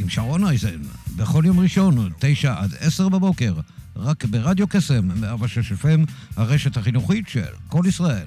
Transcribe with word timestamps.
עם 0.00 0.08
שרון 0.08 0.44
אייזן, 0.44 0.82
בכל 1.16 1.42
יום 1.46 1.60
ראשון, 1.60 2.10
תשע 2.18 2.54
עד 2.58 2.70
עשר 2.80 3.08
בבוקר, 3.08 3.52
רק 3.96 4.24
ברדיו 4.24 4.68
קסם, 4.68 5.20
106 5.20 5.72
FM, 5.72 6.10
הרשת 6.36 6.76
החינוכית 6.76 7.28
של 7.28 7.52
כל 7.68 7.82
ישראל. 7.88 8.26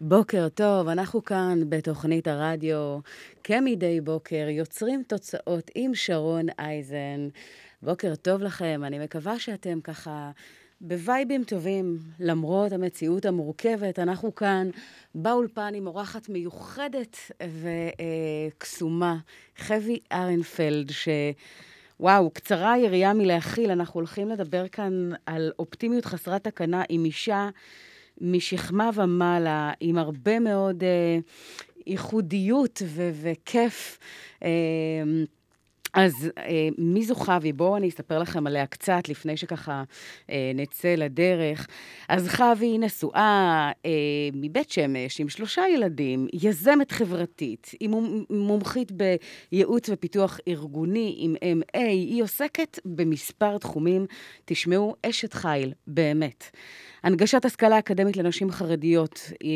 בוקר 0.00 0.48
טוב, 0.48 0.88
אנחנו 0.88 1.24
כאן 1.24 1.58
בתוכנית 1.68 2.28
הרדיו, 2.28 2.98
כמדי 3.44 4.00
בוקר, 4.00 4.46
יוצרים 4.48 5.02
תוצאות 5.06 5.70
עם 5.74 5.94
שרון 5.94 6.46
אייזן. 6.58 7.28
בוקר 7.82 8.14
טוב 8.14 8.42
לכם, 8.42 8.82
אני 8.84 8.98
מקווה 8.98 9.38
שאתם 9.38 9.80
ככה 9.80 10.30
בווייבים 10.84 11.44
טובים, 11.44 11.98
למרות 12.20 12.72
המציאות 12.72 13.24
המורכבת. 13.24 13.98
אנחנו 13.98 14.34
כאן 14.34 14.70
באולפן 15.14 15.74
עם 15.74 15.86
אורחת 15.86 16.28
מיוחדת 16.28 17.16
וקסומה, 18.58 19.16
חבי 19.56 19.98
ארנפלד, 20.12 20.90
ש... 20.90 21.08
וואו, 22.00 22.30
קצרה 22.30 22.72
היריעה 22.72 23.14
מלהכיל, 23.14 23.70
אנחנו 23.70 24.00
הולכים 24.00 24.28
לדבר 24.28 24.68
כאן 24.68 25.10
על 25.26 25.52
אופטימיות 25.58 26.04
חסרת 26.04 26.44
תקנה 26.44 26.82
עם 26.88 27.04
אישה 27.04 27.48
משכמה 28.20 28.90
ומעלה, 28.94 29.72
עם 29.80 29.98
הרבה 29.98 30.38
מאוד 30.38 30.84
אה, 30.84 31.18
ייחודיות 31.86 32.82
ו- 32.86 33.10
וכיף. 33.22 33.98
אה, 34.42 34.48
אז 35.94 36.30
אה, 36.38 36.68
מי 36.78 37.04
זו 37.04 37.14
חוי? 37.14 37.52
בואו 37.52 37.76
אני 37.76 37.88
אספר 37.88 38.18
לכם 38.18 38.46
עליה 38.46 38.66
קצת 38.66 39.08
לפני 39.08 39.36
שככה 39.36 39.82
אה, 40.30 40.52
נצא 40.54 40.94
לדרך. 40.94 41.66
אז 42.08 42.28
חוי 42.28 42.66
היא 42.66 42.78
נשואה 42.80 43.70
אה, 43.86 43.90
מבית 44.32 44.70
שמש 44.70 45.20
עם 45.20 45.28
שלושה 45.28 45.62
ילדים, 45.74 46.26
יזמת 46.32 46.92
חברתית, 46.92 47.70
היא 47.80 47.88
מומ- 47.88 48.24
מומחית 48.30 48.92
בייעוץ 48.92 49.88
ופיתוח 49.88 50.40
ארגוני 50.48 51.14
עם 51.18 51.34
MA, 51.34 51.78
היא 51.78 52.22
עוסקת 52.22 52.78
במספר 52.84 53.58
תחומים. 53.58 54.06
תשמעו, 54.44 54.94
אשת 55.06 55.32
חיל, 55.32 55.72
באמת. 55.86 56.44
הנגשת 57.02 57.44
השכלה 57.44 57.78
אקדמית 57.78 58.16
לנשים 58.16 58.50
חרדיות, 58.50 59.20
אה, 59.44 59.48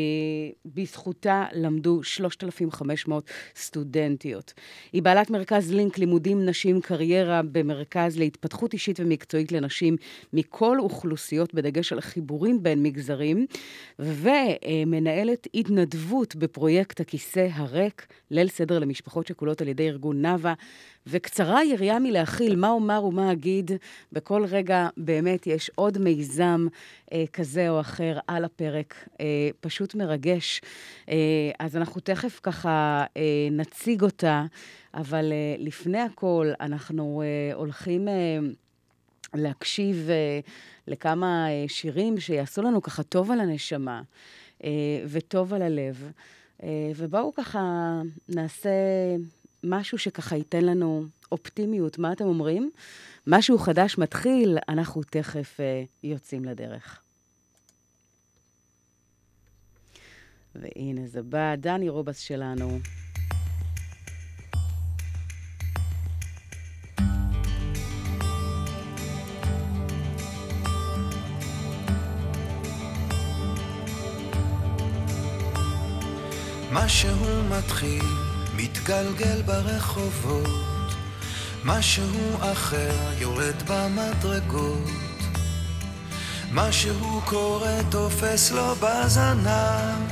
בזכותה 0.65 1.45
למדו 1.53 2.03
3,500 2.03 3.29
סטודנטיות. 3.55 4.53
היא 4.93 5.01
בעלת 5.01 5.29
מרכז 5.29 5.73
לינק 5.73 5.97
לימודים 6.27 6.49
נשים 6.49 6.81
קריירה 6.81 7.41
במרכז 7.51 8.17
להתפתחות 8.17 8.73
אישית 8.73 8.99
ומקצועית 8.99 9.51
לנשים 9.51 9.95
מכל 10.33 10.79
אוכלוסיות, 10.79 11.53
בדגש 11.53 11.93
על 11.93 12.01
חיבורים 12.01 12.63
בין 12.63 12.83
מגזרים, 12.83 13.45
ומנהלת 13.99 15.47
התנדבות 15.53 16.35
בפרויקט 16.35 16.99
הכיסא 16.99 17.47
הריק, 17.53 18.07
ליל 18.31 18.47
סדר 18.47 18.79
למשפחות 18.79 19.27
שכולות 19.27 19.61
על 19.61 19.67
ידי 19.67 19.87
ארגון 19.87 20.21
נאוה. 20.21 20.53
וקצרה 21.09 21.63
יריעה 21.63 21.99
מלהכיל 21.99 22.55
מה 22.55 22.69
אומר 22.69 23.03
ומה 23.03 23.31
אגיד. 23.31 23.71
בכל 24.11 24.45
רגע 24.45 24.87
באמת 24.97 25.47
יש 25.47 25.71
עוד 25.75 25.97
מיזם 25.97 26.67
אה, 27.13 27.23
כזה 27.33 27.69
או 27.69 27.79
אחר 27.79 28.19
על 28.27 28.45
הפרק. 28.45 29.07
אה, 29.19 29.49
פשוט 29.59 29.95
מרגש. 29.95 30.61
אה, 31.09 31.15
אז 31.59 31.77
אנחנו 31.77 32.01
תכף 32.01 32.39
ככה 32.43 33.05
אה, 33.17 33.23
נציג 33.51 34.01
אותה, 34.01 34.45
אבל 34.93 35.31
אה, 35.31 35.55
לפני 35.59 35.99
הכל 35.99 36.51
אנחנו 36.59 37.21
אה, 37.21 37.55
הולכים... 37.55 38.07
אה, 38.07 38.39
להקשיב 39.33 40.09
אה, 40.09 40.39
לכמה 40.87 41.47
אה, 41.49 41.65
שירים 41.67 42.19
שיעשו 42.19 42.61
לנו 42.61 42.81
ככה 42.81 43.03
טוב 43.03 43.31
על 43.31 43.39
הנשמה 43.39 44.01
אה, 44.63 44.69
וטוב 45.07 45.53
על 45.53 45.61
הלב. 45.61 46.11
אה, 46.63 46.91
ובואו 46.95 47.33
ככה 47.33 47.61
נעשה 48.29 48.69
משהו 49.63 49.97
שככה 49.97 50.35
ייתן 50.35 50.65
לנו 50.65 51.05
אופטימיות. 51.31 51.99
מה 51.99 52.11
אתם 52.11 52.25
אומרים? 52.25 52.71
משהו 53.27 53.57
חדש 53.57 53.97
מתחיל, 53.97 54.57
אנחנו 54.69 55.03
תכף 55.03 55.59
אה, 55.59 55.83
יוצאים 56.03 56.45
לדרך. 56.45 57.01
והנה 60.55 61.07
זה 61.07 61.23
בא, 61.23 61.55
דני 61.55 61.89
רובס 61.89 62.19
שלנו. 62.19 62.79
משהו 76.71 77.43
מתחיל, 77.49 78.03
מתגלגל 78.87 79.41
ברחובות, 79.41 80.95
משהו 81.63 82.37
אחר 82.39 82.95
יורד 83.17 83.63
במדרגות, 83.67 84.89
משהו 86.51 87.21
קורה 87.25 87.77
תופס 87.89 88.51
לו 88.51 88.75
בזנב, 88.75 90.11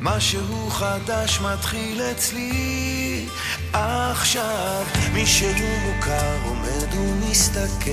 משהו 0.00 0.70
חדש 0.70 1.40
מתחיל 1.40 2.02
אצלי. 2.02 3.26
עכשיו, 3.72 4.86
מישהו 5.12 5.48
מוכר 5.84 6.36
עומד 6.44 6.94
ומסתכל, 6.94 7.90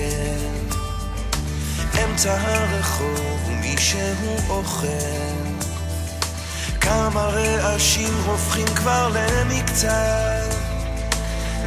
אמצע 2.04 2.40
הרחוב 2.40 3.48
ומישהו 3.48 4.36
אוכל 4.48 5.43
כמה 6.84 7.20
רעשים 7.20 8.14
הופכים 8.26 8.66
כבר 8.66 9.08
למקצת. 9.14 10.54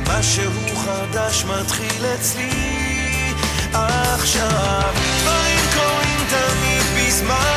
משהו 0.07 0.51
חדש 0.85 1.45
מתחיל 1.45 2.05
אצלי. 2.05 3.33
עכשיו 3.73 4.94
דברים 5.22 5.59
קורים 5.73 6.19
תמיד 6.29 7.07
בזמן 7.07 7.56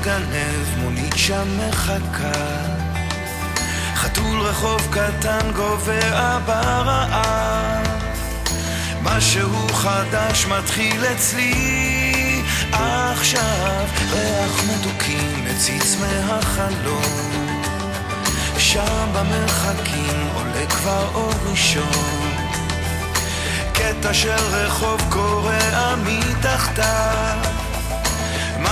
מתגנב, 0.00 0.78
מונית 0.78 1.12
שם 1.16 1.48
מחכה. 1.58 2.32
חתול 3.94 4.40
רחוב 4.40 4.88
קטן 4.90 5.50
גובע 5.56 6.38
ברעב 6.46 7.86
משהו 9.02 9.68
חדש 9.72 10.46
מתחיל 10.46 11.04
אצלי. 11.04 12.42
עכשיו 12.72 13.86
ריח 14.12 14.64
מתוקים 14.64 15.44
מציץ 15.44 15.96
מהחלום 16.00 17.52
שם 18.58 19.06
במרחקים 19.12 20.28
עולה 20.34 20.66
כבר 20.66 21.08
אור 21.14 21.32
ראשון. 21.50 22.30
קטע 23.72 24.14
של 24.14 24.44
רחוב 24.50 25.00
קורע 25.10 25.94
מתחתיו 26.04 27.49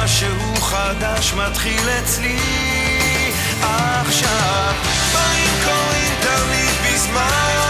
משהו 0.04 0.56
חדש 0.60 1.34
מתחיל 1.34 1.88
אצלי 1.88 2.38
עכשיו. 3.60 4.74
דברים 5.10 5.50
קורים 5.64 6.14
תמיד 6.20 6.94
בזמן 6.94 7.67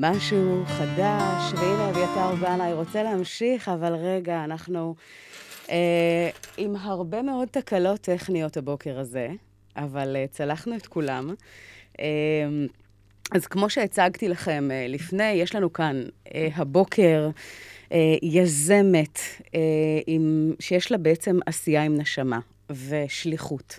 משהו 0.00 0.64
חדש, 0.66 1.52
והנה 1.54 1.90
אביתר 1.90 2.34
בנאי 2.40 2.72
רוצה 2.72 3.02
להמשיך, 3.02 3.68
אבל 3.68 3.94
רגע, 3.94 4.44
אנחנו 4.44 4.94
אה, 5.70 6.30
עם 6.56 6.76
הרבה 6.76 7.22
מאוד 7.22 7.48
תקלות 7.48 8.00
טכניות 8.00 8.56
הבוקר 8.56 8.98
הזה, 8.98 9.28
אבל 9.76 10.16
אה, 10.16 10.24
צלחנו 10.30 10.76
את 10.76 10.86
כולם. 10.86 11.34
אה, 12.00 12.04
אז 13.32 13.46
כמו 13.46 13.70
שהצגתי 13.70 14.28
לכם 14.28 14.68
אה, 14.72 14.86
לפני, 14.88 15.30
יש 15.30 15.54
לנו 15.54 15.72
כאן 15.72 16.02
אה, 16.34 16.48
הבוקר 16.54 17.30
אה, 17.92 17.98
יזמת 18.22 19.18
אה, 19.54 19.60
עם, 20.06 20.52
שיש 20.60 20.92
לה 20.92 20.98
בעצם 20.98 21.38
עשייה 21.46 21.82
עם 21.82 21.96
נשמה 21.96 22.38
ושליחות. 22.70 23.78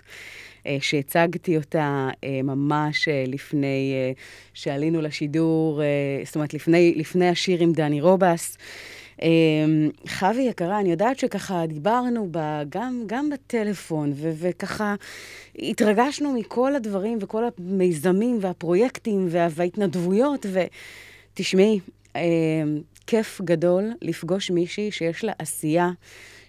אה, 0.66 0.76
שהצגתי 0.80 1.56
אותה 1.56 2.08
אה, 2.24 2.40
ממש 2.44 3.08
אה, 3.08 3.24
לפני 3.26 3.92
שעלינו 4.54 5.00
לשידור, 5.00 5.82
זאת 6.24 6.34
אומרת, 6.34 6.54
לפני, 6.54 6.94
לפני 6.96 7.28
השיר 7.28 7.60
עם 7.62 7.72
דני 7.72 8.00
רובס. 8.00 8.56
אה, 9.22 9.28
חוי 10.08 10.42
יקרה, 10.42 10.80
אני 10.80 10.90
יודעת 10.90 11.18
שככה 11.18 11.66
דיברנו 11.66 12.28
בה, 12.30 12.62
גם, 12.68 13.02
גם 13.06 13.30
בטלפון, 13.30 14.12
ו- 14.14 14.32
וככה 14.38 14.94
התרגשנו 15.58 16.32
מכל 16.32 16.74
הדברים 16.74 17.18
וכל 17.20 17.44
המיזמים 17.58 18.38
והפרויקטים 18.40 19.26
וה- 19.30 19.48
וההתנדבויות, 19.50 20.46
ותשמעי, 21.34 21.80
אה, 22.16 22.20
כיף 23.06 23.40
גדול 23.44 23.90
לפגוש 24.02 24.50
מישהי 24.50 24.90
שיש 24.90 25.24
לה 25.24 25.32
עשייה. 25.38 25.90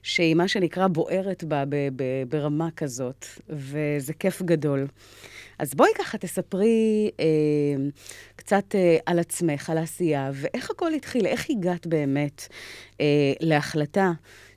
שהיא 0.04 0.36
מה 0.36 0.48
שנקרא 0.48 0.88
בוערת 0.88 1.44
בה 1.44 1.64
ב- 1.70 1.90
ב- 1.96 2.24
ברמה 2.30 2.68
כזאת, 2.76 3.26
וזה 3.50 4.14
כיף 4.14 4.42
גדול. 4.42 4.88
אז 5.60 5.74
בואי 5.74 5.90
ככה 5.98 6.18
תספרי 6.18 7.12
אה, 7.20 7.26
קצת 8.36 8.76
אה, 8.76 8.98
על 9.06 9.20
עצמך, 9.20 9.70
על 9.70 9.78
העשייה, 9.78 10.32
ואיך 10.34 10.72
הכל 10.72 10.94
התחיל, 10.94 11.26
איך 11.26 11.50
הגעת 11.50 11.88
באמת 11.88 12.48
אה, 13.02 13.06
להחלטה 13.40 14.12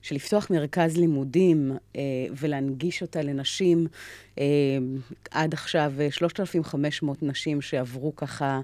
של 0.05 0.15
לפתוח 0.15 0.51
מרכז 0.51 0.97
לימודים 0.97 1.73
אה, 1.97 2.01
ולהנגיש 2.41 3.03
אותה 3.03 3.23
לנשים. 3.23 3.87
אה, 4.39 4.45
עד 5.31 5.55
עכשיו 5.55 5.93
אה, 6.01 6.11
3,500 6.11 7.23
נשים 7.23 7.61
שעברו 7.61 8.17
ככה 8.17 8.61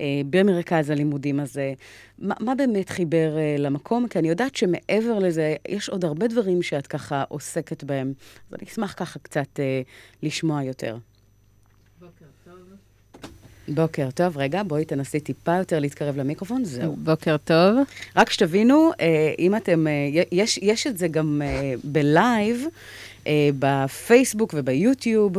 אה, 0.00 0.20
במרכז 0.30 0.90
הלימודים 0.90 1.40
הזה. 1.40 1.72
מה, 2.18 2.34
מה 2.40 2.54
באמת 2.54 2.90
חיבר 2.90 3.38
אה, 3.38 3.56
למקום? 3.58 4.08
כי 4.08 4.18
אני 4.18 4.28
יודעת 4.28 4.56
שמעבר 4.56 5.18
לזה, 5.18 5.56
יש 5.68 5.88
עוד 5.88 6.04
הרבה 6.04 6.26
דברים 6.26 6.62
שאת 6.62 6.86
ככה 6.86 7.24
עוסקת 7.28 7.84
בהם. 7.84 8.12
אז 8.48 8.54
אני 8.54 8.68
אשמח 8.68 8.94
ככה 8.96 9.18
קצת 9.18 9.60
אה, 9.60 9.82
לשמוע 10.22 10.62
יותר. 10.62 10.96
בוקר 13.68 14.08
טוב, 14.14 14.38
רגע, 14.38 14.62
בואי 14.62 14.84
תנסי 14.84 15.20
טיפה 15.20 15.56
יותר 15.56 15.78
להתקרב 15.78 16.16
למיקרופון, 16.16 16.64
זהו. 16.64 16.96
בוקר 16.96 17.36
טוב. 17.36 17.76
רק 18.16 18.30
שתבינו, 18.30 18.90
אה, 19.00 19.32
אם 19.38 19.56
אתם, 19.56 19.86
אה, 19.86 19.92
יש, 20.32 20.58
יש 20.62 20.86
את 20.86 20.98
זה 20.98 21.08
גם 21.08 21.42
אה, 21.44 21.74
בלייב, 21.84 22.66
בפייסבוק 23.58 24.54
וביוטיוב, 24.56 25.32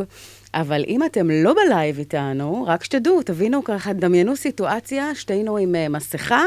אבל 0.53 0.83
אם 0.87 1.03
אתם 1.03 1.29
לא 1.29 1.53
בלייב 1.65 1.99
איתנו, 1.99 2.65
רק 2.67 2.83
שתדעו, 2.83 3.23
תבינו 3.23 3.63
ככה, 3.63 3.93
דמיינו 3.93 4.35
סיטואציה, 4.35 5.15
שתינו 5.15 5.57
עם 5.57 5.75
מסכה. 5.89 6.43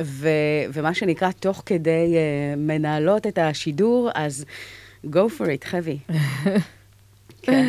ו, 0.00 0.28
ומה 0.72 0.94
שנקרא, 0.94 1.30
תוך 1.40 1.62
כדי 1.66 2.14
אה, 2.16 2.56
מנהלות 2.56 3.26
את 3.26 3.38
השידור, 3.38 4.10
אז 4.14 4.44
go 5.06 5.28
for 5.38 5.44
it, 5.44 5.64
חבי. 5.64 5.98
כן. 7.42 7.66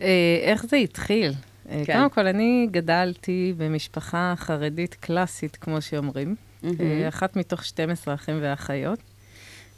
אה, 0.00 0.38
איך 0.42 0.66
זה 0.66 0.76
התחיל? 0.76 1.32
אה, 1.70 1.82
כן. 1.84 1.92
קודם 1.98 2.10
כל, 2.10 2.26
אני 2.26 2.68
גדלתי 2.70 3.54
במשפחה 3.56 4.34
חרדית 4.36 4.94
קלאסית, 4.94 5.56
כמו 5.56 5.82
שאומרים. 5.82 6.34
אה, 6.64 7.08
אחת 7.08 7.36
מתוך 7.36 7.64
12 7.64 8.14
אחים 8.14 8.38
ואחיות. 8.42 8.98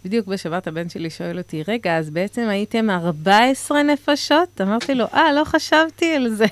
בדיוק 0.05 0.27
בשבת 0.27 0.67
הבן 0.67 0.89
שלי 0.89 1.11
שואל 1.11 1.39
אותי, 1.39 1.63
רגע, 1.69 1.97
אז 1.97 2.11
בעצם 2.11 2.49
הייתם 2.49 2.91
14 2.91 3.83
נפשות? 3.83 4.61
אמרתי 4.61 4.95
לו, 4.95 5.05
אה, 5.15 5.33
לא 5.33 5.45
חשבתי 5.45 6.15
על 6.15 6.29
זה. 6.29 6.47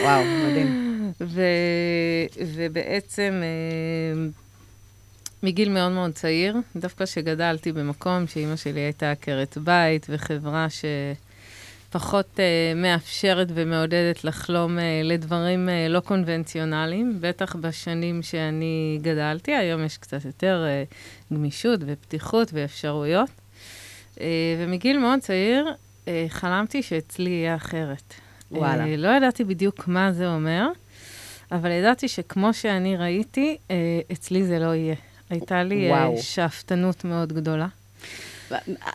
וואו, 0.00 0.24
מדהים. 0.24 1.12
ו... 1.20 1.42
ובעצם 2.54 3.42
מגיל 5.42 5.68
מאוד 5.68 5.92
מאוד 5.92 6.12
צעיר, 6.12 6.56
דווקא 6.76 7.06
שגדלתי 7.06 7.72
במקום 7.72 8.26
שאימא 8.26 8.56
שלי 8.56 8.80
הייתה 8.80 9.10
עקרת 9.10 9.58
בית 9.58 10.06
וחברה 10.10 10.66
שפחות 11.88 12.40
אה, 12.40 12.72
מאפשרת 12.76 13.48
ומעודדת 13.54 14.24
לחלום 14.24 14.78
אה, 14.78 15.00
לדברים 15.04 15.68
אה, 15.68 15.88
לא 15.88 16.00
קונבנציונליים, 16.00 17.18
בטח 17.20 17.56
בשנים 17.56 18.22
שאני 18.22 18.98
גדלתי, 19.02 19.54
היום 19.54 19.84
יש 19.84 19.98
קצת 19.98 20.24
יותר 20.24 20.64
אה, 20.66 20.84
גמישות 21.32 21.80
ופתיחות 21.86 22.50
ואפשרויות. 22.52 23.30
אה, 24.20 24.26
ומגיל 24.58 24.98
מאוד 24.98 25.20
צעיר 25.20 25.74
אה, 26.08 26.26
חלמתי 26.28 26.82
שאצלי 26.82 27.30
יהיה 27.30 27.54
אחרת. 27.56 28.14
וואלה. 28.50 28.84
אה, 28.86 28.96
לא 28.96 29.08
ידעתי 29.08 29.44
בדיוק 29.44 29.88
מה 29.88 30.12
זה 30.12 30.28
אומר, 30.28 30.68
אבל 31.52 31.70
ידעתי 31.70 32.08
שכמו 32.08 32.54
שאני 32.54 32.96
ראיתי, 32.96 33.56
אה, 33.70 33.76
אצלי 34.12 34.44
זה 34.44 34.58
לא 34.58 34.74
יהיה. 34.74 34.94
הייתה 35.30 35.62
לי 35.62 35.90
אה, 35.90 35.96
וואו. 35.96 36.18
שאפתנות 36.22 37.04
מאוד 37.04 37.32
גדולה. 37.32 37.66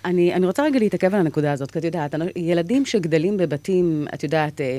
אני, 0.06 0.34
אני 0.34 0.46
רוצה 0.46 0.64
רגע 0.64 0.80
להתעכב 0.80 1.14
על 1.14 1.20
הנקודה 1.20 1.52
הזאת, 1.52 1.72
כי 1.72 1.80
את 1.80 1.84
יודעת, 1.84 2.16
ילדים 2.36 2.86
שגדלים 2.86 3.38
בבתים, 3.38 4.08
את 4.14 4.24
יודעת, 4.24 4.62
אה, 4.62 4.78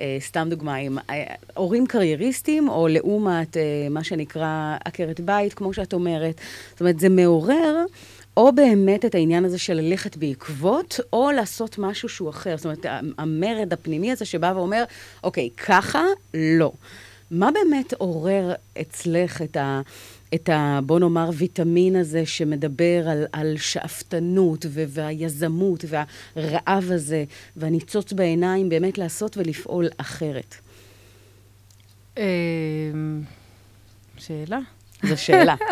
אה, 0.00 0.16
סתם 0.20 0.46
דוגמה, 0.50 0.74
עם 0.74 0.98
אה, 1.10 1.24
הורים 1.54 1.86
קרייריסטים, 1.86 2.68
או 2.68 2.88
לעומת 2.88 3.56
אה, 3.56 3.62
מה 3.90 4.04
שנקרא 4.04 4.76
עקרת 4.84 5.20
בית, 5.20 5.54
כמו 5.54 5.72
שאת 5.72 5.92
אומרת. 5.92 6.40
זאת 6.70 6.80
אומרת, 6.80 7.00
זה 7.00 7.08
מעורר 7.08 7.76
או 8.36 8.52
באמת 8.52 9.04
את 9.04 9.14
העניין 9.14 9.44
הזה 9.44 9.58
של 9.58 9.74
ללכת 9.74 10.16
בעקבות, 10.16 11.00
או 11.12 11.30
לעשות 11.30 11.78
משהו 11.78 12.08
שהוא 12.08 12.30
אחר. 12.30 12.56
זאת 12.56 12.64
אומרת, 12.64 12.86
המרד 13.18 13.72
הפנימי 13.72 14.12
הזה 14.12 14.24
שבא 14.24 14.52
ואומר, 14.56 14.84
אוקיי, 15.24 15.48
ככה, 15.66 16.02
לא. 16.34 16.72
מה 17.30 17.50
באמת 17.50 17.92
עורר 17.92 18.52
אצלך 18.80 19.42
את 19.42 19.56
ה... 19.56 19.80
את 20.34 20.48
ה... 20.48 20.80
בוא 20.86 20.98
נאמר, 20.98 21.30
ויטמין 21.34 21.96
הזה 21.96 22.26
שמדבר 22.26 23.08
על, 23.08 23.26
על 23.32 23.56
שאפתנות 23.56 24.66
ו- 24.68 24.84
והיזמות 24.88 25.84
והרעב 25.88 26.90
הזה 26.90 27.24
והניצוץ 27.56 28.12
בעיניים, 28.12 28.68
באמת 28.68 28.98
לעשות 28.98 29.36
ולפעול 29.36 29.88
אחרת? 29.96 30.54
אה, 32.18 32.24
שאלה. 34.18 34.58
זו 35.08 35.16
שאלה. 35.16 35.54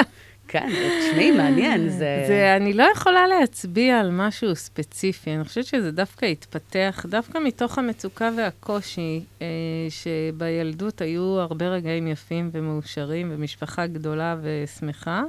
כן, 0.49 0.69
תשמעי, 1.01 1.31
מעניין, 1.31 1.89
זה... 1.89 2.25
זה, 2.27 2.57
אני 2.57 2.73
לא 2.73 2.85
יכולה 2.97 3.27
להצביע 3.27 4.01
על 4.01 4.11
משהו 4.11 4.57
ספציפי, 4.57 5.35
אני 5.35 5.45
חושבת 5.45 5.65
שזה 5.65 5.91
דווקא 5.91 6.27
התפתח, 6.27 7.07
דווקא 7.09 7.39
מתוך 7.39 7.79
המצוקה 7.79 8.31
והקושי, 8.37 9.25
אה, 9.43 9.47
שבילדות 9.89 11.01
היו 11.01 11.41
הרבה 11.41 11.69
רגעים 11.69 12.07
יפים 12.07 12.51
ומאושרים, 12.53 13.33
ומשפחה 13.35 13.87
גדולה 13.87 14.37
ושמחה, 14.43 15.23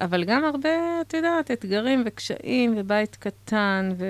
אבל 0.00 0.24
גם 0.24 0.44
הרבה, 0.44 1.00
את 1.00 1.14
יודעת, 1.14 1.50
אתגרים 1.50 2.02
וקשיים, 2.06 2.74
ובית 2.76 3.16
קטן, 3.16 3.90
ו- 3.98 4.04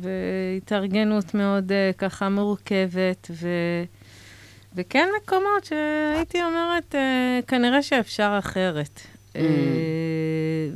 והתארגנות 0.00 1.34
מאוד 1.34 1.72
אה, 1.72 1.90
ככה 1.98 2.28
מורכבת, 2.28 3.30
ו... 3.30 3.48
וכן 4.74 5.08
מקומות 5.22 5.64
שהייתי 5.64 6.42
אומרת, 6.42 6.94
אה, 6.94 7.40
כנראה 7.46 7.82
שאפשר 7.82 8.36
אחרת. 8.38 9.00
אה, 9.36 9.42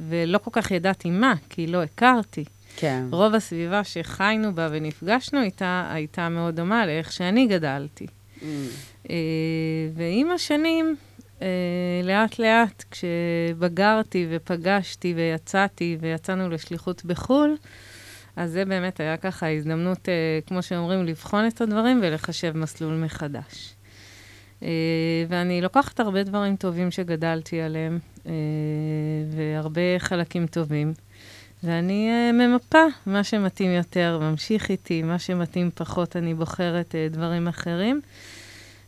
ולא 0.09 0.39
כל 0.39 0.51
כך 0.53 0.71
ידעתי 0.71 1.11
מה, 1.11 1.35
כי 1.51 1.67
לא 1.67 1.83
הכרתי. 1.83 2.45
כן. 2.77 3.05
רוב 3.11 3.35
הסביבה 3.35 3.85
שחיינו 3.85 4.55
בה 4.55 4.69
ונפגשנו 4.71 5.43
איתה, 5.43 5.89
הייתה 5.93 6.29
מאוד 6.29 6.57
דומה 6.57 6.87
לאיך 6.87 7.13
שאני 7.13 7.47
גדלתי. 7.47 8.07
Mm. 8.07 8.45
אה, 9.11 9.17
ועם 9.95 10.31
השנים, 10.31 10.97
אה, 11.43 11.49
לאט-לאט, 12.05 12.85
כשבגרתי 12.91 14.27
ופגשתי 14.31 15.15
ויצאתי 15.17 15.97
ויצאנו 16.01 16.49
לשליחות 16.49 17.05
בחו"ל, 17.05 17.57
אז 18.37 18.51
זה 18.51 18.65
באמת 18.65 19.01
היה 19.01 19.17
ככה 19.17 19.53
הזדמנות, 19.53 20.09
אה, 20.09 20.39
כמו 20.47 20.63
שאומרים, 20.63 21.05
לבחון 21.05 21.47
את 21.47 21.61
הדברים 21.61 22.01
ולחשב 22.03 22.57
מסלול 22.57 22.95
מחדש. 22.95 23.75
אה, 24.65 24.71
ואני 25.29 25.61
לוקחת 25.61 26.01
הרבה 26.01 26.23
דברים 26.23 26.57
טובים 26.57 26.91
שגדלתי 26.91 27.61
עליהם, 27.61 27.99
אה, 28.27 28.33
והרבה 29.31 29.99
חלקים 29.99 30.47
טובים, 30.47 30.93
ואני 31.65 32.09
אה, 32.11 32.33
ממפה 32.33 32.85
מה 33.07 33.25
שמתאים 33.25 33.71
יותר, 33.71 34.19
ממשיך 34.23 34.71
איתי, 34.71 35.03
מה 35.03 35.19
שמתאים 35.19 35.71
פחות, 35.75 36.17
אני 36.17 36.35
בוחרת 36.35 36.95
דברים 37.11 37.49
אחרים. 37.49 38.01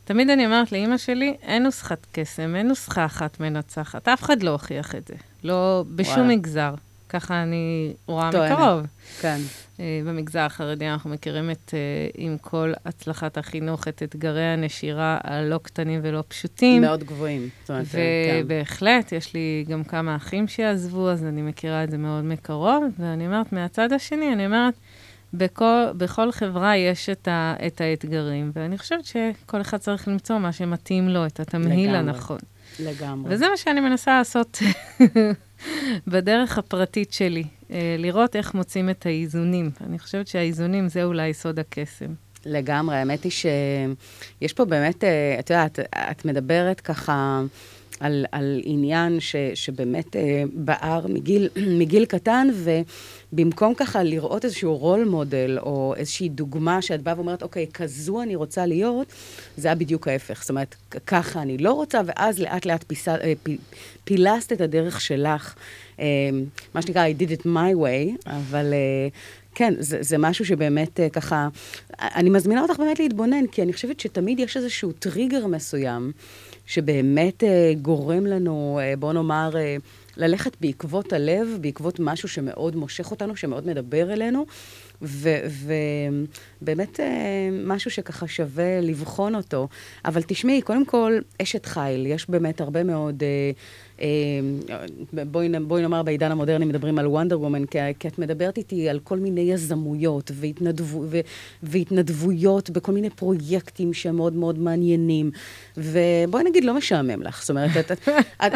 תמיד 0.05 0.29
אני 0.29 0.45
אומרת 0.45 0.71
לאימא 0.71 0.97
שלי, 0.97 1.35
אין 1.41 1.63
נוסחת 1.63 2.07
קסם, 2.11 2.55
אין 2.55 2.67
נוסחה 2.67 3.05
אחת 3.05 3.39
מנצחת. 3.39 4.07
אף 4.07 4.23
אחד 4.23 4.43
לא 4.43 4.49
הוכיח 4.49 4.95
את 4.95 5.07
זה. 5.07 5.15
לא 5.43 5.83
בשום 5.95 6.13
וואלה. 6.13 6.27
מגזר. 6.27 6.73
ככה 7.09 7.43
אני 7.43 7.93
רואה 8.07 8.31
טוענת. 8.31 8.51
מקרוב. 8.51 8.81
כן. 9.21 9.37
Uh, 9.77 9.79
במגזר 10.05 10.39
החרדי 10.39 10.87
אנחנו 10.87 11.09
מכירים 11.09 11.51
את, 11.51 11.73
uh, 11.73 12.15
עם 12.17 12.37
כל 12.41 12.73
הצלחת 12.85 13.37
החינוך, 13.37 13.87
את 13.87 14.03
אתגרי 14.03 14.43
הנשירה 14.43 15.17
הלא 15.23 15.59
קטנים 15.63 15.99
ולא 16.03 16.23
פשוטים. 16.27 16.81
מאוד 16.81 17.03
גבוהים. 17.03 17.49
אומרת, 17.69 17.85
כן. 17.87 17.97
ובהחלט, 18.43 19.11
יש 19.11 19.33
לי 19.33 19.65
גם 19.67 19.83
כמה 19.83 20.15
אחים 20.15 20.47
שעזבו, 20.47 21.09
אז 21.09 21.23
אני 21.23 21.41
מכירה 21.41 21.83
את 21.83 21.91
זה 21.91 21.97
מאוד 21.97 22.23
מקרוב. 22.23 22.83
ואני 22.99 23.25
אומרת, 23.25 23.53
מהצד 23.53 23.93
השני, 23.93 24.33
אני 24.33 24.45
אומרת, 24.45 24.73
בכל, 25.33 25.83
בכל 25.97 26.31
חברה 26.31 26.77
יש 26.77 27.09
את, 27.09 27.27
ה, 27.27 27.55
את 27.67 27.81
האתגרים, 27.81 28.51
ואני 28.55 28.77
חושבת 28.77 29.05
שכל 29.05 29.61
אחד 29.61 29.77
צריך 29.77 30.07
למצוא 30.07 30.37
מה 30.37 30.51
שמתאים 30.51 31.09
לו, 31.09 31.25
את 31.25 31.39
התמהיל 31.39 31.89
לגמרי. 31.89 31.97
הנכון. 31.97 32.37
לגמרי. 32.79 33.33
וזה 33.33 33.49
מה 33.49 33.57
שאני 33.57 33.81
מנסה 33.81 34.17
לעשות 34.17 34.57
בדרך 36.07 36.57
הפרטית 36.57 37.13
שלי, 37.13 37.43
אה, 37.71 37.95
לראות 37.99 38.35
איך 38.35 38.53
מוצאים 38.53 38.89
את 38.89 39.05
האיזונים. 39.05 39.71
אני 39.81 39.99
חושבת 39.99 40.27
שהאיזונים 40.27 40.89
זה 40.89 41.03
אולי 41.03 41.33
סוד 41.33 41.59
הקסם. 41.59 42.13
לגמרי, 42.45 42.95
האמת 42.95 43.23
היא 43.23 43.31
שיש 43.31 44.53
פה 44.53 44.65
באמת, 44.65 45.03
אה, 45.03 45.35
את 45.39 45.49
יודעת, 45.49 45.79
את 46.11 46.25
מדברת 46.25 46.81
ככה 46.81 47.41
על, 47.99 48.25
על 48.31 48.61
עניין 48.63 49.19
ש, 49.19 49.35
שבאמת 49.53 50.15
אה, 50.15 50.43
בער 50.53 51.07
מגיל, 51.07 51.49
מגיל 51.79 52.05
קטן, 52.05 52.47
ובמקום 53.33 53.73
ככה 53.73 54.03
לראות 54.03 54.45
איזשהו 54.45 54.77
רול 54.77 55.05
מודל, 55.05 55.57
או 55.61 55.93
איזושהי 55.97 56.29
דוגמה 56.29 56.81
שאת 56.81 57.01
באה 57.01 57.15
ואומרת, 57.15 57.43
אוקיי, 57.43 57.67
כזו 57.73 58.21
אני 58.21 58.35
רוצה 58.35 58.65
להיות, 58.65 59.07
זה 59.57 59.67
היה 59.67 59.75
בדיוק 59.75 60.07
ההפך. 60.07 60.41
זאת 60.41 60.49
אומרת, 60.49 60.75
ככה 61.07 61.41
אני 61.41 61.57
לא 61.57 61.73
רוצה, 61.73 62.01
ואז 62.05 62.39
לאט 62.39 62.65
לאט 62.65 62.83
פיסה, 62.87 63.15
אה, 63.15 63.33
פי, 63.43 63.57
פילסת 64.03 64.51
את 64.51 64.61
הדרך 64.61 65.01
שלך. 65.01 65.55
אה, 65.99 66.05
מה 66.73 66.81
שנקרא, 66.81 67.07
I 67.07 67.21
did 67.21 67.39
it 67.39 67.45
my 67.45 67.75
way, 67.75 68.29
אבל... 68.29 68.73
אה, 68.73 69.07
כן, 69.57 69.73
זה, 69.79 69.97
זה 70.01 70.17
משהו 70.17 70.45
שבאמת 70.45 70.99
אה, 70.99 71.09
ככה, 71.09 71.47
אני 71.99 72.29
מזמינה 72.29 72.61
אותך 72.61 72.79
באמת 72.79 72.99
להתבונן, 72.99 73.47
כי 73.47 73.61
אני 73.61 73.73
חושבת 73.73 73.99
שתמיד 73.99 74.39
יש 74.39 74.57
איזשהו 74.57 74.91
טריגר 74.91 75.47
מסוים, 75.47 76.11
שבאמת 76.67 77.43
אה, 77.43 77.73
גורם 77.81 78.25
לנו, 78.25 78.79
אה, 78.81 78.93
בוא 78.99 79.13
נאמר, 79.13 79.51
אה, 79.57 79.75
ללכת 80.17 80.57
בעקבות 80.61 81.13
הלב, 81.13 81.47
בעקבות 81.61 81.99
משהו 81.99 82.29
שמאוד 82.29 82.75
מושך 82.75 83.11
אותנו, 83.11 83.35
שמאוד 83.35 83.67
מדבר 83.67 84.13
אלינו, 84.13 84.45
ובאמת 86.61 86.99
משהו 87.65 87.91
שככה 87.91 88.27
שווה 88.27 88.81
לבחון 88.81 89.35
אותו. 89.35 89.67
אבל 90.05 90.21
תשמעי, 90.21 90.61
קודם 90.61 90.85
כל, 90.85 91.19
אשת 91.41 91.65
חיל, 91.65 92.05
יש 92.05 92.29
באמת 92.29 92.61
הרבה 92.61 92.83
מאוד... 92.83 93.23
אה, 93.23 93.51
בואי, 95.31 95.49
נ- 95.49 95.67
בואי 95.67 95.81
נאמר, 95.81 96.03
בעידן 96.03 96.31
המודרני 96.31 96.65
מדברים 96.65 96.99
על 96.99 97.07
וונדר 97.07 97.39
וומן, 97.39 97.65
כי, 97.65 97.77
כי 97.99 98.07
את 98.07 98.19
מדברת 98.19 98.57
איתי 98.57 98.89
על 98.89 98.99
כל 98.99 99.17
מיני 99.17 99.41
יזמויות 99.41 100.31
והתנדבו, 100.33 101.03
ו, 101.09 101.19
והתנדבויות 101.63 102.69
בכל 102.69 102.91
מיני 102.91 103.09
פרויקטים 103.09 103.93
שהם 103.93 104.15
מאוד 104.15 104.33
מאוד 104.33 104.59
מעניינים. 104.59 105.31
ובואי 105.77 106.43
נגיד, 106.43 106.63
לא 106.63 106.73
משעמם 106.73 107.21
לך. 107.21 107.41
זאת 107.41 107.49
אומרת, 107.49 107.71
את, 107.79 107.91
את, 107.91 108.07
את, 108.45 108.51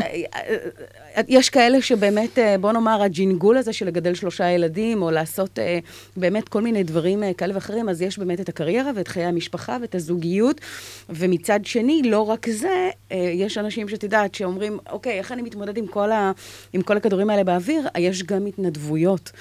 את, 1.19 1.25
יש 1.27 1.49
כאלה 1.49 1.81
שבאמת, 1.81 2.39
אה, 2.39 2.57
בוא 2.57 2.71
נאמר, 2.71 3.01
הג'ינגול 3.01 3.57
הזה 3.57 3.73
של 3.73 3.85
לגדל 3.85 4.13
שלושה 4.13 4.49
ילדים, 4.49 5.01
או 5.01 5.11
לעשות 5.11 5.59
אה, 5.59 5.79
באמת 6.17 6.49
כל 6.49 6.61
מיני 6.61 6.83
דברים 6.83 7.23
אה, 7.23 7.33
כאלה 7.33 7.55
ואחרים, 7.55 7.89
אז 7.89 8.01
יש 8.01 8.19
באמת 8.19 8.39
את 8.41 8.49
הקריירה 8.49 8.91
ואת 8.95 9.07
חיי 9.07 9.25
המשפחה 9.25 9.77
ואת 9.81 9.95
הזוגיות. 9.95 10.61
ומצד 11.09 11.59
שני, 11.65 12.01
לא 12.05 12.29
רק 12.29 12.49
זה, 12.49 12.89
אה, 13.11 13.17
יש 13.17 13.57
אנשים 13.57 13.89
שאת 13.89 14.03
יודעת, 14.03 14.35
שאומרים, 14.35 14.79
אוקיי, 14.89 15.17
איך 15.17 15.30
אני 15.31 15.41
מתמודד 15.41 15.77
עם 15.77 15.87
כל, 15.87 16.11
ה, 16.11 16.31
עם 16.73 16.81
כל 16.81 16.97
הכדורים 16.97 17.29
האלה 17.29 17.43
באוויר? 17.43 17.87
יש 17.97 18.23
גם 18.23 18.45
התנדבויות, 18.45 19.31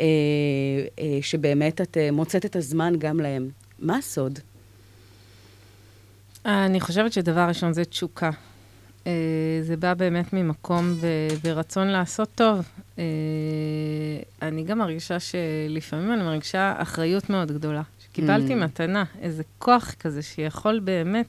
אה, 0.00 0.04
אה, 0.98 1.18
שבאמת 1.22 1.80
את 1.80 1.96
אה, 1.96 2.10
מוצאת 2.10 2.46
את 2.46 2.56
הזמן 2.56 2.94
גם 2.98 3.20
להם. 3.20 3.48
מה 3.78 3.96
הסוד? 3.96 4.38
אני 6.46 6.80
חושבת 6.80 7.12
שדבר 7.12 7.48
ראשון 7.48 7.72
זה 7.72 7.84
תשוקה. 7.84 8.30
אה, 9.06 9.12
זה 9.62 9.76
בא 9.76 9.94
באמת 9.94 10.32
ממקום 10.32 10.94
ורצון 11.44 11.88
לעשות 11.88 12.28
טוב. 12.34 12.68
אה, 12.98 13.04
אני 14.42 14.64
גם 14.64 14.78
מרגישה 14.78 15.16
שלפעמים 15.20 16.12
אני 16.12 16.22
מרגישה 16.22 16.74
אחריות 16.78 17.30
מאוד 17.30 17.52
גדולה. 17.52 17.82
שקיבלתי 18.04 18.52
Mm. 18.52 18.56
מתנה, 18.56 19.04
איזה 19.20 19.42
כוח 19.58 19.94
כזה 20.00 20.22
שיכול 20.22 20.80
באמת 20.80 21.26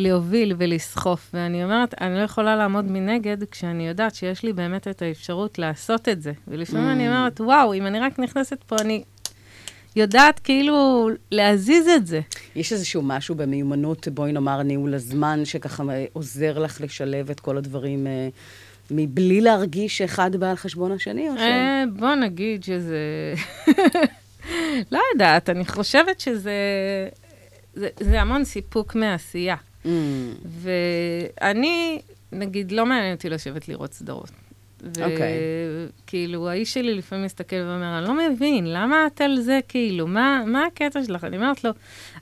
להוביל 0.00 0.54
ולסחוף. 0.58 1.30
ואני 1.34 1.64
אומרת, 1.64 1.94
אני 2.02 2.14
לא 2.14 2.20
יכולה 2.20 2.56
לעמוד 2.56 2.84
מנגד 2.90 3.44
כשאני 3.50 3.88
יודעת 3.88 4.14
שיש 4.14 4.42
לי 4.42 4.52
באמת 4.52 4.88
את 4.88 5.02
האפשרות 5.02 5.58
לעשות 5.58 6.08
את 6.08 6.22
זה. 6.22 6.32
ולפעמים 6.48 6.88
Mm. 6.88 6.92
אני 6.92 7.08
אומרת, 7.08 7.40
וואו, 7.40 7.74
אם 7.74 7.86
אני 7.86 8.00
רק 8.00 8.18
נכנסת 8.18 8.62
פה, 8.66 8.76
אני 8.80 9.02
יודעת 9.96 10.38
כאילו 10.38 11.08
להזיז 11.30 11.88
את 11.88 12.06
זה. 12.06 12.20
יש 12.56 12.72
איזשהו 12.72 13.02
משהו 13.02 13.34
במיומנות, 13.34 14.08
בואי 14.08 14.32
נאמר, 14.32 14.62
ניהול 14.62 14.94
הזמן, 14.94 15.44
שככה 15.44 15.82
אה, 15.90 16.04
עוזר 16.12 16.58
לך 16.58 16.80
לשלב 16.80 17.30
את 17.30 17.40
כל 17.40 17.56
הדברים 17.56 18.06
אה, 18.06 18.28
מבלי 18.90 19.40
להרגיש 19.40 19.98
שאחד 19.98 20.36
בא 20.36 20.50
על 20.50 20.56
חשבון 20.56 20.92
השני, 20.92 21.28
או 21.28 21.36
ש... 21.36 21.40
אה, 21.40 21.84
בוא 21.96 22.14
נגיד 22.14 22.64
שזה... 22.64 22.98
לא 24.92 25.00
יודעת, 25.12 25.50
אני 25.50 25.64
חושבת 25.64 26.20
שזה... 26.20 26.52
זה, 27.74 27.88
זה 28.00 28.20
המון 28.20 28.44
סיפוק 28.44 28.94
מעשייה. 28.94 29.56
Mm, 29.84 29.88
ואני, 30.44 32.00
נגיד, 32.32 32.72
לא 32.72 32.86
מעניין 32.86 33.14
אותי 33.14 33.28
לשבת 33.28 33.68
לראות 33.68 33.92
סדרות. 33.92 34.30
אוקיי. 34.86 35.38
וכאילו, 36.04 36.48
האיש 36.48 36.74
שלי 36.74 36.94
לפעמים 36.94 37.24
מסתכל 37.24 37.56
ואומר, 37.56 37.98
אני 37.98 38.06
לא 38.06 38.14
מבין, 38.14 38.72
למה 38.72 39.06
את 39.06 39.20
על 39.20 39.40
זה, 39.40 39.60
כאילו, 39.68 40.06
מה, 40.06 40.42
מה 40.46 40.66
הקטע 40.66 41.04
שלך? 41.04 41.24
אני 41.24 41.36
אומרת 41.36 41.64
לו, 41.64 41.70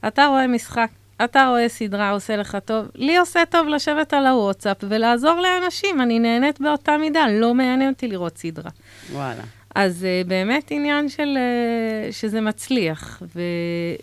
אתה 0.07 0.27
רואה 0.27 0.47
משחק, 0.47 0.91
אתה 1.25 1.49
רואה 1.49 1.69
סדרה, 1.69 2.11
עושה 2.11 2.37
לך 2.37 2.59
טוב, 2.65 2.87
לי 2.95 3.17
עושה 3.17 3.43
טוב 3.51 3.69
לשבת 3.69 4.13
על 4.13 4.27
הוואטסאפ 4.27 4.77
ולעזור 4.83 5.41
לאנשים, 5.41 6.01
אני 6.01 6.19
נהנית 6.19 6.61
באותה 6.61 6.97
מידה, 6.99 7.25
לא 7.31 7.55
מעניין 7.55 7.93
אותי 7.93 8.09
לראות 8.09 8.39
סדרה. 8.39 8.71
וואלה. 9.13 9.43
אז 9.75 10.07
uh, 10.25 10.29
באמת 10.29 10.71
עניין 10.71 11.09
של, 11.09 11.39
uh, 11.39 12.13
שזה 12.13 12.41
מצליח. 12.41 13.23
ו, 13.35 13.41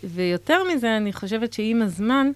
ויותר 0.04 0.62
מזה, 0.74 0.96
אני 0.96 1.12
חושבת 1.12 1.52
שעם 1.52 1.82
הזמן, 1.82 2.30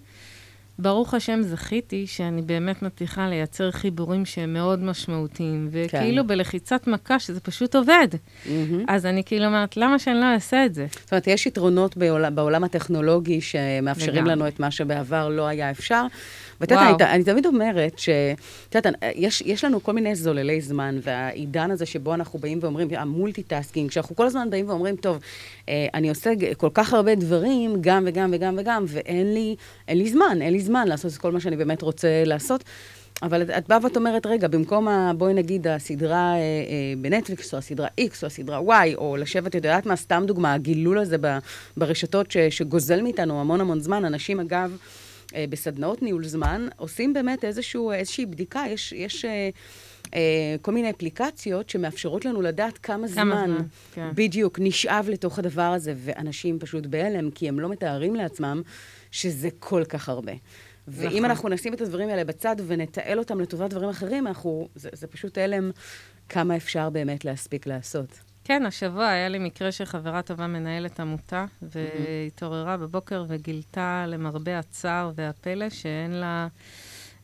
ברוך 0.83 1.15
השם 1.15 1.43
זכיתי 1.43 2.07
שאני 2.07 2.43
באמת 2.43 2.83
מצליחה 2.83 3.29
לייצר 3.29 3.71
חיבורים 3.71 4.25
שהם 4.25 4.53
מאוד 4.53 4.83
משמעותיים, 4.83 5.69
וכאילו 5.71 6.23
כן. 6.23 6.29
בלחיצת 6.29 6.87
מכה 6.87 7.19
שזה 7.19 7.41
פשוט 7.41 7.77
עובד. 7.77 8.09
מהמם. 8.47 8.85
אז 8.89 9.07
אני 9.07 9.25
כאילו 9.25 9.47
אומרת, 9.47 9.77
למה 9.77 9.99
שאני 9.99 10.21
לא 10.21 10.25
אעשה 10.35 10.67
את 10.67 10.75
זה? 10.75 10.87
זאת 11.01 11.13
אומרת, 11.13 11.27
יש 11.27 11.47
יתרונות 11.47 11.97
בעולם, 11.97 12.35
בעולם 12.35 12.65
הטכנולוגי 12.65 13.41
שמאפשרים 13.41 14.15
לגמרי. 14.15 14.33
לנו 14.33 14.49
את 14.49 14.61
מה 14.61 14.71
שבעבר 14.71 15.29
לא 15.29 15.47
היה 15.47 15.71
אפשר. 15.71 16.07
ואת 16.61 16.71
יודעת. 16.71 17.01
אני, 17.01 17.11
אני 17.11 17.25
תמיד 17.25 17.47
אומרת 17.47 17.99
ש... 17.99 18.09
את 18.69 18.75
יודעת, 18.75 18.95
יש, 19.15 19.43
יש 19.47 19.65
לנו 19.65 19.83
כל 19.83 19.93
מיני 19.93 20.15
זוללי 20.15 20.61
זמן, 20.61 20.99
והעידן 21.03 21.71
הזה 21.71 21.87
שבו 21.87 22.15
אנחנו 22.15 22.39
באים 22.39 22.59
ואומרים, 22.63 22.89
ה 22.97 23.03
multitasking, 23.03 23.91
שאנחנו 23.91 24.17
כל 24.17 24.27
הזמן 24.27 24.51
באים 24.51 24.69
ואומרים, 24.69 24.97
טוב, 24.97 25.19
אה, 25.69 25.87
אני 25.95 26.09
עושה 26.09 26.31
כל 26.57 26.71
כך 26.75 26.95
הרבה 26.95 27.15
דברים, 27.15 27.77
גם 27.81 28.05
וגם 28.07 28.31
וגם 28.33 28.57
וגם, 28.59 28.85
ואין 28.89 29.35
לי, 29.35 29.57
לי 29.89 30.11
זמן, 30.11 30.39
אין 30.43 30.53
לי 30.53 30.61
זמן 30.61 30.89
לעשות 30.89 31.13
את 31.13 31.19
כל 31.19 31.33
מה 31.33 31.41
שאני 31.41 31.57
באמת 31.57 31.83
רוצה 31.83 32.23
לעשות. 32.27 32.65
אבל 33.23 33.43
את, 33.43 33.51
את 33.51 33.69
באה 33.69 33.79
ואת 33.83 33.97
אומרת, 33.97 34.27
רגע, 34.27 34.49
במקום, 34.49 34.89
ה, 34.89 35.13
בואי 35.19 35.35
נגיד, 35.35 35.67
הסדרה 35.67 36.35
אה, 36.35 36.39
אה, 36.39 36.95
בנטפליקס, 36.99 37.55
או 37.55 37.59
הסדרה 37.59 37.89
X, 38.01 38.23
או 38.23 38.27
הסדרה 38.27 38.61
Y, 38.61 38.95
או 38.97 39.17
לשבת, 39.17 39.47
את 39.47 39.55
יודעת 39.55 39.87
מה, 39.87 39.97
סתם 39.97 40.25
דוגמה, 40.27 40.55
הגלילה 40.55 40.99
הזה 40.99 41.17
ב, 41.21 41.39
ברשתות 41.77 42.31
ש, 42.31 42.37
שגוזל 42.37 43.03
מאיתנו 43.03 43.41
המון 43.41 43.61
המון 43.61 43.81
זמן. 43.81 44.05
אנשים, 44.05 44.41
אגב, 44.41 44.77
בסדנאות 45.51 46.03
ניהול 46.03 46.25
זמן, 46.25 46.69
עושים 46.77 47.13
באמת 47.13 47.45
איזשהו, 47.45 47.93
איזושהי 47.93 48.27
בדיקה. 48.27 48.65
יש, 48.69 48.93
יש 48.93 49.25
אה, 49.25 49.51
אה, 50.15 50.57
כל 50.63 50.73
מיני 50.73 50.91
אפליקציות 50.91 51.71
שמאפשרות 51.71 52.25
לנו 52.25 52.43
לדעת 52.43 52.79
כמה 52.79 53.07
זמן, 53.07 53.25
זמן, 53.25 53.59
כן. 53.95 54.09
בדיוק 54.15 54.59
נשאב 54.63 55.09
לתוך 55.09 55.39
הדבר 55.39 55.63
הזה, 55.63 55.95
ואנשים 55.97 56.59
פשוט 56.59 56.87
בהלם, 56.87 57.31
כי 57.31 57.49
הם 57.49 57.61
לא 57.61 57.69
מתארים 57.69 58.15
לעצמם 58.15 58.63
שזה 59.11 59.49
כל 59.59 59.85
כך 59.85 60.09
הרבה. 60.09 60.33
ואם 60.89 61.09
נכון. 61.09 61.25
אנחנו 61.25 61.49
נשים 61.49 61.75
את 61.75 61.81
הדברים 61.81 62.09
האלה 62.09 62.25
בצד 62.25 62.57
ונתעל 62.67 63.19
אותם 63.19 63.41
לטובת 63.41 63.71
דברים 63.71 63.89
אחרים, 63.89 64.27
אנחנו, 64.27 64.69
זה, 64.75 64.89
זה 64.93 65.07
פשוט 65.07 65.39
הלם 65.39 65.71
כמה 66.29 66.57
אפשר 66.57 66.91
באמת 66.91 67.25
להספיק 67.25 67.67
לעשות. 67.67 68.30
כן, 68.51 68.67
השבוע 68.67 69.09
היה 69.09 69.29
לי 69.29 69.39
מקרה 69.39 69.73
שחברה 69.73 70.23
טובה 70.23 70.47
מנהלת 70.47 71.01
עמותה, 71.01 71.45
והתעוררה 71.63 72.77
בבוקר 72.77 73.25
וגילתה 73.29 74.05
למרבה 74.09 74.59
הצער 74.59 75.11
והפלא 75.15 75.71
שאין 75.71 76.11
לה 76.11 76.49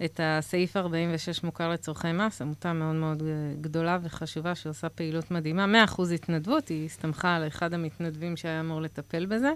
את 0.04 0.20
הסעיף 0.22 0.76
46 0.76 1.44
מוכר 1.44 1.70
לצורכי 1.70 2.12
מס, 2.12 2.42
עמותה 2.42 2.72
מאוד 2.72 2.94
מאוד 2.94 3.22
אה, 3.22 3.26
גדולה 3.60 3.98
וחשובה 4.02 4.54
שעושה 4.54 4.88
פעילות 4.88 5.30
מדהימה. 5.30 5.84
100% 5.86 6.02
התנדבות, 6.14 6.68
היא 6.68 6.86
הסתמכה 6.86 7.36
על 7.36 7.46
אחד 7.46 7.74
המתנדבים 7.74 8.36
שהיה 8.36 8.60
אמור 8.60 8.80
לטפל 8.80 9.26
בזה. 9.26 9.50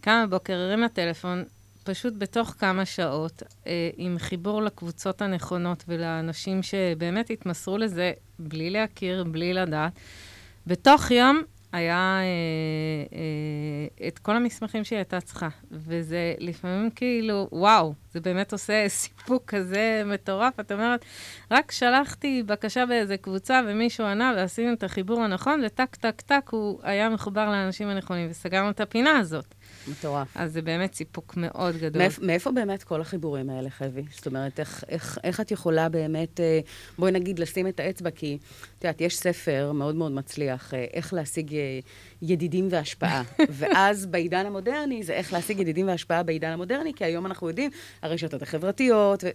קמה 0.00 0.26
בבוקר, 0.26 0.54
הרימה 0.54 0.88
טלפון, 0.88 1.44
פשוט 1.84 2.14
בתוך 2.18 2.54
כמה 2.58 2.84
שעות, 2.84 3.42
אה, 3.66 3.90
עם 3.96 4.18
חיבור 4.18 4.62
לקבוצות 4.62 5.22
הנכונות 5.22 5.84
ולאנשים 5.88 6.62
שבאמת 6.62 7.30
התמסרו 7.30 7.78
לזה 7.78 8.12
בלי 8.38 8.70
להכיר, 8.70 9.24
בלי 9.24 9.54
לדעת. 9.54 9.92
בתוך 10.66 11.10
יום 11.10 11.42
היה 11.72 12.18
אה, 12.20 13.18
אה, 13.18 14.08
את 14.08 14.18
כל 14.18 14.36
המסמכים 14.36 14.84
שהיא 14.84 14.96
הייתה 14.96 15.20
צריכה. 15.20 15.48
וזה 15.70 16.34
לפעמים 16.38 16.90
כאילו, 16.90 17.48
וואו, 17.52 17.94
זה 18.12 18.20
באמת 18.20 18.52
עושה 18.52 18.88
סיפוק 18.88 19.44
כזה 19.46 20.02
מטורף. 20.06 20.60
את 20.60 20.72
אומרת, 20.72 21.04
רק 21.50 21.72
שלחתי 21.72 22.42
בקשה 22.46 22.86
באיזה 22.86 23.16
קבוצה 23.16 23.60
ומישהו 23.66 24.06
ענה 24.06 24.32
ועשינו 24.36 24.72
את 24.72 24.82
החיבור 24.82 25.22
הנכון, 25.22 25.62
וטק, 25.66 25.96
טק, 25.96 26.20
טק, 26.20 26.48
הוא 26.50 26.80
היה 26.82 27.08
מחובר 27.08 27.50
לאנשים 27.50 27.88
הנכונים, 27.88 28.30
וסגרנו 28.30 28.70
את 28.70 28.80
הפינה 28.80 29.18
הזאת. 29.18 29.54
מטורף. 29.88 30.28
אז 30.34 30.52
זה 30.52 30.62
באמת 30.62 30.94
סיפוק 30.94 31.36
מאוד 31.36 31.76
גדול. 31.76 32.02
מאיפ, 32.02 32.18
מאיפה 32.18 32.50
באמת 32.50 32.82
כל 32.82 33.00
החיבורים 33.00 33.50
האלה, 33.50 33.70
חבי? 33.70 34.02
זאת 34.10 34.26
אומרת, 34.26 34.60
איך, 34.60 34.84
איך, 34.88 35.18
איך 35.24 35.40
את 35.40 35.50
יכולה 35.50 35.88
באמת, 35.88 36.40
אה, 36.40 36.60
בואי 36.98 37.12
נגיד, 37.12 37.38
לשים 37.38 37.66
את 37.66 37.80
האצבע, 37.80 38.10
כי 38.10 38.38
את 38.78 38.84
יודעת, 38.84 39.00
יש 39.00 39.16
ספר 39.16 39.72
מאוד 39.72 39.94
מאוד 39.94 40.12
מצליח, 40.12 40.74
אה, 40.74 40.84
איך 40.92 41.14
להשיג 41.14 41.54
אה, 41.54 41.78
ידידים 42.22 42.68
והשפעה. 42.70 43.22
ואז 43.58 44.06
בעידן 44.06 44.46
המודרני, 44.46 45.02
זה 45.02 45.12
איך 45.12 45.32
להשיג 45.32 45.60
ידידים 45.60 45.86
והשפעה 45.88 46.22
בעידן 46.22 46.50
המודרני, 46.50 46.94
כי 46.94 47.04
היום 47.04 47.26
אנחנו 47.26 47.48
יודעים, 47.48 47.70
הרשתות 48.02 48.42
החברתיות. 48.42 49.24
ו... 49.24 49.28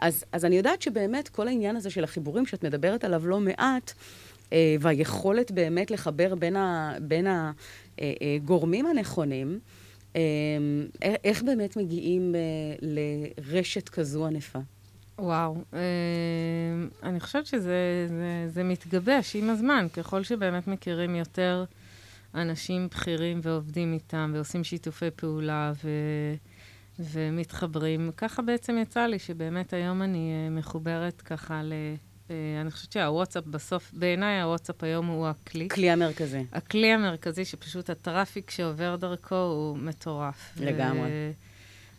אז, 0.00 0.24
אז 0.32 0.44
אני 0.44 0.56
יודעת 0.56 0.82
שבאמת 0.82 1.28
כל 1.28 1.48
העניין 1.48 1.76
הזה 1.76 1.90
של 1.90 2.04
החיבורים 2.04 2.46
שאת 2.46 2.64
מדברת 2.64 3.04
עליו 3.04 3.26
לא 3.26 3.40
מעט, 3.40 3.92
והיכולת 4.80 5.50
באמת 5.50 5.90
לחבר 5.90 6.34
בין, 6.34 6.56
ה, 6.56 6.94
בין 7.00 7.26
הגורמים 7.98 8.86
הנכונים, 8.86 9.58
איך- 11.02 11.16
איך 11.24 11.42
באמת 11.42 11.76
מגיעים 11.76 12.34
אה, 12.34 12.40
לרשת 12.82 13.88
כזו 13.88 14.26
ענפה? 14.26 14.58
וואו, 15.18 15.56
אה, 15.74 15.80
אני 17.02 17.20
חושבת 17.20 17.46
שזה 17.46 18.06
זה, 18.08 18.48
זה 18.48 18.64
מתגבש 18.64 19.36
עם 19.36 19.50
הזמן, 19.50 19.86
ככל 19.92 20.22
שבאמת 20.22 20.68
מכירים 20.68 21.16
יותר 21.16 21.64
אנשים 22.34 22.88
בכירים 22.88 23.40
ועובדים 23.42 23.92
איתם 23.92 24.30
ועושים 24.34 24.64
שיתופי 24.64 25.10
פעולה 25.16 25.72
ו, 25.84 25.88
ומתחברים. 26.98 28.10
ככה 28.16 28.42
בעצם 28.42 28.78
יצא 28.82 29.06
לי 29.06 29.18
שבאמת 29.18 29.72
היום 29.72 30.02
אני 30.02 30.32
אה, 30.32 30.50
מחוברת 30.50 31.20
ככה 31.20 31.62
ל... 31.62 31.72
אה, 32.30 32.34
אני 32.60 32.70
חושבת 32.70 32.92
שהוואטסאפ 32.92 33.44
בסוף, 33.44 33.90
בעיניי 33.92 34.40
הוואטסאפ 34.42 34.82
היום 34.84 35.06
הוא 35.06 35.26
הכלי. 35.26 35.68
כלי 35.68 35.90
המרכזי. 35.90 36.44
הכלי 36.52 36.92
המרכזי 36.92 37.44
שפשוט 37.44 37.90
הטראפיק 37.90 38.50
שעובר 38.50 38.96
דרכו 38.96 39.34
הוא 39.34 39.78
מטורף. 39.78 40.52
לגמרי. 40.60 41.00
ו... 41.10 41.30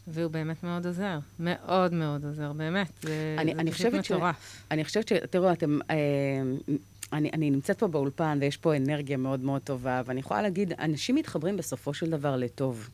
והוא 0.08 0.32
באמת 0.32 0.64
מאוד 0.64 0.86
עוזר. 0.86 1.20
מאוד 1.40 1.94
מאוד 1.94 2.26
עוזר, 2.26 2.54
באמת. 2.54 2.88
זה, 3.02 3.36
אני- 3.38 3.54
זה 3.56 3.60
אני 3.62 3.72
פשוט 3.72 3.88
חושבת 3.88 4.06
ש- 4.06 4.12
מטורף. 4.12 4.64
אני 4.72 4.86
חושבת 4.86 5.08
ש... 5.08 5.14
תראו, 5.30 5.52
אתם... 5.52 5.80
אה, 5.90 5.96
אני, 7.14 7.30
אני 7.34 7.50
נמצאת 7.50 7.80
פה 7.80 7.88
באולפן, 7.88 8.38
ויש 8.42 8.58
פה 8.58 8.76
אנרגיה 8.76 9.18
מאוד 9.18 9.40
מאוד 9.40 9.62
טובה, 9.62 10.02
ואני 10.06 10.20
יכולה 10.20 10.42
להגיד, 10.42 10.74
אנשים 10.80 11.16
מתחברים 11.16 11.58
בסופו 11.58 11.94
של 11.94 12.10
דבר 12.10 12.36
לטוב. 12.36 12.90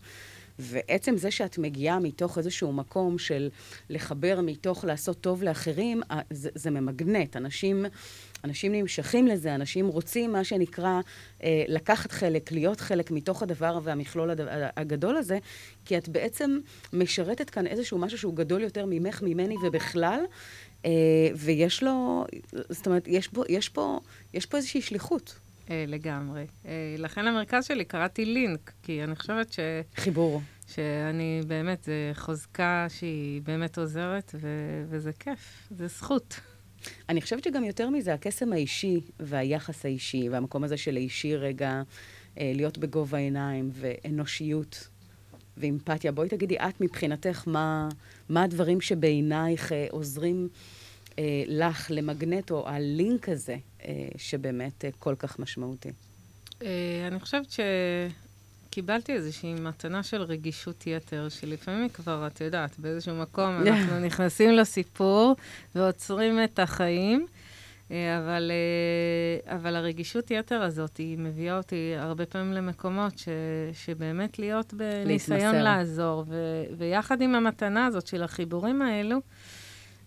ועצם 0.60 1.18
זה 1.18 1.32
שאת 1.32 1.58
מגיעה 1.58 2.00
מתוך 2.00 2.38
איזשהו 2.38 2.74
מקום 2.74 3.18
של 3.18 3.50
לחבר 3.90 4.40
מתוך 4.44 4.86
לעשות 4.86 5.22
טוב 5.22 5.44
לאחרים, 5.44 6.02
אה, 6.12 6.20
זה, 6.30 6.50
זה 6.56 6.70
ממגנט. 6.70 7.36
אנשים, 7.38 7.86
אנשים 8.44 8.72
נמשכים 8.72 9.28
לזה, 9.28 9.56
אנשים 9.56 9.88
רוצים, 9.88 10.32
מה 10.32 10.44
שנקרא, 10.44 11.02
אה, 11.44 11.64
לקחת 11.68 12.12
חלק, 12.12 12.52
להיות 12.52 12.80
חלק 12.80 13.12
מתוך 13.12 13.44
הדבר 13.44 13.80
והמכלול 13.84 14.30
הד... 14.30 14.40
הגדול 14.78 15.18
הזה, 15.18 15.38
כי 15.86 15.98
את 15.98 16.10
בעצם 16.10 16.60
משרתת 16.94 17.50
כאן 17.50 17.68
איזשהו 17.68 17.98
משהו 17.98 18.18
שהוא 18.18 18.36
גדול 18.36 18.62
יותר 18.62 18.86
ממך, 18.88 19.22
ממני 19.22 19.56
ובכלל, 19.68 20.20
אה, 20.86 20.92
ויש 21.36 21.84
לו, 21.84 22.26
זאת 22.70 22.88
אומרת, 22.88 23.08
יש, 23.08 23.34
בו, 23.34 23.44
יש, 23.50 23.70
פה, 23.70 24.00
יש 24.34 24.46
פה 24.46 24.58
איזושהי 24.58 24.82
שליחות, 24.82 25.40
אה, 25.70 25.86
לגמרי. 25.88 26.46
אה, 26.66 26.96
לכן 26.98 27.26
למרכז 27.26 27.66
שלי 27.66 27.86
קראתי 27.86 28.26
לינק, 28.26 28.72
כי 28.84 29.04
אני 29.04 29.16
חושבת 29.16 29.54
ש... 29.54 29.60
חיבור. 29.96 30.42
שאני 30.68 31.42
באמת, 31.48 31.84
זה 31.84 32.12
חוזקה 32.14 32.86
שהיא 32.90 33.42
באמת 33.42 33.78
עוזרת, 33.78 34.36
ו... 34.42 34.48
וזה 34.90 35.12
כיף, 35.20 35.68
זה 35.72 35.88
זכות. 35.88 36.40
אני 37.10 37.22
חושבת 37.22 37.44
שגם 37.44 37.64
יותר 37.64 37.90
מזה, 37.90 38.14
הקסם 38.14 38.54
האישי 38.54 39.02
והיחס 39.20 39.86
האישי, 39.86 40.30
והמקום 40.30 40.64
הזה 40.64 40.78
של 40.78 40.96
האישי 40.96 41.36
רגע, 41.36 41.82
אה, 42.40 42.52
להיות 42.56 42.78
בגובה 42.78 43.18
העיניים, 43.18 43.70
ואנושיות 43.74 44.88
ואמפתיה. 45.58 46.12
בואי 46.12 46.30
תגידי, 46.30 46.58
את 46.58 46.82
מבחינתך, 46.82 47.44
מה, 47.48 47.90
מה 48.30 48.44
הדברים 48.44 48.82
שבעינייך 48.82 49.72
אה, 49.72 49.88
עוזרים 49.92 50.50
אה, 51.20 51.44
לך 51.48 51.92
למגנט, 51.94 52.52
או 52.52 52.70
הלינק 52.70 53.30
הזה, 53.30 53.58
שבאמת 54.18 54.86
אה, 54.86 54.90
כל 55.00 55.16
כך 55.20 55.40
משמעותי? 55.40 55.92
אה, 56.62 57.08
אני 57.08 57.20
חושבת 57.20 57.48
שקיבלתי 58.70 59.14
איזושהי 59.14 59.54
מתנה 59.54 60.04
של 60.04 60.22
רגישות 60.22 60.88
יתר, 60.88 61.30
שלפעמים 61.30 61.90
כבר, 61.90 62.28
את 62.28 62.42
יודעת, 62.42 62.80
באיזשהו 62.80 63.16
מקום 63.16 63.50
אנחנו 63.68 64.00
נכנסים 64.00 64.52
לסיפור 64.52 65.36
ועוצרים 65.76 66.44
את 66.44 66.60
החיים, 66.60 67.26
אה, 67.92 68.20
אבל, 68.20 68.52
אה, 68.52 69.56
אבל 69.56 69.76
הרגישות 69.76 70.32
יתר 70.32 70.62
הזאת, 70.62 70.98
היא 70.98 71.18
מביאה 71.18 71.58
אותי 71.58 71.94
הרבה 71.98 72.26
פעמים 72.26 72.54
למקומות 72.54 73.18
ש, 73.18 73.30
שבאמת 73.74 74.40
להיות 74.40 74.74
בניסיון 74.74 75.40
להתמסר. 75.40 75.64
לעזור, 75.64 76.24
ו, 76.28 76.64
ויחד 76.78 77.22
עם 77.22 77.36
המתנה 77.36 77.86
הזאת 77.86 78.08
של 78.08 78.24
החיבורים 78.24 78.82
האלו, 78.82 79.18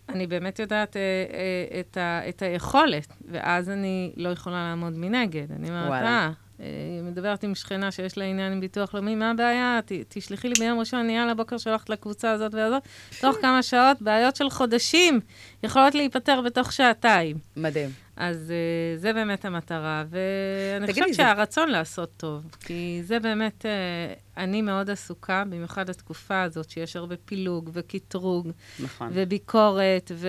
אני 0.09 0.27
באמת 0.27 0.59
יודעת 0.59 0.97
אה, 0.97 1.01
אה, 1.03 1.81
את, 1.81 1.97
ה, 1.97 2.29
את 2.29 2.43
היכולת, 2.43 3.07
ואז 3.29 3.71
אני 3.71 4.13
לא 4.17 4.29
יכולה 4.29 4.69
לעמוד 4.69 4.93
מנגד. 4.97 5.53
אני 5.53 5.69
אומרת. 5.69 5.91
אה, 6.03 6.31
אה, 6.61 6.67
מדברת 7.03 7.45
עם 7.45 7.55
שכנה 7.55 7.91
שיש 7.91 8.19
לה 8.19 8.25
עניין 8.25 8.53
עם 8.53 8.61
ביטוח 8.61 8.95
לאומי, 8.95 9.15
מה 9.15 9.31
הבעיה? 9.31 9.81
ת, 9.87 9.93
תשלחי 10.09 10.49
לי 10.49 10.55
ביום 10.59 10.79
ראשון, 10.79 11.01
אני 11.01 11.19
על 11.19 11.31
הבוקר 11.31 11.59
שולחת 11.59 11.91
לקבוצה 11.91 12.31
הזאת 12.31 12.55
והזאת. 12.55 12.83
תוך 13.21 13.37
כמה 13.41 13.63
שעות, 13.63 14.03
בעיות 14.03 14.37
של 14.37 14.51
חודשים 14.51 15.21
יכולות 15.63 15.95
להיפתר 15.95 16.41
בתוך 16.41 16.73
שעתיים. 16.73 17.37
מדהים. 17.57 18.06
אז 18.17 18.53
uh, 18.97 19.01
זה 19.01 19.13
באמת 19.13 19.45
המטרה, 19.45 20.05
ואני 20.11 20.87
חושבת 20.93 21.09
זה- 21.09 21.15
שהרצון 21.15 21.69
לעשות 21.69 22.11
טוב, 22.17 22.43
כי 22.61 23.01
זה 23.05 23.21
באמת, 23.21 23.65
uh, 23.65 24.39
אני 24.41 24.63
מאוד 24.63 24.91
עסוקה, 24.91 25.45
במיוחד 25.51 25.91
התקופה 25.91 26.43
הזאת, 26.43 26.71
שיש 26.71 26.97
הרבה 26.97 27.17
פילוג 27.17 27.71
וקטרוג 27.73 28.51
נכון. 28.81 29.11
וביקורת, 29.13 30.11
ו- 30.15 30.29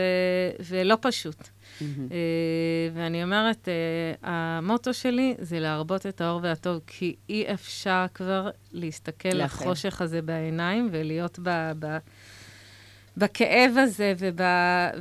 ולא 0.70 0.98
פשוט. 1.02 1.36
מהמם. 1.82 2.08
Uh, 2.08 2.12
ואני 2.94 3.24
אומרת, 3.24 3.68
uh, 3.68 4.18
המוטו 4.28 4.94
שלי 4.94 5.36
זה 5.40 5.60
להרבות 5.60 6.06
את 6.06 6.22
האור 6.22 6.40
והטוב, 6.44 6.82
כי 6.88 7.16
אי 7.30 7.54
אפשר 7.54 8.06
כבר 8.14 8.50
להסתכל. 8.72 9.30
לחושך 9.34 10.02
הזה 10.02 10.22
בעיניים 10.22 10.90
ולהיות 10.92 11.40
ב... 11.44 11.72
ב 11.80 11.98
בכאב 13.18 13.72
הזה 13.78 14.14
וב, 14.18 14.40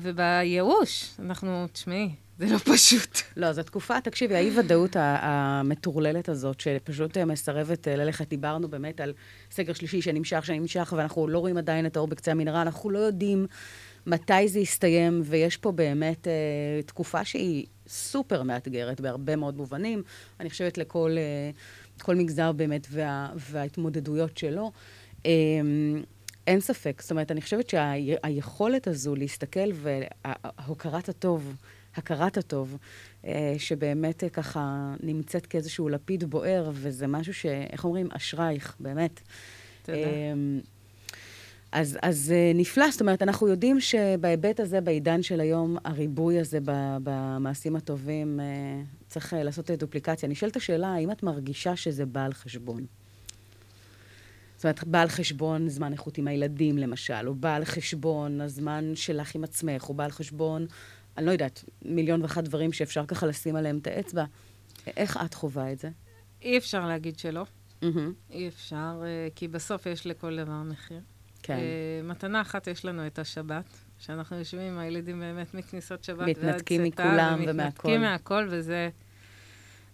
ובייאוש. 0.03 1.11
אנחנו, 1.21 1.67
תשמעי, 1.73 2.11
זה 2.39 2.47
לא 2.47 2.59
פשוט. 2.59 3.19
לא, 3.37 3.53
זו 3.53 3.63
תקופה, 3.63 4.01
תקשיבי, 4.01 4.35
האי-ודאות 4.35 4.97
המטורללת 4.99 6.29
הזאת, 6.29 6.61
שפשוט 6.61 7.17
אה, 7.17 7.25
מסרבת 7.25 7.89
אה, 7.89 7.97
ללכת, 7.97 8.29
דיברנו 8.29 8.69
באמת 8.69 9.01
על 9.01 9.13
סגר 9.51 9.73
שלישי 9.73 10.03
שנמשך, 10.03 10.47
שנמשך, 10.47 10.95
ואנחנו 10.97 11.29
לא 11.29 11.39
רואים 11.39 11.57
עדיין 11.57 11.87
את 11.87 11.97
האור 11.97 12.09
בקצה 12.09 12.31
המנהרה, 12.31 12.63
אנחנו 12.63 12.91
לא 12.91 12.99
יודעים 12.99 13.47
מתי 14.07 14.49
זה 14.49 14.61
יסתיים, 14.61 15.23
ויש 15.25 15.57
פה 15.57 15.73
באמת 15.73 16.29
אה, 16.29 16.83
תקופה 16.87 17.25
שהיא 17.25 17.67
סופר 17.89 18.43
מאתגרת 18.43 19.01
בהרבה 19.01 19.37
מאוד 19.37 19.57
מובנים. 19.57 20.03
אני 20.41 20.51
חושבת 20.51 20.79
לכל 20.79 21.17
אה, 22.09 22.15
מגזר 22.15 22.53
באמת 22.53 22.87
וה, 22.91 23.29
וההתמודדויות 23.37 24.39
שלו. 24.39 24.73
אה, 25.27 25.33
אין 26.47 26.61
ספק, 26.61 27.03
זאת 27.03 27.11
אומרת, 27.11 27.31
אני 27.31 27.41
חושבת 27.41 27.71
שהיכולת 27.71 28.87
הזו 28.87 29.15
להסתכל 29.15 29.71
והוקרת 29.73 31.09
הטוב, 31.09 31.55
הכרת 31.99 32.37
הטוב, 32.37 32.77
אה, 33.25 33.55
שבאמת 33.59 34.25
אה, 34.25 34.29
ככה 34.29 34.95
נמצאת 35.03 35.47
כאיזשהו 35.47 35.89
לפיד 35.89 36.25
בוער, 36.25 36.71
וזה 36.75 37.07
משהו 37.07 37.35
ש... 37.35 37.47
איך 37.47 37.85
אומרים? 37.85 38.09
אשרייך, 38.13 38.77
באמת. 38.81 39.21
תודה. 39.83 39.99
אמ, 39.99 40.61
אז, 41.73 41.99
אז 42.03 42.33
אה, 42.37 42.53
נפלא, 42.55 42.91
זאת 42.91 43.01
אומרת, 43.01 43.23
אנחנו 43.23 43.49
יודעים 43.49 43.81
שבהיבט 43.81 44.61
הזה, 44.61 44.81
בעידן 44.81 45.23
של 45.23 45.41
היום, 45.41 45.77
הריבוי 45.85 46.41
הזה 46.41 46.59
במעשים 47.03 47.77
הטובים, 47.77 48.41
צריך 49.09 49.35
לעשות 49.37 49.71
דופליקציה. 49.71 50.29
נשאלת 50.29 50.57
השאלה, 50.57 50.89
האם 50.89 51.11
את 51.11 51.23
מרגישה 51.23 51.77
שזה 51.77 52.07
בא 52.07 52.25
על 52.25 52.33
חשבון? 52.33 52.87
זאת 54.57 54.65
אומרת, 54.65 54.85
בא 54.85 55.03
על 55.03 55.09
חשבון 55.09 55.69
זמן 55.69 55.93
איכות 55.93 56.19
עם 56.19 56.29
הילדים, 56.29 56.79
למשל, 56.79 57.29
או 57.29 57.35
בא 57.35 57.55
על 57.55 57.65
חשבון 57.65 58.41
הזמן 58.41 58.93
שלך 58.95 59.35
עם 59.35 59.45
עצמך, 59.45 59.89
או 59.89 59.95
בא 59.95 60.05
על 60.05 60.11
חשבון, 60.11 60.67
אני 61.19 61.27
לא 61.27 61.31
יודעת, 61.31 61.65
מיליון 61.83 62.23
ואחת 62.23 62.45
דברים 62.45 62.73
שאפשר 62.73 63.07
ככה 63.07 63.27
לשים 63.27 63.57
עליהם 63.57 63.79
את 63.79 63.87
האצבע. 63.87 64.25
איך 64.97 65.19
את 65.25 65.35
חווה 65.35 65.73
את 65.73 65.79
זה? 65.79 65.91
אי 66.43 66.59
אפשר 66.59 66.87
להגיד 66.87 67.19
שלא. 67.19 67.45
מהמם. 67.83 68.13
אי 68.31 68.49
אפשר, 68.49 69.03
אה, 69.05 69.29
כי 69.35 69.49
בסוף 69.49 69.87
יש 69.87 70.07
לכל 70.07 70.37
דבר 70.37 70.63
מחיר. 70.63 71.01
כן. 71.43 71.55
אה, 71.55 72.01
מתנה 72.05 72.41
אחת 72.41 72.67
יש 72.67 72.85
לנו 72.85 73.07
את 73.07 73.19
השבת, 73.19 73.65
שאנחנו 73.99 74.37
יושבים 74.37 74.73
עם 74.73 74.79
הילדים 74.79 75.21
באמת 75.21 75.55
מכניסות 75.55 76.05
שבת 76.05 76.19
ועד 76.19 76.35
צאתה. 76.35 76.47
מתנתקים 76.47 76.83
מכולם 76.83 77.35
ומהכל. 77.39 77.51
ומתנתקים 77.51 78.01
מהכל, 78.01 78.47
וזה 78.51 78.89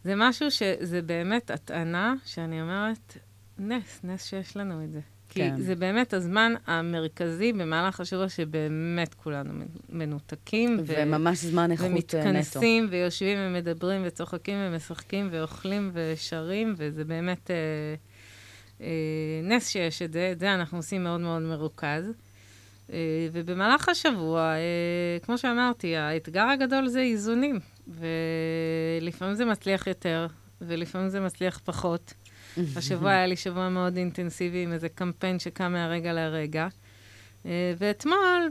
זה 0.04 0.14
משהו 0.16 0.50
שזה 0.50 1.02
באמת 1.02 1.50
הטענה, 1.50 2.14
שאני 2.24 2.62
אומרת, 2.62 3.18
נס, 3.58 4.00
נס 4.04 4.24
שיש 4.24 4.56
לנו 4.56 4.84
את 4.84 4.92
זה. 4.92 5.00
כי 5.32 5.40
כן. 5.40 5.56
זה 5.60 5.74
באמת 5.74 6.14
הזמן 6.14 6.52
המרכזי 6.66 7.52
במהלך 7.52 8.00
השבוע 8.00 8.28
שבאמת 8.28 9.14
כולנו 9.14 9.52
מנותקים. 9.88 10.78
ו- 10.86 10.94
וממש 10.96 11.38
זמן 11.38 11.70
איכות 11.70 11.86
אה, 11.86 11.92
נטו. 11.92 12.16
ומתכנסים 12.16 12.86
ויושבים 12.90 13.38
ומדברים 13.40 14.02
וצוחקים 14.04 14.56
ומשחקים 14.60 15.28
ואוכלים 15.30 15.90
ושרים, 15.94 16.74
וזה 16.76 17.04
באמת 17.04 17.50
אה, 17.50 17.56
אה, 18.80 18.86
נס 19.42 19.68
שיש 19.68 20.02
את 20.02 20.12
זה. 20.12 20.30
את 20.32 20.40
זה 20.40 20.54
אנחנו 20.54 20.78
עושים 20.78 21.04
מאוד 21.04 21.20
מאוד 21.20 21.42
מרוכז. 21.42 22.04
אה, 22.92 22.98
ובמהלך 23.32 23.88
השבוע, 23.88 24.40
אה, 24.40 25.18
כמו 25.22 25.38
שאמרתי, 25.38 25.96
האתגר 25.96 26.46
הגדול 26.48 26.88
זה 26.88 27.00
איזונים. 27.00 27.60
ולפעמים 27.88 29.34
זה 29.34 29.44
מצליח 29.44 29.86
יותר, 29.86 30.26
ולפעמים 30.60 31.08
זה 31.08 31.20
מצליח 31.20 31.60
פחות. 31.64 32.14
השבוע 32.76 33.10
היה 33.10 33.26
לי 33.26 33.36
שבוע 33.36 33.68
מאוד 33.68 33.96
אינטנסיבי 33.96 34.62
עם 34.62 34.72
איזה 34.72 34.88
קמפיין 34.88 35.38
שקם 35.38 35.72
מהרגע 35.72 36.12
להרגע. 36.12 36.68
אה, 37.46 37.74
ואתמול, 37.78 38.50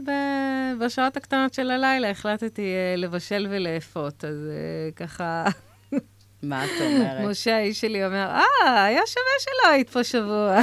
בשעות 0.80 1.16
הקטנות 1.16 1.54
של 1.54 1.70
הלילה, 1.70 2.10
החלטתי 2.10 2.62
אה, 2.62 2.96
לבשל 2.96 3.46
ולאפות. 3.50 4.24
אז 4.24 4.36
אה, 4.50 4.90
ככה, 4.96 5.44
מה 6.42 6.64
את 6.64 6.70
אומרת? 6.80 7.30
משה 7.30 7.56
האיש 7.56 7.80
שלי 7.80 8.06
אומר, 8.06 8.30
אה, 8.30 8.84
היה 8.84 9.00
שווה 9.06 9.24
שלא 9.40 9.72
היית 9.72 9.90
פה 9.90 10.04
שבוע. 10.04 10.60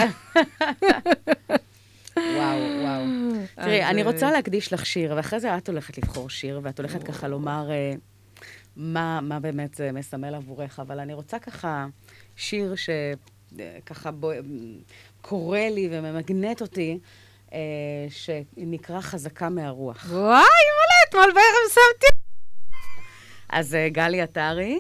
וואו, 2.18 2.60
וואו. 2.82 3.04
תראי, 3.56 3.84
אני 3.84 4.04
רוצה 4.04 4.32
להקדיש 4.32 4.74
לך 4.74 4.86
שיר, 4.86 5.14
ואחרי 5.16 5.40
זה 5.40 5.58
את 5.58 5.70
הולכת 5.70 5.98
לבחור 5.98 6.30
שיר, 6.30 6.60
ואת 6.64 6.80
הולכת 6.80 7.04
ככה 7.04 7.28
לומר 7.28 7.70
מה 8.76 9.20
מה 9.22 9.40
באמת 9.40 9.74
זה 9.74 9.92
מסמל 9.92 10.36
עבורך, 10.36 10.80
אבל 10.80 11.00
אני 11.00 11.14
רוצה 11.14 11.40
ככה 11.40 11.88
שיר 12.40 12.74
שככה 12.76 14.10
קורא 15.22 15.60
לי 15.60 15.90
וממגנט 15.92 16.62
אותי, 16.62 17.00
אה, 17.54 17.60
שנקרא 18.10 19.02
חזקה 19.02 19.50
מהרוח. 19.50 20.06
וואי, 20.10 20.20
מלא, 20.30 21.10
אתמול 21.10 21.34
בערב 21.34 21.70
שמתי... 21.70 22.20
אז 23.50 23.76
אה, 23.76 23.90
גלי 23.90 24.22
עטרי, 24.22 24.80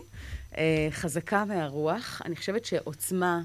אה, 0.57 0.87
חזקה 0.91 1.45
מהרוח. 1.45 2.21
אני 2.25 2.35
חושבת 2.35 2.65
שעוצמה, 2.65 3.41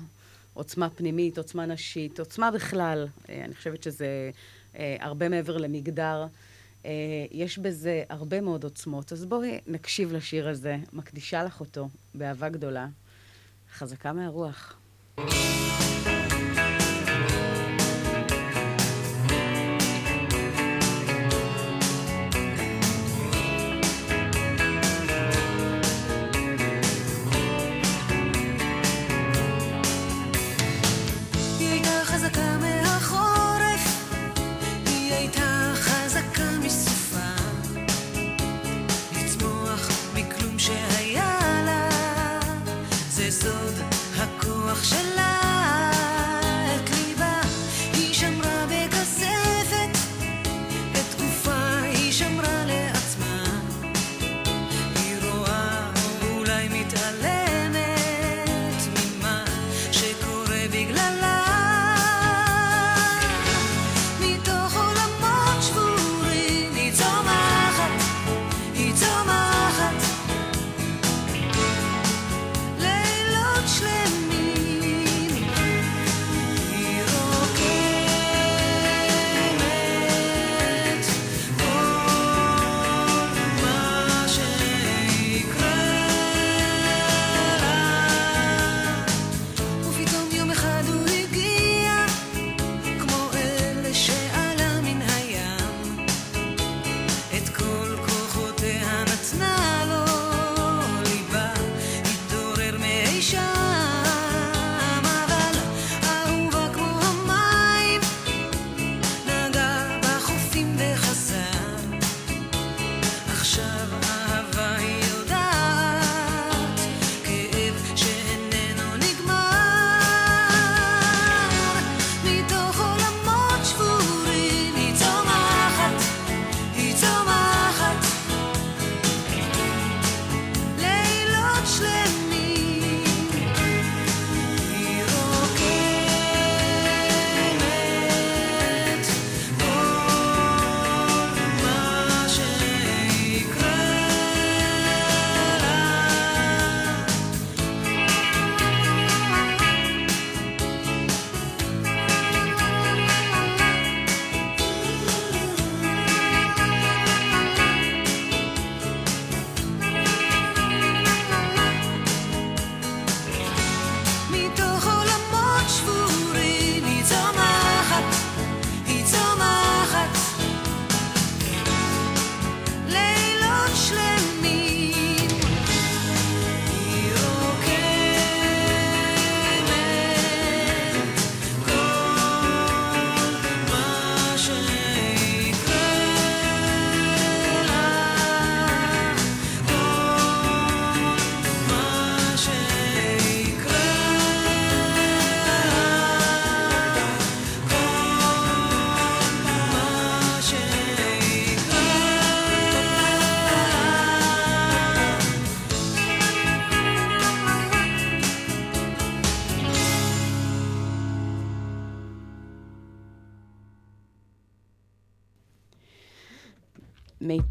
עוצמה 0.55 0.91
פנימית, 0.91 1.39
עוצמה 1.39 1.67
נשית, 1.67 2.19
עוצמה 2.19 2.51
בכלל, 2.51 3.09
אה, 3.29 3.45
אני 3.45 3.55
חושבת 3.55 3.83
שזה 3.83 4.31
אה, 4.77 4.97
הרבה 5.01 5.29
מעבר 5.29 5.57
למגדר. 5.57 6.27
אה, 6.87 6.91
יש 7.31 7.59
בזה 7.59 8.03
הרבה 8.09 8.41
מאוד 8.41 8.65
עוצמות. 8.65 9.13
אז 9.13 9.25
בואי 9.25 9.59
נקשיב 9.67 10.13
לשיר 10.13 10.49
הזה, 10.49 10.77
מקדישה 10.93 11.45
לך 11.45 11.61
אותו 11.61 11.89
באהבה 12.15 12.49
גדולה. 12.49 12.87
חזקה 13.75 14.13
מהרוח. 14.13 14.77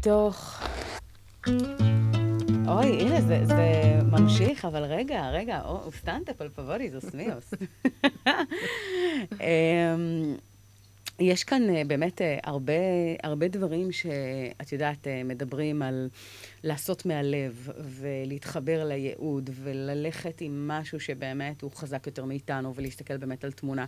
מתוך... 0.04 0.62
אוי, 2.68 3.00
הנה, 3.00 3.20
זה, 3.20 3.44
זה 3.44 3.98
ממשיך, 4.10 4.64
אבל 4.64 4.84
רגע, 4.84 5.30
רגע, 5.30 5.60
או, 5.64 5.80
אוסטנטה 5.84 6.34
פלפבודי, 6.34 6.90
זוס 6.90 7.14
מיוס. 7.14 7.54
אמ, 9.40 10.36
יש 11.20 11.44
כאן 11.44 11.70
אה, 11.70 11.82
באמת 11.86 12.22
אה, 12.22 12.38
הרבה, 12.44 12.72
הרבה 13.22 13.48
דברים 13.48 13.92
שאת 13.92 14.72
יודעת, 14.72 15.06
אה, 15.06 15.22
מדברים 15.24 15.82
על 15.82 16.08
לעשות 16.64 17.06
מהלב 17.06 17.68
ולהתחבר 17.78 18.84
לייעוד 18.84 19.50
וללכת 19.54 20.40
עם 20.40 20.68
משהו 20.68 21.00
שבאמת 21.00 21.62
הוא 21.62 21.70
חזק 21.74 22.06
יותר 22.06 22.24
מאיתנו 22.24 22.74
ולהסתכל 22.74 23.16
באמת 23.16 23.44
על 23.44 23.52
תמונה. 23.52 23.84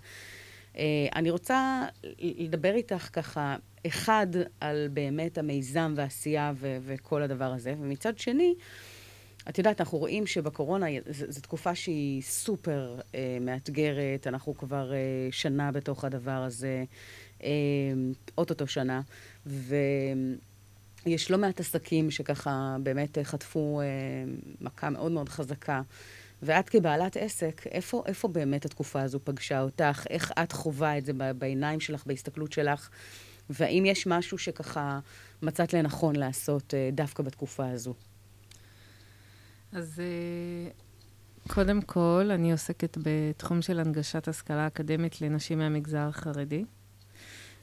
אני 1.15 1.31
רוצה 1.31 1.87
לדבר 2.19 2.75
איתך 2.75 3.09
ככה, 3.13 3.57
אחד, 3.87 4.27
על 4.61 4.89
באמת 4.93 5.39
המיזם 5.39 5.95
והעשייה 5.97 6.53
ו- 6.57 6.77
וכל 6.83 7.23
הדבר 7.23 7.45
הזה, 7.53 7.75
ומצד 7.81 8.19
שני, 8.19 8.55
את 9.49 9.59
יודעת, 9.59 9.81
אנחנו 9.81 9.99
רואים 9.99 10.27
שבקורונה 10.27 10.87
זו 11.11 11.41
תקופה 11.41 11.75
שהיא 11.75 12.23
סופר 12.23 13.01
אה, 13.15 13.39
מאתגרת, 13.41 14.27
אנחנו 14.27 14.55
כבר 14.57 14.93
אה, 14.93 14.99
שנה 15.31 15.73
בתוך 15.73 16.05
הדבר 16.05 16.31
הזה, 16.31 16.85
אה, 17.43 17.49
אוטוטו 18.39 18.67
שנה, 18.67 19.01
ויש 19.47 21.31
לא 21.31 21.39
מעט 21.39 21.61
עסקים 21.61 22.11
שככה 22.11 22.77
באמת 22.83 23.19
חטפו 23.23 23.81
אה, 23.81 23.87
מכה 24.61 24.91
מאוד 24.91 25.13
מאוד 25.13 25.29
חזקה. 25.29 25.83
ואת 26.43 26.69
כבעלת 26.69 27.17
עסק, 27.17 27.67
איפה, 27.67 28.03
איפה 28.07 28.29
באמת 28.29 28.65
התקופה 28.65 29.03
הזו 29.03 29.19
פגשה 29.25 29.63
אותך? 29.63 30.07
איך 30.11 30.33
את 30.43 30.53
חווה 30.53 30.99
את 30.99 31.05
זה 31.05 31.13
בעיניים 31.39 31.81
שלך, 31.81 32.07
בהסתכלות 32.07 32.53
שלך? 32.53 32.91
והאם 33.51 33.85
יש 33.87 34.07
משהו 34.07 34.39
שככה 34.39 34.99
מצאת 35.43 35.73
לנכון 35.73 36.17
לעשות 36.17 36.75
אה, 36.75 36.91
דווקא 36.93 37.23
בתקופה 37.23 37.71
הזו? 37.71 37.95
אז 39.73 40.01
אה, 40.01 40.71
קודם 41.49 41.83
כל, 41.83 42.31
אני 42.35 42.53
עוסקת 42.53 42.99
בתחום 43.03 43.63
של 43.63 43.81
הנגשת 43.81 44.29
השכלה 44.29 44.67
אקדמית 44.67 45.21
לנשים 45.21 45.59
מהמגזר 45.59 46.09
החרדי. 46.09 46.65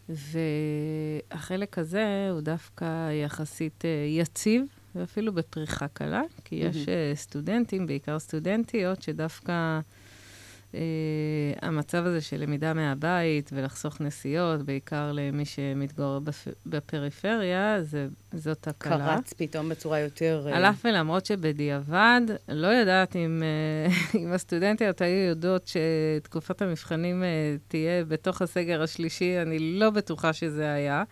והחלק 0.09 1.77
הזה 1.77 2.27
הוא 2.31 2.41
דווקא 2.41 3.11
יחסית 3.11 3.85
אה, 3.85 4.05
יציב, 4.09 4.65
ואפילו 4.95 5.33
בפריחה 5.33 5.87
קלה, 5.87 6.21
כי 6.45 6.55
יש 6.55 6.75
mm-hmm. 6.75 7.15
סטודנטים, 7.15 7.87
בעיקר 7.87 8.19
סטודנטיות, 8.19 9.01
שדווקא 9.01 9.79
Uh, 10.73 10.75
המצב 11.61 12.05
הזה 12.05 12.21
של 12.21 12.41
למידה 12.41 12.73
מהבית 12.73 13.49
ולחסוך 13.53 14.01
נסיעות, 14.01 14.61
בעיקר 14.61 15.11
למי 15.11 15.45
שמתגורר 15.45 16.19
בפ... 16.19 16.47
בפריפריה, 16.65 17.77
זה, 17.81 18.07
זאת 18.33 18.67
הקלה. 18.67 19.15
קרץ 19.15 19.33
פתאום 19.33 19.69
בצורה 19.69 19.99
יותר... 19.99 20.47
על 20.53 20.65
אף 20.65 20.85
ולמרות 20.85 21.25
שבדיעבד, 21.25 22.21
לא 22.49 22.67
יודעת 22.67 23.15
אם, 23.15 23.43
uh, 24.13 24.17
אם 24.21 24.33
הסטודנטיות 24.33 25.01
היו 25.01 25.27
יודעות 25.29 25.67
שתקופת 25.67 26.61
המבחנים 26.61 27.23
uh, 27.23 27.25
תהיה 27.67 28.05
בתוך 28.05 28.41
הסגר 28.41 28.81
השלישי, 28.81 29.41
אני 29.41 29.59
לא 29.59 29.89
בטוחה 29.89 30.33
שזה 30.33 30.73
היה. 30.73 31.03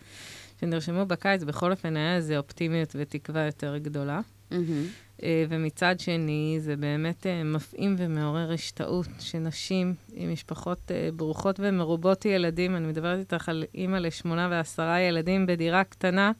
שנרשמו 0.59 1.05
בקיץ, 1.05 1.43
בכל 1.43 1.71
אופן 1.71 1.97
היה 1.97 2.15
איזו 2.15 2.37
אופטימיות 2.37 2.95
ותקווה 2.95 3.45
יותר 3.45 3.77
גדולה. 3.77 4.19
Mm-hmm. 4.51 4.55
אה, 5.23 5.45
ומצד 5.49 5.99
שני, 5.99 6.57
זה 6.59 6.75
באמת 6.75 7.27
אה, 7.27 7.43
מפעים 7.43 7.95
ומעורר 7.97 8.51
השתאות 8.51 9.07
שנשים 9.19 9.93
עם 10.13 10.31
משפחות 10.31 10.91
אה, 10.91 11.09
ברוכות 11.15 11.59
ומרובות 11.59 12.25
ילדים, 12.25 12.75
אני 12.75 12.87
מדברת 12.87 13.19
איתך 13.19 13.49
על 13.49 13.63
אימא 13.75 13.97
לשמונה 13.97 14.47
ועשרה 14.51 14.99
ילדים 14.99 15.45
בדירה 15.45 15.83
קטנה, 15.83 16.31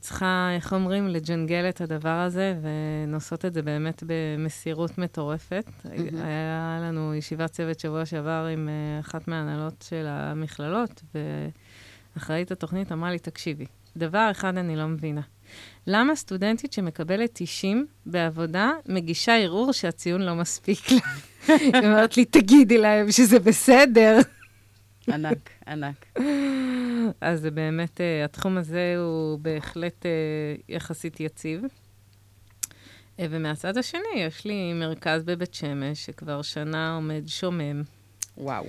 צריכה, 0.00 0.50
איך 0.54 0.72
אומרים, 0.72 1.08
לג'נגל 1.08 1.68
את 1.68 1.80
הדבר 1.80 2.08
הזה, 2.08 2.54
ונושאות 2.62 3.44
את 3.44 3.54
זה 3.54 3.62
באמת 3.62 4.02
במסירות 4.06 4.98
מטורפת. 4.98 5.64
Mm-hmm. 5.66 5.88
היה 6.24 6.78
לנו 6.82 7.14
ישיבת 7.14 7.50
צוות 7.50 7.80
שבוע 7.80 8.06
שעבר 8.06 8.46
עם 8.52 8.68
אחת 9.00 9.28
מההנהלות 9.28 9.84
של 9.88 10.06
המכללות, 10.08 11.02
ואחראית 12.16 12.50
התוכנית 12.50 12.92
אמרה 12.92 13.10
לי, 13.10 13.18
תקשיבי, 13.18 13.66
דבר 13.96 14.28
אחד 14.30 14.56
אני 14.56 14.76
לא 14.76 14.86
מבינה. 14.86 15.22
למה 15.86 16.16
סטודנטית 16.16 16.72
שמקבלת 16.72 17.30
90 17.32 17.86
בעבודה 18.06 18.72
מגישה 18.86 19.36
ערעור 19.36 19.72
שהציון 19.72 20.22
לא 20.22 20.34
מספיק 20.34 20.90
לה? 20.90 20.98
היא 21.60 21.74
אומרת 21.74 22.16
לי, 22.16 22.24
תגידי 22.24 22.78
להם 22.78 23.12
שזה 23.12 23.38
בסדר. 23.38 24.18
ענק, 25.08 25.50
ענק. 25.66 26.18
אז 27.20 27.40
זה 27.40 27.50
באמת, 27.50 27.96
uh, 27.96 28.24
התחום 28.24 28.58
הזה 28.58 28.94
הוא 28.98 29.38
בהחלט 29.38 30.02
uh, 30.02 30.62
יחסית 30.68 31.20
יציב. 31.20 31.62
Uh, 31.62 33.22
ומהצד 33.30 33.78
השני, 33.78 34.00
יש 34.16 34.44
לי 34.44 34.72
מרכז 34.72 35.24
בבית 35.24 35.54
שמש, 35.54 36.06
שכבר 36.06 36.42
שנה 36.42 36.94
עומד 36.94 37.22
שומם. 37.26 37.82
וואו. 38.36 38.66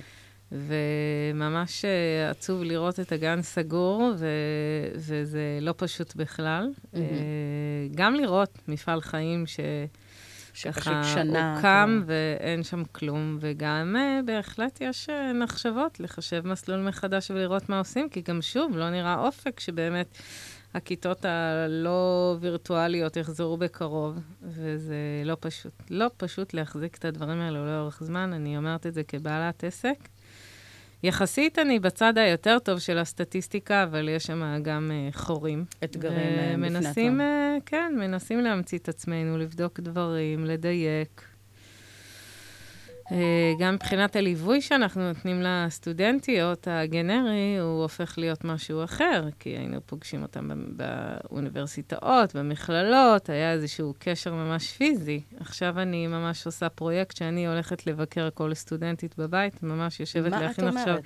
וממש 0.52 1.84
אה, 1.84 2.30
עצוב 2.30 2.62
לראות 2.62 3.00
את 3.00 3.12
הגן 3.12 3.42
סגור, 3.42 4.12
ו... 4.18 4.26
וזה 4.94 5.58
לא 5.60 5.74
פשוט 5.76 6.16
בכלל. 6.16 6.70
Mm-hmm. 6.74 6.98
גם 7.94 8.14
לראות 8.14 8.58
מפעל 8.68 9.00
חיים 9.00 9.46
ש... 9.46 9.60
שככה 10.58 11.04
שנה, 11.04 11.52
הוא 11.52 11.62
קם 11.62 12.02
כאילו. 12.06 12.18
ואין 12.40 12.62
שם 12.62 12.82
כלום, 12.92 13.38
וגם 13.40 13.96
uh, 13.96 14.26
בהחלט 14.26 14.78
יש 14.80 15.08
uh, 15.08 15.34
מחשבות 15.42 16.00
לחשב 16.00 16.46
מסלול 16.46 16.80
מחדש 16.88 17.30
ולראות 17.30 17.68
מה 17.68 17.78
עושים, 17.78 18.08
כי 18.08 18.20
גם 18.20 18.42
שוב, 18.42 18.76
לא 18.76 18.90
נראה 18.90 19.18
אופק 19.18 19.60
שבאמת 19.60 20.18
הכיתות 20.74 21.24
הלא 21.24 22.36
וירטואליות 22.40 23.16
יחזרו 23.16 23.56
בקרוב, 23.56 24.18
וזה 24.42 24.96
לא 25.24 25.36
פשוט. 25.40 25.72
לא 25.90 26.06
פשוט 26.16 26.54
להחזיק 26.54 26.96
את 26.96 27.04
הדברים 27.04 27.40
האלו 27.40 27.66
לאורך 27.66 28.02
זמן, 28.04 28.32
אני 28.32 28.56
אומרת 28.56 28.86
את 28.86 28.94
זה 28.94 29.02
כבעלת 29.02 29.64
עסק. 29.64 29.98
יחסית 31.02 31.58
אני 31.58 31.78
בצד 31.78 32.18
היותר 32.18 32.58
טוב 32.58 32.78
של 32.78 32.98
הסטטיסטיקה, 32.98 33.82
אבל 33.82 34.08
יש 34.08 34.24
שם 34.24 34.62
גם 34.62 34.90
uh, 34.90 35.18
חורים. 35.18 35.64
אתגרים 35.84 36.54
uh, 36.54 36.56
מנסים, 36.56 37.20
uh, 37.20 37.24
כן, 37.66 37.94
מנסים 37.98 38.40
להמציא 38.40 38.78
את 38.78 38.88
עצמנו, 38.88 39.38
לבדוק 39.38 39.80
דברים, 39.80 40.44
לדייק. 40.44 41.27
Uh, 43.08 43.12
גם 43.58 43.74
מבחינת 43.74 44.16
הליווי 44.16 44.60
שאנחנו 44.60 45.08
נותנים 45.08 45.42
לסטודנטיות, 45.42 46.68
הגנרי, 46.70 47.56
הוא 47.60 47.82
הופך 47.82 48.18
להיות 48.18 48.44
משהו 48.44 48.84
אחר, 48.84 49.24
כי 49.38 49.50
היינו 49.50 49.80
פוגשים 49.86 50.22
אותם 50.22 50.50
באוניברסיטאות, 50.76 52.36
במכללות, 52.36 53.28
היה 53.28 53.52
איזשהו 53.52 53.94
קשר 53.98 54.34
ממש 54.34 54.72
פיזי. 54.72 55.20
עכשיו 55.40 55.78
אני 55.80 56.06
ממש 56.06 56.46
עושה 56.46 56.68
פרויקט 56.68 57.16
שאני 57.16 57.46
הולכת 57.46 57.86
לבקר 57.86 58.28
כל 58.34 58.54
סטודנטית 58.54 59.14
בבית, 59.18 59.62
ממש 59.62 60.00
יושבת 60.00 60.32
להכין 60.32 60.68
עכשיו 60.68 60.96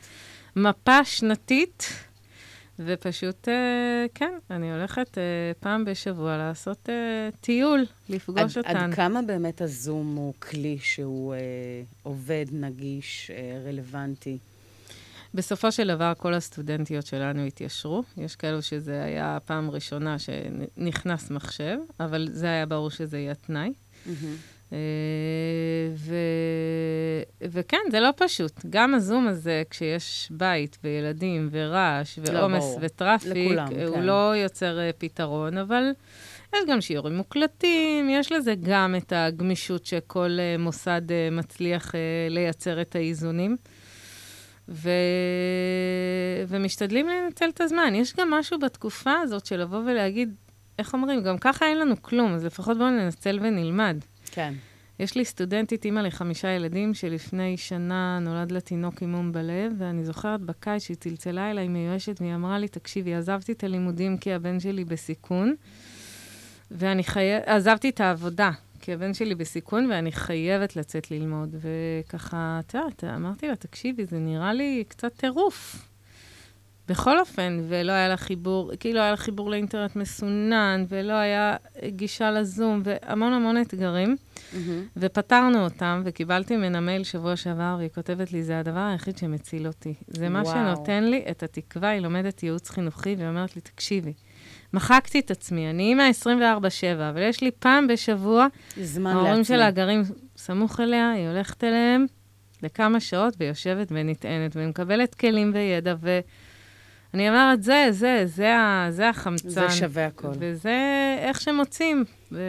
מפה 0.56 1.04
שנתית. 1.04 2.11
ופשוט, 2.78 3.48
אה, 3.48 4.06
כן, 4.14 4.34
אני 4.50 4.72
הולכת 4.72 5.18
אה, 5.18 5.22
פעם 5.60 5.84
בשבוע 5.84 6.36
לעשות 6.36 6.88
אה, 6.88 7.28
טיול, 7.40 7.84
לפגוש 8.08 8.56
עד, 8.56 8.64
אותן. 8.66 8.76
עד 8.76 8.94
כמה 8.94 9.22
באמת 9.22 9.60
הזום 9.60 10.16
הוא 10.16 10.34
כלי 10.38 10.78
שהוא 10.82 11.34
אה, 11.34 11.38
עובד, 12.02 12.46
נגיש, 12.52 13.30
אה, 13.34 13.62
רלוונטי? 13.66 14.38
בסופו 15.34 15.72
של 15.72 15.88
דבר, 15.88 16.12
כל 16.18 16.34
הסטודנטיות 16.34 17.06
שלנו 17.06 17.46
התיישרו. 17.46 18.02
יש 18.16 18.36
כאלו 18.36 18.62
שזה 18.62 19.04
היה 19.04 19.36
הפעם 19.36 19.68
הראשונה 19.68 20.16
שנכנס 20.18 21.30
מחשב, 21.30 21.76
אבל 22.00 22.28
זה 22.32 22.46
היה 22.46 22.66
ברור 22.66 22.90
שזה 22.90 23.18
יהיה 23.18 23.34
תנאי. 23.34 23.72
Mm-hmm. 24.06 24.10
אה, 24.72 24.78
ו... 25.94 26.14
וכן, 27.42 27.78
זה 27.90 28.00
לא 28.00 28.10
פשוט. 28.16 28.52
גם 28.70 28.94
הזום 28.94 29.28
הזה, 29.28 29.62
כשיש 29.70 30.28
בית 30.30 30.78
וילדים 30.84 31.48
ורעש 31.52 32.18
לא, 32.18 32.38
ועומס 32.38 32.74
לא, 32.74 32.78
וטראפיק, 32.80 33.30
לכולם, 33.30 33.66
הוא 33.86 33.96
כן. 33.96 34.02
לא 34.02 34.36
יוצר 34.36 34.78
uh, 34.78 34.92
פתרון, 34.98 35.58
אבל 35.58 35.90
יש 36.54 36.60
גם 36.68 36.80
שיעורים 36.80 37.16
מוקלטים, 37.16 38.10
יש 38.10 38.32
לזה 38.32 38.54
גם 38.62 38.94
את 38.98 39.12
הגמישות 39.16 39.86
שכל 39.86 40.38
מוסד 40.58 41.02
מצליח 41.32 41.92
לייצר 42.30 42.80
את 42.80 42.96
האיזונים. 42.96 43.56
ו... 44.68 44.90
ומשתדלים 46.48 47.08
לנצל 47.08 47.48
את 47.48 47.60
הזמן. 47.60 47.94
יש 47.94 48.16
גם 48.16 48.30
משהו 48.30 48.58
בתקופה 48.58 49.12
הזאת 49.22 49.46
של 49.46 49.60
לבוא 49.60 49.78
ולהגיד, 49.86 50.34
איך 50.78 50.94
אומרים, 50.94 51.22
גם 51.22 51.38
ככה 51.38 51.66
אין 51.66 51.78
לנו 51.78 52.02
כלום, 52.02 52.34
אז 52.34 52.44
לפחות 52.44 52.78
בואו 52.78 52.90
ננצל 52.90 53.38
ונלמד. 53.42 53.96
כן. 54.32 54.54
יש 54.98 55.16
לי 55.16 55.24
סטודנטית, 55.24 55.84
אימא 55.84 56.00
לחמישה 56.00 56.48
ילדים, 56.48 56.94
שלפני 56.94 57.56
שנה 57.56 58.18
נולד 58.20 58.52
לה 58.52 58.60
תינוק 58.60 59.02
עם 59.02 59.12
מום 59.12 59.32
בלב, 59.32 59.72
ואני 59.78 60.04
זוכרת 60.04 60.40
בקיץ 60.40 60.82
שהיא 60.82 60.96
צלצלה 60.96 61.50
אליי 61.50 61.68
מיואשת, 61.68 62.20
והיא 62.20 62.34
אמרה 62.34 62.58
לי, 62.58 62.68
תקשיבי, 62.68 63.14
עזבתי 63.14 63.52
את 63.52 63.64
הלימודים 63.64 64.18
כי 64.18 64.32
הבן 64.32 64.60
שלי 64.60 64.84
בסיכון, 64.84 65.54
ואני 66.70 67.04
חייבת, 67.04 67.48
עזבתי 67.48 67.88
את 67.88 68.00
העבודה, 68.00 68.50
כי 68.80 68.92
הבן 68.92 69.14
שלי 69.14 69.34
בסיכון, 69.34 69.90
ואני 69.90 70.12
חייבת 70.12 70.76
לצאת 70.76 71.10
ללמוד. 71.10 71.56
וככה, 71.60 72.60
את 72.66 72.74
יודעת, 72.74 73.04
אמרתי 73.04 73.48
לה, 73.48 73.56
תקשיבי, 73.56 74.06
זה 74.06 74.18
נראה 74.18 74.52
לי 74.52 74.84
קצת 74.88 75.12
טירוף. 75.16 75.91
בכל 76.92 77.18
אופן, 77.18 77.60
ולא 77.68 77.92
היה 77.92 78.08
לה 78.08 78.16
חיבור, 78.16 78.72
כאילו 78.80 79.00
היה 79.00 79.10
לה 79.10 79.16
חיבור 79.16 79.50
לאינטרנט 79.50 79.96
מסונן, 79.96 80.84
ולא 80.88 81.12
היה 81.12 81.56
גישה 81.86 82.30
לזום, 82.30 82.82
והמון 82.84 83.32
המון 83.32 83.60
אתגרים. 83.60 84.16
ופתרנו 84.96 85.64
אותם, 85.64 86.02
וקיבלתי 86.04 86.56
ממנה 86.56 86.80
מייל 86.80 87.04
שבוע 87.04 87.36
שעבר, 87.36 87.74
והיא 87.78 87.88
כותבת 87.94 88.32
לי, 88.32 88.42
זה 88.42 88.58
הדבר 88.58 88.88
היחיד 88.92 89.18
שמציל 89.18 89.66
אותי. 89.66 89.94
זה 90.08 90.28
מה 90.28 90.42
וואו. 90.42 90.54
שנותן 90.54 91.04
לי 91.04 91.24
את 91.30 91.42
התקווה, 91.42 91.88
היא 91.88 92.00
לומדת 92.00 92.42
ייעוץ 92.42 92.70
חינוכי, 92.70 93.14
והיא 93.18 93.28
אומרת 93.28 93.56
לי, 93.56 93.62
תקשיבי, 93.62 94.12
מחקתי 94.72 95.18
את 95.18 95.30
עצמי, 95.30 95.70
אני 95.70 95.82
אימא 95.82 96.10
24-7, 96.22 96.26
אבל 97.10 97.22
יש 97.22 97.40
לי 97.40 97.50
פעם 97.50 97.86
בשבוע, 97.86 98.46
זמן 98.82 99.10
ההורים 99.10 99.28
לעצמי. 99.28 99.44
שלה 99.44 99.70
גרים 99.70 100.02
סמוך 100.36 100.80
אליה, 100.80 101.12
היא 101.12 101.28
הולכת 101.28 101.64
אליהם 101.64 102.06
לכמה 102.62 103.00
שעות 103.00 103.34
ויושבת 103.40 103.88
ונטענת, 103.90 104.56
ומקבלת 104.56 105.14
כלים 105.14 105.50
וידע, 105.54 105.94
ואני 107.14 107.28
אומרת, 107.28 107.62
זה, 107.62 107.86
זה, 107.90 108.22
זה, 108.26 108.56
ה- 108.56 108.86
זה 108.90 109.08
החמצן. 109.08 109.48
זה 109.48 109.70
שווה 109.70 110.06
הכל. 110.06 110.28
וזה 110.38 110.76
איך 111.18 111.40
שמוצאים. 111.40 112.04
ו... 112.32 112.40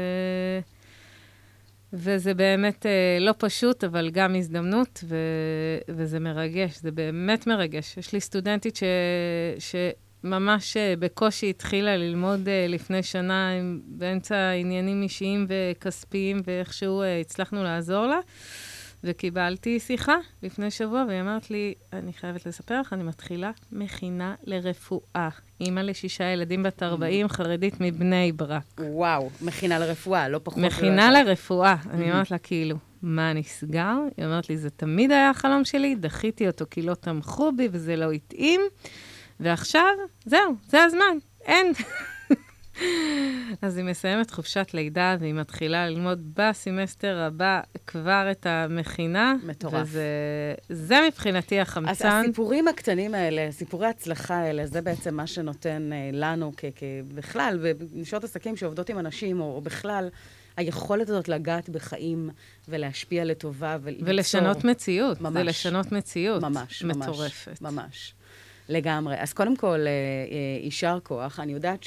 וזה 1.93 2.34
באמת 2.34 2.86
אה, 2.86 3.17
לא 3.19 3.34
פשוט, 3.38 3.84
אבל 3.84 4.10
גם 4.10 4.36
הזדמנות, 4.36 5.04
ו... 5.08 5.15
וזה 5.89 6.19
מרגש, 6.19 6.78
זה 6.82 6.91
באמת 6.91 7.47
מרגש. 7.47 7.97
יש 7.97 8.13
לי 8.13 8.21
סטודנטית 8.21 8.76
ש... 8.76 8.84
שממש 9.60 10.78
אה, 10.78 10.93
בקושי 10.99 11.49
התחילה 11.49 11.97
ללמוד 11.97 12.49
אה, 12.49 12.65
לפני 12.69 13.04
שנה, 13.04 13.49
באמצע 13.88 14.49
עניינים 14.52 15.02
אישיים 15.02 15.47
וכספיים, 15.49 16.41
ואיכשהו 16.47 17.02
אה, 17.02 17.19
הצלחנו 17.19 17.63
לעזור 17.63 18.06
לה. 18.06 18.19
וקיבלתי 19.03 19.79
שיחה 19.79 20.15
לפני 20.43 20.71
שבוע, 20.71 21.05
והיא 21.07 21.21
אמרת 21.21 21.51
לי, 21.51 21.73
אני 21.93 22.13
חייבת 22.13 22.45
לספר 22.45 22.81
לך, 22.81 22.93
אני 22.93 23.03
מתחילה 23.03 23.51
מכינה 23.71 24.35
לרפואה. 24.43 25.29
אימא 25.61 25.79
לשישה 25.79 26.23
ילדים 26.23 26.63
בת 26.63 26.83
40, 26.83 27.27
חרדית 27.27 27.75
מבני 27.79 28.31
ברק. 28.31 28.63
וואו, 28.79 29.29
מכינה 29.41 29.79
לרפואה, 29.79 30.29
לא 30.29 30.39
פחות. 30.43 30.63
מכינה 30.63 31.07
ולא 31.09 31.17
יותר. 31.17 31.29
לרפואה. 31.29 31.75
אני 31.89 32.11
אומרת 32.11 32.31
לה, 32.31 32.37
כאילו, 32.37 32.75
מה 33.01 33.33
נסגר? 33.33 33.95
היא 34.17 34.25
אומרת 34.25 34.49
לי, 34.49 34.57
זה 34.57 34.69
תמיד 34.69 35.11
היה 35.11 35.29
החלום 35.29 35.65
שלי, 35.65 35.95
דחיתי 35.95 36.47
אותו 36.47 36.65
כי 36.71 36.81
לא 36.81 36.93
תמכו 36.93 37.51
בי 37.51 37.67
וזה 37.71 37.95
לא 37.95 38.11
התאים, 38.11 38.61
ועכשיו, 39.39 39.93
זהו, 40.25 40.55
זה 40.67 40.83
הזמן, 40.83 41.17
אין. 41.45 41.73
אז 43.62 43.77
היא 43.77 43.86
מסיימת 43.86 44.31
חופשת 44.31 44.67
לידה, 44.73 45.15
והיא 45.19 45.33
מתחילה 45.33 45.89
ללמוד 45.89 46.31
בסמסטר 46.36 47.17
הבא 47.17 47.62
כבר 47.88 48.27
את 48.31 48.45
המכינה. 48.45 49.36
מטורף. 49.43 49.88
וזה 49.88 50.03
זה 50.69 50.99
מבחינתי 51.07 51.62
אז 51.62 51.67
החמצן. 51.67 52.21
הסיפורים 52.23 52.67
הקטנים 52.67 53.13
האלה, 53.13 53.51
סיפורי 53.51 53.88
ההצלחה 53.88 54.36
האלה, 54.36 54.65
זה 54.65 54.81
בעצם 54.81 55.15
מה 55.15 55.27
שנותן 55.27 55.89
אה, 55.93 56.09
לנו, 56.13 56.51
בכלל, 57.15 57.73
בנשות 57.91 58.23
עסקים 58.23 58.55
שעובדות 58.55 58.89
עם 58.89 58.99
אנשים, 58.99 59.41
או, 59.41 59.55
או 59.55 59.62
בכלל, 59.62 60.09
היכולת 60.57 61.09
הזאת 61.09 61.29
לגעת 61.29 61.69
בחיים 61.69 62.29
ולהשפיע 62.67 63.25
לטובה 63.25 63.77
וליצור. 63.83 64.07
ולשנות 64.09 64.63
מציאות. 64.63 65.21
ממש. 65.21 65.33
זה 65.33 65.43
לשנות 65.43 65.91
מציאות. 65.91 66.41
ממש, 66.41 66.83
ממש. 66.83 66.97
מטורפת. 66.97 67.62
ממש. 67.62 68.13
לגמרי. 68.69 69.15
אז 69.19 69.33
קודם 69.33 69.55
כל, 69.55 69.79
אה, 69.79 69.88
אה, 69.88 70.63
יישר 70.63 70.99
כוח. 71.03 71.39
אני 71.39 71.53
יודעת 71.53 71.83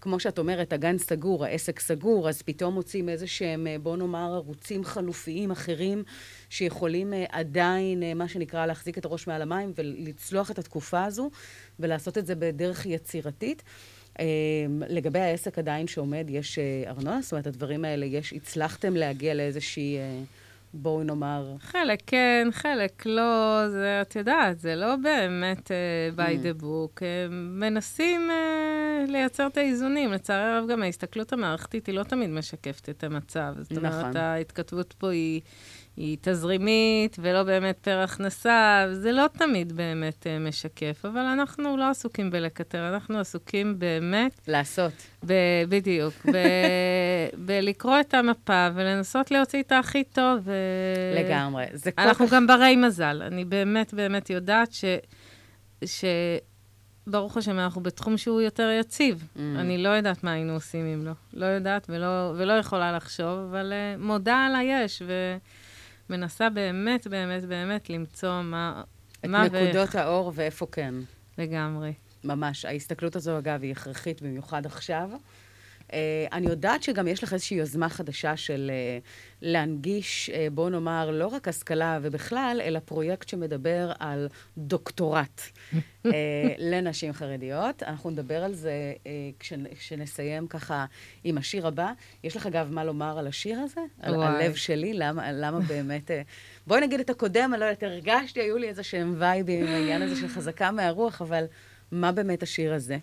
שכמו 0.00 0.20
שאת 0.20 0.38
אומרת, 0.38 0.72
הגן 0.72 0.98
סגור, 0.98 1.44
העסק 1.44 1.80
סגור, 1.80 2.28
אז 2.28 2.42
פתאום 2.42 2.74
מוצאים 2.74 3.08
איזה 3.08 3.26
שהם, 3.26 3.66
אה, 3.66 3.76
בוא 3.82 3.96
נאמר, 3.96 4.34
ערוצים 4.34 4.84
חלופיים 4.84 5.50
אחרים, 5.50 6.02
שיכולים 6.50 7.14
אה, 7.14 7.24
עדיין, 7.28 8.02
אה, 8.02 8.14
מה 8.14 8.28
שנקרא, 8.28 8.66
להחזיק 8.66 8.98
את 8.98 9.04
הראש 9.04 9.26
מעל 9.26 9.42
המים 9.42 9.72
ולצלוח 9.76 10.50
את 10.50 10.58
התקופה 10.58 11.04
הזו, 11.04 11.30
ולעשות 11.80 12.18
את 12.18 12.26
זה 12.26 12.34
בדרך 12.34 12.86
יצירתית. 12.86 13.62
לגבי 14.88 15.18
העסק 15.18 15.58
עדיין 15.58 15.86
שעומד, 15.86 16.26
יש 16.28 16.58
ארנונה? 16.86 17.22
זאת 17.22 17.32
אומרת, 17.32 17.46
הדברים 17.46 17.84
האלה, 17.84 18.06
יש, 18.06 18.32
הצלחתם 18.32 18.96
להגיע 18.96 19.34
לאיזושהי, 19.34 19.98
בואו 20.76 21.02
נאמר, 21.02 21.54
חלק 21.60 22.02
כן, 22.06 22.48
חלק 22.52 23.06
לא, 23.06 23.62
זה, 23.68 24.00
את 24.02 24.16
יודעת, 24.16 24.58
זה 24.58 24.76
לא 24.76 24.96
באמת 24.96 25.70
uh, 25.70 26.18
by 26.18 26.44
the 26.44 26.62
book. 26.62 26.98
Uh, 26.98 27.02
מנסים 27.30 28.30
uh, 28.30 29.10
לייצר 29.10 29.46
את 29.46 29.56
האיזונים. 29.56 30.12
לצערי 30.12 30.52
הרב, 30.52 30.68
גם 30.68 30.82
ההסתכלות 30.82 31.32
המערכתית 31.32 31.86
היא 31.86 31.94
לא 31.94 32.02
תמיד 32.02 32.30
משקפת 32.30 32.88
את 32.88 33.04
המצב. 33.04 33.54
זאת 33.58 33.76
אומרת, 33.76 33.92
נכון. 33.92 34.16
ההתכתבות 34.16 34.94
פה 34.98 35.10
היא, 35.10 35.40
היא 35.96 36.16
תזרימית 36.20 37.16
ולא 37.20 37.42
באמת 37.42 37.78
פר 37.78 37.98
הכנסה, 37.98 38.86
זה 38.92 39.12
לא 39.12 39.26
תמיד 39.32 39.72
באמת 39.72 40.26
uh, 40.26 40.48
משקף, 40.48 41.04
אבל 41.04 41.20
אנחנו 41.20 41.76
לא 41.76 41.90
עסוקים 41.90 42.30
בלקטר, 42.30 42.88
אנחנו 42.94 43.18
עסוקים 43.18 43.78
באמת 43.78 44.40
לעשות. 44.48 44.92
ב- 45.26 45.64
בדיוק. 45.68 46.14
ב- 46.32 46.36
בלקרוא 47.46 48.00
את 48.00 48.14
המפה 48.14 48.68
ולנסות 48.74 49.30
להוציא 49.30 49.62
את 49.62 49.72
הכי 49.72 50.04
טוב. 50.04 50.40
ו... 50.44 50.52
לגמרי. 51.16 51.64
זה 51.72 51.92
כל 51.92 52.02
אנחנו 52.02 52.26
כך... 52.26 52.32
גם 52.32 52.46
ברי 52.46 52.76
מזל. 52.76 53.22
אני 53.26 53.44
באמת 53.44 53.94
באמת 53.94 54.30
יודעת 54.30 54.72
ש... 54.72 54.84
ש... 55.84 56.04
ברוך 57.06 57.36
השם, 57.36 57.58
אנחנו 57.58 57.82
בתחום 57.82 58.16
שהוא 58.16 58.40
יותר 58.40 58.70
יציב. 58.80 59.28
Mm. 59.36 59.38
אני 59.58 59.78
לא 59.78 59.88
יודעת 59.88 60.24
מה 60.24 60.32
היינו 60.32 60.52
עושים 60.52 60.86
אם 60.86 61.04
לא. 61.04 61.12
לא 61.32 61.46
יודעת 61.46 61.86
ולא, 61.88 62.32
ולא 62.36 62.52
יכולה 62.52 62.92
לחשוב, 62.92 63.38
אבל 63.50 63.72
uh, 63.72 64.02
מודה 64.02 64.36
על 64.36 64.56
היש, 64.56 65.02
ומנסה 66.10 66.50
באמת, 66.50 67.06
באמת, 67.06 67.44
באמת 67.44 67.90
למצוא 67.90 68.42
מה... 68.42 68.82
את 69.20 69.24
מה 69.24 69.44
נקודות 69.44 69.94
האור 69.94 70.32
ואיפה 70.34 70.66
כן. 70.72 70.94
לגמרי. 71.38 71.92
ממש. 72.24 72.64
ההסתכלות 72.64 73.16
הזו, 73.16 73.38
אגב, 73.38 73.62
היא 73.62 73.72
הכרחית 73.72 74.22
במיוחד 74.22 74.66
עכשיו. 74.66 75.10
Uh, 75.86 75.92
אני 76.32 76.46
יודעת 76.46 76.82
שגם 76.82 77.08
יש 77.08 77.22
לך 77.22 77.32
איזושהי 77.32 77.56
יוזמה 77.56 77.88
חדשה 77.88 78.36
של 78.36 78.70
uh, 78.70 79.06
להנגיש, 79.42 80.30
uh, 80.30 80.50
בואו 80.52 80.68
נאמר, 80.68 81.10
לא 81.10 81.26
רק 81.26 81.48
השכלה 81.48 81.98
ובכלל, 82.02 82.60
אלא 82.64 82.78
פרויקט 82.78 83.28
שמדבר 83.28 83.92
על 83.98 84.28
דוקטורט 84.58 85.40
לנשים 86.72 87.12
חרדיות. 87.12 87.82
אנחנו 87.82 88.10
נדבר 88.10 88.44
על 88.44 88.54
זה 88.54 88.92
כשנ- 89.40 89.74
כשנסיים 89.78 90.46
ככה 90.46 90.84
עם 91.24 91.38
השיר 91.38 91.66
הבא. 91.66 91.92
יש 92.24 92.36
לך, 92.36 92.46
אגב, 92.46 92.68
מה 92.70 92.84
לומר 92.84 93.18
על 93.18 93.26
השיר 93.26 93.58
הזה? 93.58 93.80
על. 94.00 94.14
הלב 94.22 94.54
שלי? 94.54 94.92
למה, 94.94 95.32
למה 95.32 95.60
באמת... 95.60 96.10
בואי 96.66 96.80
נגיד 96.80 97.00
את 97.00 97.10
הקודם, 97.10 97.50
אני 97.52 97.60
לא 97.60 97.64
יודעת, 97.64 97.82
הרגשתי, 97.82 98.40
היו 98.40 98.58
לי 98.58 98.68
איזה 98.68 98.82
שהם 98.82 99.14
וייבים 99.18 99.66
עם 99.66 99.72
העניין 99.72 100.02
הזה 100.02 100.16
של 100.16 100.28
חזקה 100.28 100.70
מהרוח, 100.70 101.22
אבל 101.22 101.44
מה 101.92 102.12
באמת 102.12 102.42
השיר 102.42 102.74
הזה? 102.74 102.98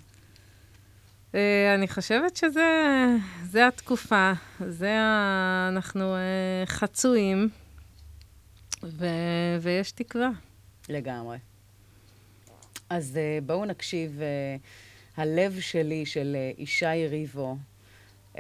Uh, 1.34 1.36
אני 1.76 1.88
חושבת 1.88 2.36
שזה 2.36 3.06
זה 3.44 3.68
התקופה, 3.68 4.32
זה 4.68 5.00
ה... 5.00 5.70
אנחנו 5.72 6.16
uh, 6.16 6.70
חצויים, 6.70 7.50
ו... 8.84 9.06
ויש 9.62 9.92
תקווה. 9.92 10.30
לגמרי. 10.90 11.38
אז 12.90 13.20
uh, 13.20 13.44
בואו 13.46 13.66
נקשיב, 13.66 14.20
uh, 14.20 15.22
הלב 15.22 15.60
שלי 15.60 16.06
של 16.06 16.36
uh, 16.58 16.62
ישי 16.62 17.08
ריבו. 17.10 17.58
Um, 18.34 18.38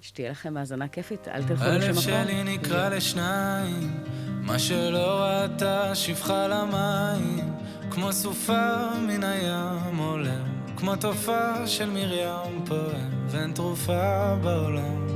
שתהיה 0.00 0.30
לכם 0.30 0.56
האזנה 0.56 0.88
כיפית, 0.88 1.28
אל 1.28 1.44
תלכו 1.44 1.64
הלב 1.64 1.82
לשום 1.82 1.90
מקום. 1.90 2.02
שלי 2.02 2.44
נקרע 2.44 2.88
לשניים, 2.96 4.04
מה 4.42 4.58
שלא 4.58 5.20
ראתה 5.20 5.94
שפחה 5.94 6.48
למים, 6.48 7.52
כמו 7.90 8.12
סופה 8.12 8.90
מן 9.06 9.24
הים 9.24 9.96
עולה, 9.96 10.57
כמו 10.78 10.96
תופעה 10.96 11.66
של 11.66 11.90
מרים 11.90 12.64
פועם, 12.66 13.10
ואין 13.28 13.52
תרופה 13.52 14.34
בעולם. 14.42 15.06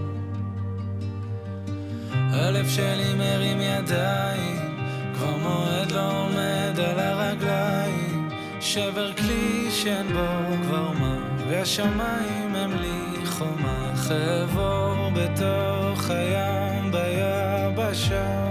הלב 2.12 2.68
שלי 2.68 3.14
מרים 3.14 3.60
ידיים, 3.60 4.78
כבר 5.14 5.36
מועד 5.36 5.92
לא 5.92 6.10
עומד 6.18 6.80
על 6.80 6.98
הרגליים, 6.98 8.30
שבר 8.60 9.12
כלי 9.12 9.70
שאין 9.70 10.06
בו 10.12 10.56
כבר 10.62 10.90
מה, 10.92 11.18
והשמיים 11.48 12.54
הם 12.54 12.72
לי 12.72 13.26
חומה, 13.26 13.92
חבור 13.96 15.10
בתוך 15.14 16.10
הים 16.10 16.92
ביבשה. 16.92 18.50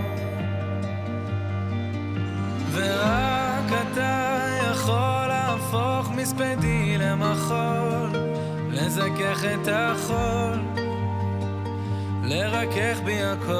ורק 2.73 3.71
אתה 3.91 4.37
יכול 4.71 5.10
להפוך 5.73 6.11
מספדי 6.11 6.97
למחול, 6.97 8.09
לזכך 8.69 9.45
את 9.53 9.67
החול, 9.71 10.59
לרכך 12.23 12.99
בי 13.05 13.21
הכל. 13.21 13.51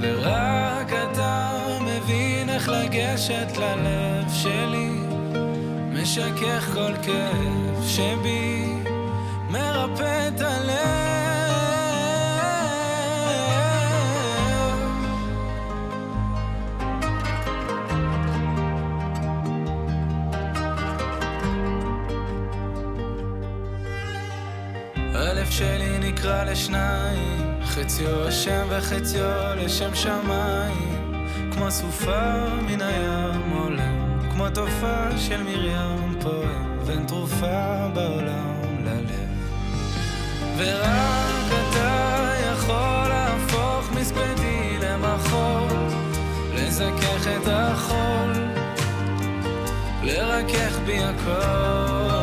ורק 0.00 0.92
אתה 0.92 1.50
מבין 1.80 2.48
איך 2.48 2.68
לגשת 2.68 3.56
ללב 3.56 4.28
שלי, 4.32 4.90
משכך 5.92 6.70
כל 6.74 6.92
כאב 7.02 7.84
שבי, 7.86 8.69
חציו 27.90 28.26
השם 28.28 28.66
וחציו 28.70 29.56
לשם 29.56 29.94
שמיים, 29.94 31.26
כמו 31.52 31.70
סופה 31.70 32.44
מן 32.62 32.80
הים 32.82 33.50
עולם, 33.50 34.30
כמו 34.30 34.50
תופעה 34.50 35.18
של 35.18 35.42
מרים 35.42 36.14
פועם, 36.20 36.78
ואין 36.84 37.06
תרופה 37.06 37.88
בעולם 37.94 38.84
ללב. 38.84 39.28
ורק 40.56 41.52
אתה 41.70 42.32
יכול 42.52 43.08
להפוך 43.08 43.92
מספדי 44.00 44.78
למחול, 44.82 45.78
לזכך 46.54 47.26
את 47.36 47.48
החול, 47.48 48.32
לרכך 50.02 50.78
בי 50.86 50.98
הכל. 50.98 52.19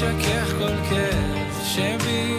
משכך 0.00 0.54
כל 0.58 0.76
כאב 0.90 1.64
שבי, 1.64 2.34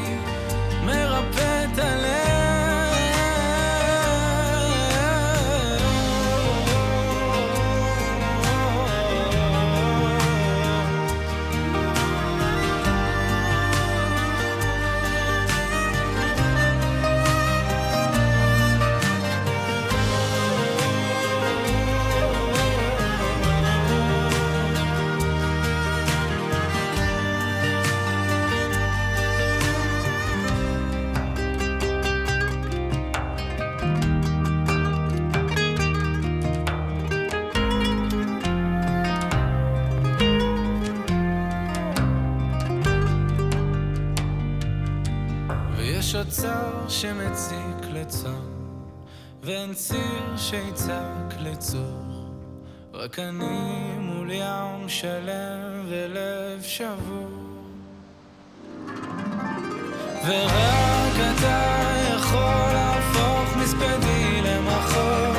ואין 49.72 49.80
ציר 49.80 50.38
שיצעק 50.38 51.34
לצור. 51.40 52.28
רק 52.94 53.20
אני 53.20 53.96
מול 54.00 54.32
ים 54.32 54.90
שלם 54.90 55.86
ולב 55.90 56.62
שבור. 56.62 57.30
ורק 60.26 61.16
אתה 61.36 61.82
יכול 62.16 62.74
להפוך 62.74 63.58
מספדי 63.58 64.42
למחול, 64.42 65.38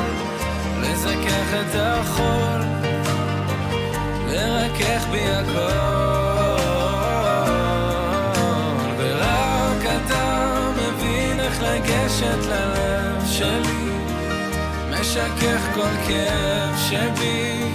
לזכך 0.81 1.53
את 1.61 1.75
החול, 1.75 2.42
משכך 15.13 15.61
כל 15.73 15.95
כאב 16.07 16.77
שבי, 16.89 17.71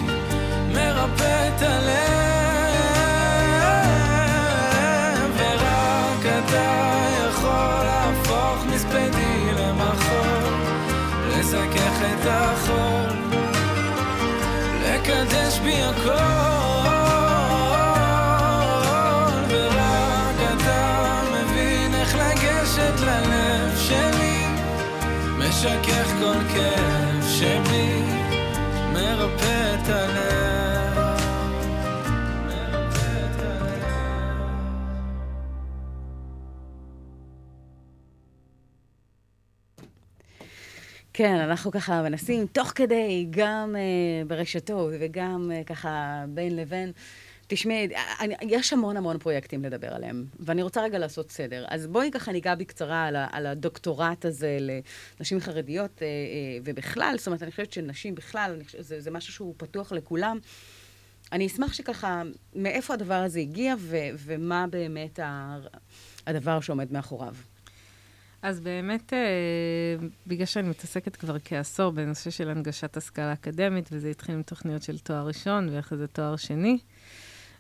מרפא 0.69 1.49
את 1.49 1.63
הלב. 1.63 1.99
ורק 5.37 6.27
אתה 6.39 6.71
יכול 7.29 7.85
להפוך 7.85 8.67
מספדי 8.75 9.53
למחול, 9.59 10.55
לזכך 11.29 12.03
את 12.03 12.27
החול, 12.27 13.17
לקדש 14.83 15.59
בי 15.59 15.83
הכל. 15.83 16.59
משכך 25.49 26.09
כל 26.21 26.39
כאב 26.55 26.98
שבי, 27.39 28.03
מרפא 28.93 29.75
את. 29.75 29.89
כן, 41.19 41.35
אנחנו 41.35 41.71
ככה 41.71 42.03
מנסים 42.03 42.47
תוך 42.47 42.73
כדי, 42.75 43.27
גם 43.31 43.75
uh, 43.77 44.29
ברשתות 44.29 44.93
וגם 45.01 45.51
uh, 45.51 45.65
ככה 45.65 46.25
בין 46.29 46.57
לבין. 46.57 46.93
תשמעי, 47.51 47.89
אני, 48.21 48.35
יש 48.43 48.73
המון 48.73 48.97
המון 48.97 49.19
פרויקטים 49.19 49.65
לדבר 49.65 49.95
עליהם, 49.95 50.25
ואני 50.41 50.63
רוצה 50.63 50.83
רגע 50.83 50.99
לעשות 50.99 51.31
סדר. 51.31 51.65
אז 51.69 51.87
בואי 51.87 52.11
ככה 52.11 52.33
ניגע 52.33 52.55
בקצרה 52.55 53.05
על, 53.05 53.17
על 53.33 53.47
הדוקטורט 53.47 54.25
הזה 54.25 54.59
לנשים 54.61 55.41
חרדיות, 55.41 55.91
uh, 55.97 56.01
uh, 56.01 56.63
ובכלל, 56.65 57.15
זאת 57.19 57.27
אומרת, 57.27 57.43
אני 57.43 57.51
חושבת 57.51 57.73
שנשים 57.73 58.15
בכלל, 58.15 58.59
חושבת, 58.65 58.85
זה, 58.85 59.01
זה 59.01 59.11
משהו 59.11 59.33
שהוא 59.33 59.55
פתוח 59.57 59.93
לכולם. 59.93 60.39
אני 61.33 61.47
אשמח 61.47 61.73
שככה, 61.73 62.23
מאיפה 62.55 62.95
הדבר 62.95 63.15
הזה 63.15 63.41
הגיע, 63.41 63.75
ו, 63.79 63.97
ומה 64.19 64.67
באמת 64.67 65.19
ה, 65.19 65.59
הדבר 66.27 66.61
שעומד 66.61 66.93
מאחוריו. 66.93 67.35
אז 68.43 68.61
באמת, 68.61 69.13
אה, 69.13 69.19
בגלל 70.27 70.47
שאני 70.47 70.69
מתעסקת 70.69 71.17
כבר 71.17 71.37
כעשור 71.45 71.91
בנושא 71.93 72.31
של 72.31 72.51
הנגשת 72.51 72.97
השכלה 72.97 73.33
אקדמית, 73.33 73.89
וזה 73.93 74.09
התחיל 74.09 74.35
עם 74.35 74.43
תוכניות 74.43 74.83
של 74.83 74.99
תואר 74.99 75.27
ראשון 75.27 75.69
ואחרי 75.73 75.99
זה 75.99 76.07
תואר 76.07 76.37
שני. 76.37 76.79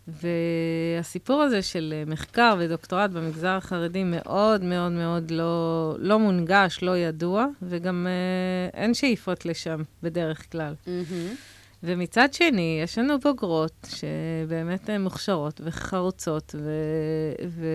והסיפור 0.09 1.42
הזה 1.42 1.62
של 1.62 1.94
אה, 1.96 2.11
מחקר 2.11 2.56
ודוקטורט 2.59 3.11
במגזר 3.11 3.48
החרדי 3.48 4.04
מאוד 4.04 4.64
מאוד 4.64 4.92
מאוד 4.92 5.30
לא, 5.30 5.94
לא 5.98 6.18
מונגש, 6.18 6.78
לא 6.82 6.96
ידוע, 6.98 7.46
וגם 7.62 8.06
אה, 8.06 8.80
אין 8.80 8.94
שאיפות 8.94 9.46
לשם 9.46 9.82
בדרך 10.02 10.52
כלל. 10.52 10.74
ומצד 11.82 12.32
שני, 12.32 12.80
יש 12.82 12.98
לנו 12.98 13.18
בוגרות 13.18 13.88
שבאמת 13.96 14.88
הן 14.88 15.02
מוכשרות 15.02 15.61
וחרוצות 15.64 16.54
ו... 16.59 16.70
ו... 17.48 17.66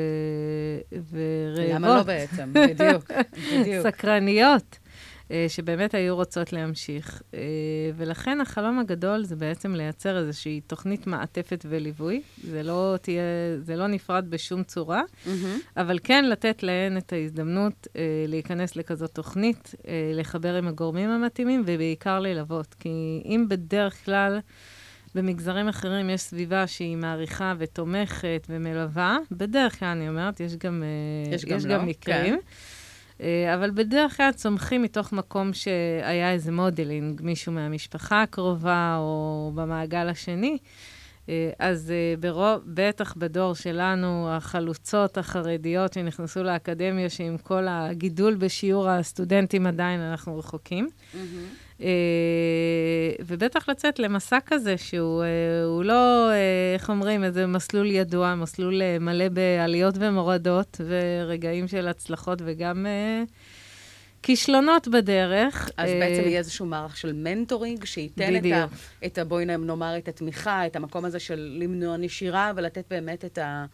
ורעבות. 1.12 1.76
למה 1.76 1.88
לא 1.88 2.04
בעצם? 2.04 2.54
בדיוק, 2.54 3.12
בדיוק. 3.54 3.84
סקרניות, 3.88 4.78
אה, 4.78 4.83
שבאמת 5.48 5.94
היו 5.94 6.16
רוצות 6.16 6.54
להמשיך. 6.54 7.22
אה, 7.34 7.40
ולכן 7.96 8.42
החלום 8.42 8.80
הגדול 8.80 9.24
זה 9.24 9.36
בעצם 9.36 9.76
לייצר 9.76 10.18
איזושהי 10.18 10.62
תוכנית 10.68 11.08
מעטפת 11.08 11.66
וליווי. 11.70 12.22
זה 12.44 12.64
לא 12.64 12.96
תהיה, 13.02 13.22
זה 13.60 13.76
לא 13.76 13.88
נפרד 13.88 14.26
בשום 14.30 14.64
צורה, 14.64 15.02
מהמם. 15.26 15.60
אבל 15.78 16.00
כן 16.04 16.26
לתת 16.26 16.64
להן 16.64 16.98
את 16.98 17.14
ההזדמנות 17.14 17.88
אה, 17.96 18.02
להיכנס 18.28 18.76
לכזאת 18.76 19.12
תוכנית, 19.12 19.76
אה, 19.88 20.12
לחבר 20.14 20.56
עם 20.56 20.68
הגורמים 20.68 21.10
המתאימים, 21.10 21.64
ובעיקר 21.66 22.20
ללוות. 22.20 22.76
כי 22.80 22.90
אם 23.26 23.46
בדרך 23.50 24.06
כלל... 24.06 24.40
במגזרים 25.16 25.68
אחרים 25.68 26.10
יש 26.10 26.22
סביבה 26.22 26.68
שהיא 26.68 26.98
מעריכה 26.98 27.54
ותומכת 27.58 28.48
ומלווה. 28.50 29.18
בדרך 29.32 29.80
כלל, 29.80 29.88
אני 29.88 30.10
אומרת, 30.10 30.40
יש 30.40 30.56
גם, 30.56 30.84
אה, 30.84 31.36
יש 31.36 31.46
גם 31.46 31.58
יש 31.58 31.66
לא, 31.66 31.74
גם 31.74 31.86
מקרים. 31.86 32.34
אה, 32.34 32.40
אבל 33.54 33.72
בדרך 33.72 34.18
כלל 34.18 34.32
צומחים 34.32 34.82
מתוך 34.82 35.14
מקום 35.14 35.54
שהיה 35.54 36.32
איזה 36.32 36.52
modeling, 36.52 37.22
מישהו 37.22 37.52
מהמשפחה 37.52 38.22
הקרובה 38.22 38.96
או 39.00 39.52
במעגל 39.56 40.10
השני. 40.10 40.58
אה, 41.30 41.52
אז 41.60 41.92
אה, 41.92 42.16
ברוב, 42.20 42.62
בטח 42.66 43.14
בדור 43.18 43.56
שלנו, 43.56 44.30
החלוצות 44.30 45.18
החרדיות 45.18 45.94
שנכנסו 45.94 46.44
לאקדמיה, 46.44 47.10
שעם 47.10 47.38
כל 47.38 47.68
הגידול 47.70 48.36
בשיעור 48.36 48.90
הסטודנטים 48.90 49.68
עדיין 49.68 50.00
אנחנו 50.00 50.38
רחוקים. 50.38 50.90
אה, 51.16 51.20
ובטח 53.26 53.70
לצאת 53.70 54.00
למסע 54.00 54.38
כזה 54.46 54.78
שהוא 54.78 55.24
אה, 55.24 55.84
לא, 55.84 56.32
אה, 56.32 56.36
איך 56.74 56.90
אומרים, 56.90 57.24
איזה 57.24 57.48
מסלול 57.48 57.92
ידוע, 57.92 58.36
מסלול 58.36 58.82
אה, 58.82 59.00
מלא 59.00 59.30
בעליות 59.30 59.96
ומורדות 60.00 60.82
ורגעים 60.86 61.68
של 61.68 61.88
הצלחות 61.88 62.42
וגם 62.46 62.86
אה, 62.86 63.24
כישלונות 64.24 64.88
בדרך. 64.88 65.70
אז 65.78 65.90
אה, 65.90 66.00
בעצם 66.00 66.28
יהיה 66.28 66.40
איזשהו 66.40 66.66
מערך 66.66 66.98
של 66.98 67.14
מנטורינג, 67.14 67.86
שייתן 67.86 68.36
את 68.36 68.52
ה. 68.54 68.66
את 69.06 69.18
ה... 69.18 69.24
בואי 69.24 69.46
נאמר 69.46 69.98
את 69.98 70.08
התמיכה, 70.08 70.66
את 70.66 70.76
המקום 70.76 71.06
הזה 71.06 71.20
של 71.20 71.58
למנוע 71.60 71.98
נשירה, 71.98 72.52
ולתת 72.56 72.86
באמת 72.90 73.26
את 73.26 73.38
ה... 73.38 73.66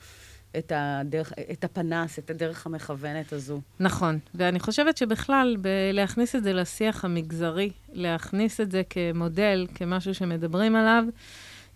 את, 0.58 0.72
הדרך, 0.76 1.34
את 1.52 1.64
הפנס, 1.64 2.20
את 2.20 2.30
הדרך 2.30 2.66
המכוונת 2.66 3.34
הזו. 3.34 3.62
נכון, 3.80 4.20
ואני 4.36 4.60
חושבת 4.60 4.98
שבכלל, 4.98 5.56
להכניס 5.94 6.36
את 6.36 6.44
זה 6.44 6.54
לשיח 6.54 7.06
המגזרי, 7.06 7.72
להכניס 7.94 8.62
את 8.62 8.72
זה 8.72 8.82
כמודל, 8.90 9.68
כמשהו 9.76 10.14
שמדברים 10.14 10.76
עליו, 10.76 11.04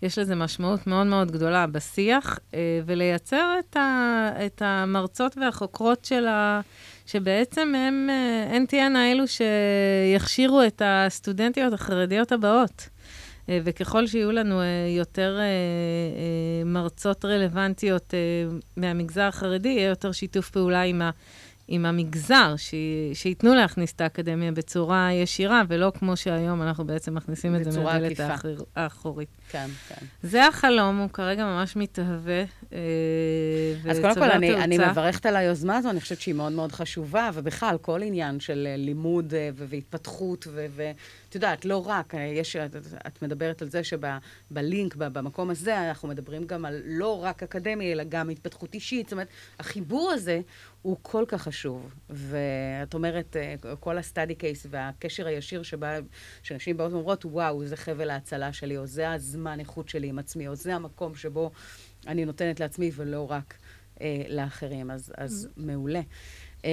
יש 0.02 0.18
לזה 0.18 0.34
משמעות 0.34 0.86
מאוד 0.86 1.06
מאוד 1.06 1.30
גדולה 1.30 1.66
בשיח, 1.66 2.38
אה, 2.54 2.80
ולייצר 2.86 3.56
את, 3.58 3.76
ה, 3.76 4.30
את 4.46 4.62
המרצות 4.64 5.38
והחוקרות 5.38 6.04
של 6.04 6.26
ה... 6.26 6.60
שבעצם 7.06 7.72
אה, 7.74 8.56
הן 8.56 8.66
תהיינה 8.66 9.12
אלו 9.12 9.24
שיכשירו 9.28 10.62
את 10.62 10.82
הסטודנטיות 10.84 11.72
החרדיות 11.72 12.32
הבאות. 12.32 12.88
אה, 13.48 13.58
וככל 13.64 14.06
שיהיו 14.06 14.32
לנו 14.32 14.60
אה, 14.60 14.66
יותר 14.96 15.38
אה, 15.40 16.64
מרצות 16.64 17.24
רלוונטיות 17.24 18.14
מהמגזר 18.76 19.22
החרדי, 19.22 19.68
יהיה 19.68 19.88
יותר 19.88 20.12
שיתוף 20.12 20.50
פעולה 20.50 20.82
עם, 20.82 21.02
ה, 21.02 21.10
עם 21.68 21.86
המגזר, 21.86 22.54
ש, 22.56 22.74
שייתנו 23.14 23.54
להכניס 23.54 23.92
את 23.92 24.00
האקדמיה 24.00 24.52
בצורה 24.52 25.12
ישירה, 25.12 25.62
ולא 25.68 25.92
כמו 25.98 26.16
שהיום 26.16 26.62
אנחנו 26.62 26.84
בעצם 26.84 27.14
מכניסים 27.14 27.56
את 27.56 27.72
זה 27.72 27.80
מהדלת. 27.80 28.20
האחר, 28.20 28.54
האחורית. 28.76 29.28
כן, 29.48 29.68
כן. 29.88 30.06
זה 30.22 30.46
החלום, 30.46 30.98
הוא 30.98 31.10
כרגע 31.10 31.44
ממש 31.44 31.76
מתהווה, 31.76 32.44
אה, 32.72 32.78
אז 33.90 33.98
קודם 34.00 34.14
כל, 34.14 34.30
אני, 34.30 34.54
אני. 34.54 34.78
מברכת 34.78 35.26
על 35.26 35.36
היוזמה 35.36 35.76
הזו, 35.76 35.90
אני 35.90 36.00
חושבת 36.00 36.20
שהיא 36.20 36.34
מאוד 36.34 36.52
מאוד 36.52 36.72
חשובה, 36.72 37.30
ובכלל, 37.34 37.76
כל 37.82 38.02
עניין 38.02 38.40
של 38.40 38.66
אה, 38.70 38.76
לימוד 38.76 39.34
אה, 39.34 39.50
והתפתחות, 39.54 40.46
ואת 40.50 41.34
יודעת, 41.34 41.64
לא 41.64 41.86
רק, 41.86 42.14
אה, 42.14 42.20
יש, 42.20 42.56
את, 42.56 42.76
את 43.06 43.22
מדברת 43.22 43.62
על 43.62 43.68
זה 43.68 43.80
שבלינק, 43.84 44.94
במקום 44.96 45.50
הזה, 45.50 45.88
אנחנו 45.88 46.08
מדברים 46.08 46.46
גם 46.46 46.64
על 46.64 46.82
לא 46.84 47.24
רק 47.24 47.42
אקדמי, 47.42 47.92
אלא 47.92 48.04
גם 48.08 48.28
התפתחות 48.28 48.74
אישית, 48.74 49.06
זאת 49.06 49.12
אומרת, 49.12 49.28
החיבור 49.58 50.10
הזה 50.10 50.40
הוא 50.84 50.96
כל 51.02 51.24
כך 51.28 51.42
חשוב. 51.42 51.94
ואת 52.10 52.94
אומרת, 52.94 53.36
אה, 53.36 53.54
כל 53.80 53.98
הסטאדי 53.98 54.34
קייס 54.34 54.66
והקשר 54.70 55.26
הישיר 55.26 55.62
שבה, 55.62 55.98
שנשים 56.42 56.76
באות 56.76 56.92
ואומרות, 56.92 57.24
וואו, 57.24 57.64
זה 57.66 57.76
חבל 57.76 58.10
ההצלה 58.10 58.52
שלי, 58.52 58.78
או 58.78 58.86
זה 58.86 59.10
הזמן 59.10 59.60
איכות 59.60 59.88
שלי 59.88 60.08
עם 60.08 60.18
עצמי, 60.18 60.48
או 60.48 60.54
זה 60.54 60.74
המקום 60.74 61.14
שבו 61.14 61.50
אני 62.06 62.24
נותנת 62.24 62.60
לעצמי 62.60 62.90
ולא 62.94 63.30
רק 63.30 63.54
אה, 64.00 64.22
לאחרים, 64.28 64.90
אז, 64.90 65.12
אז 65.16 65.48
מעולה. 65.56 66.00
אה, 66.64 66.70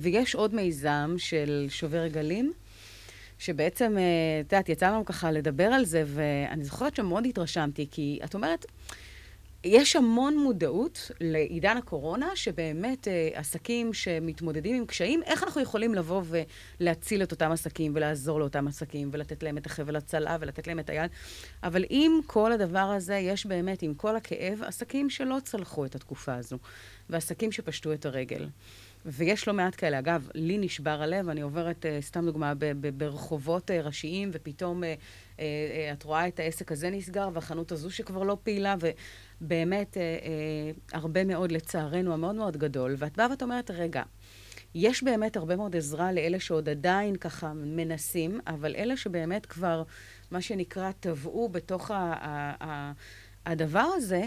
ויש 0.00 0.34
עוד 0.34 0.54
מיזם 0.54 1.14
של 1.18 1.66
שובר 1.68 2.06
גלים, 2.06 2.52
שבעצם, 3.38 3.98
אה, 3.98 4.02
את 4.40 4.52
יודעת, 4.52 4.68
יצא 4.68 4.90
לנו 4.90 5.04
ככה 5.04 5.30
לדבר 5.30 5.66
על 5.66 5.84
זה, 5.84 6.04
ואני 6.06 6.64
זוכרת 6.64 6.96
שמאוד 6.96 7.26
התרשמתי, 7.26 7.86
כי 7.90 8.18
את 8.24 8.34
אומרת, 8.34 8.66
יש 9.68 9.96
המון 9.96 10.36
מודעות 10.38 11.10
לעידן 11.20 11.76
הקורונה, 11.76 12.36
שבאמת 12.36 13.08
אה, 13.08 13.28
עסקים 13.34 13.92
שמתמודדים 13.94 14.76
עם 14.76 14.86
קשיים, 14.86 15.22
איך 15.22 15.44
אנחנו 15.44 15.60
יכולים 15.60 15.94
לבוא 15.94 16.22
ולהציל 16.80 17.22
את 17.22 17.32
אותם 17.32 17.52
עסקים 17.52 17.92
ולעזור 17.94 18.40
לאותם 18.40 18.68
עסקים 18.68 19.08
ולתת 19.12 19.42
להם 19.42 19.58
את 19.58 19.66
החבל 19.66 19.96
הצלה 19.96 20.36
ולתת 20.40 20.66
להם 20.66 20.78
את 20.78 20.90
היד. 20.90 21.10
אבל 21.62 21.84
עם 21.90 22.20
כל 22.26 22.52
הדבר 22.52 22.78
הזה, 22.78 23.16
יש 23.16 23.46
באמת, 23.46 23.82
עם 23.82 23.94
כל 23.94 24.16
הכאב, 24.16 24.62
עסקים 24.62 25.10
שלא 25.10 25.36
צלחו 25.44 25.84
את 25.84 25.94
התקופה 25.94 26.34
הזו, 26.34 26.58
ועסקים 27.10 27.52
שפשטו 27.52 27.92
את 27.92 28.06
הרגל. 28.06 28.46
ויש 29.06 29.48
לא 29.48 29.54
מעט 29.54 29.74
כאלה. 29.76 29.98
אגב, 29.98 30.28
לי 30.34 30.58
נשבר 30.58 31.02
הלב, 31.02 31.28
אני 31.28 31.40
עוברת, 31.40 31.86
אה, 31.86 31.98
סתם 32.00 32.26
דוגמה, 32.26 32.54
ב- 32.54 32.64
ב- 32.64 32.98
ברחובות 32.98 33.70
אה, 33.70 33.80
ראשיים, 33.80 34.30
ופתאום 34.32 34.84
אה, 34.84 34.88
אה, 34.88 35.44
אה, 35.44 35.92
את 35.92 36.02
רואה 36.02 36.28
את 36.28 36.40
העסק 36.40 36.72
הזה 36.72 36.90
נסגר, 36.90 37.28
והחנות 37.32 37.72
הזו 37.72 37.90
שכבר 37.90 38.22
לא 38.22 38.36
פעילה, 38.42 38.74
ובאמת 39.40 39.96
אה, 39.96 40.02
אה, 40.02 40.70
הרבה 40.92 41.24
מאוד, 41.24 41.52
לצערנו, 41.52 42.12
המאוד 42.12 42.34
מאוד 42.34 42.56
גדול. 42.56 42.94
ואת 42.98 43.16
באה 43.16 43.30
ואת 43.30 43.42
אומרת, 43.42 43.70
רגע, 43.70 44.02
יש 44.74 45.02
באמת 45.02 45.36
הרבה 45.36 45.56
מאוד 45.56 45.76
עזרה 45.76 46.12
לאלה 46.12 46.40
שעוד 46.40 46.68
עדיין 46.68 47.16
ככה 47.16 47.52
מנסים, 47.52 48.40
אבל 48.46 48.74
אלה 48.76 48.96
שבאמת 48.96 49.46
כבר, 49.46 49.82
מה 50.30 50.40
שנקרא, 50.40 50.92
טבעו 51.00 51.48
בתוך 51.48 51.90
ה- 51.90 51.94
ה- 52.20 52.64
ה- 52.64 52.92
הדבר 53.46 53.86
הזה, 53.96 54.22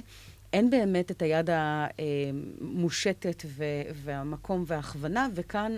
אין 0.53 0.69
באמת 0.69 1.11
את 1.11 1.21
היד 1.21 1.49
המושטת 1.51 3.43
ו- 3.45 3.63
והמקום 3.95 4.63
וההכוונה, 4.67 5.27
וכאן 5.35 5.71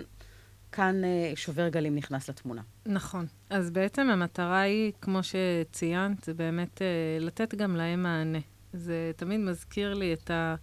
כאן 0.72 1.04
אה, 1.04 1.32
שובר 1.36 1.68
גלים 1.68 1.94
נכנס 1.94 2.28
לתמונה. 2.28 2.62
נכון. 2.86 3.26
אז 3.50 3.70
בעצם 3.70 4.10
המטרה 4.10 4.60
היא, 4.60 4.92
כמו 5.00 5.20
שציינת, 5.22 6.24
זה 6.24 6.34
באמת 6.34 6.82
אה, 6.82 6.86
לתת 7.20 7.54
גם 7.54 7.76
להם 7.76 8.02
מענה. 8.02 8.38
זה 8.72 9.10
תמיד 9.16 9.40
מזכיר 9.40 9.94
לי 9.94 10.12
את 10.12 10.30
ה... 10.30 10.54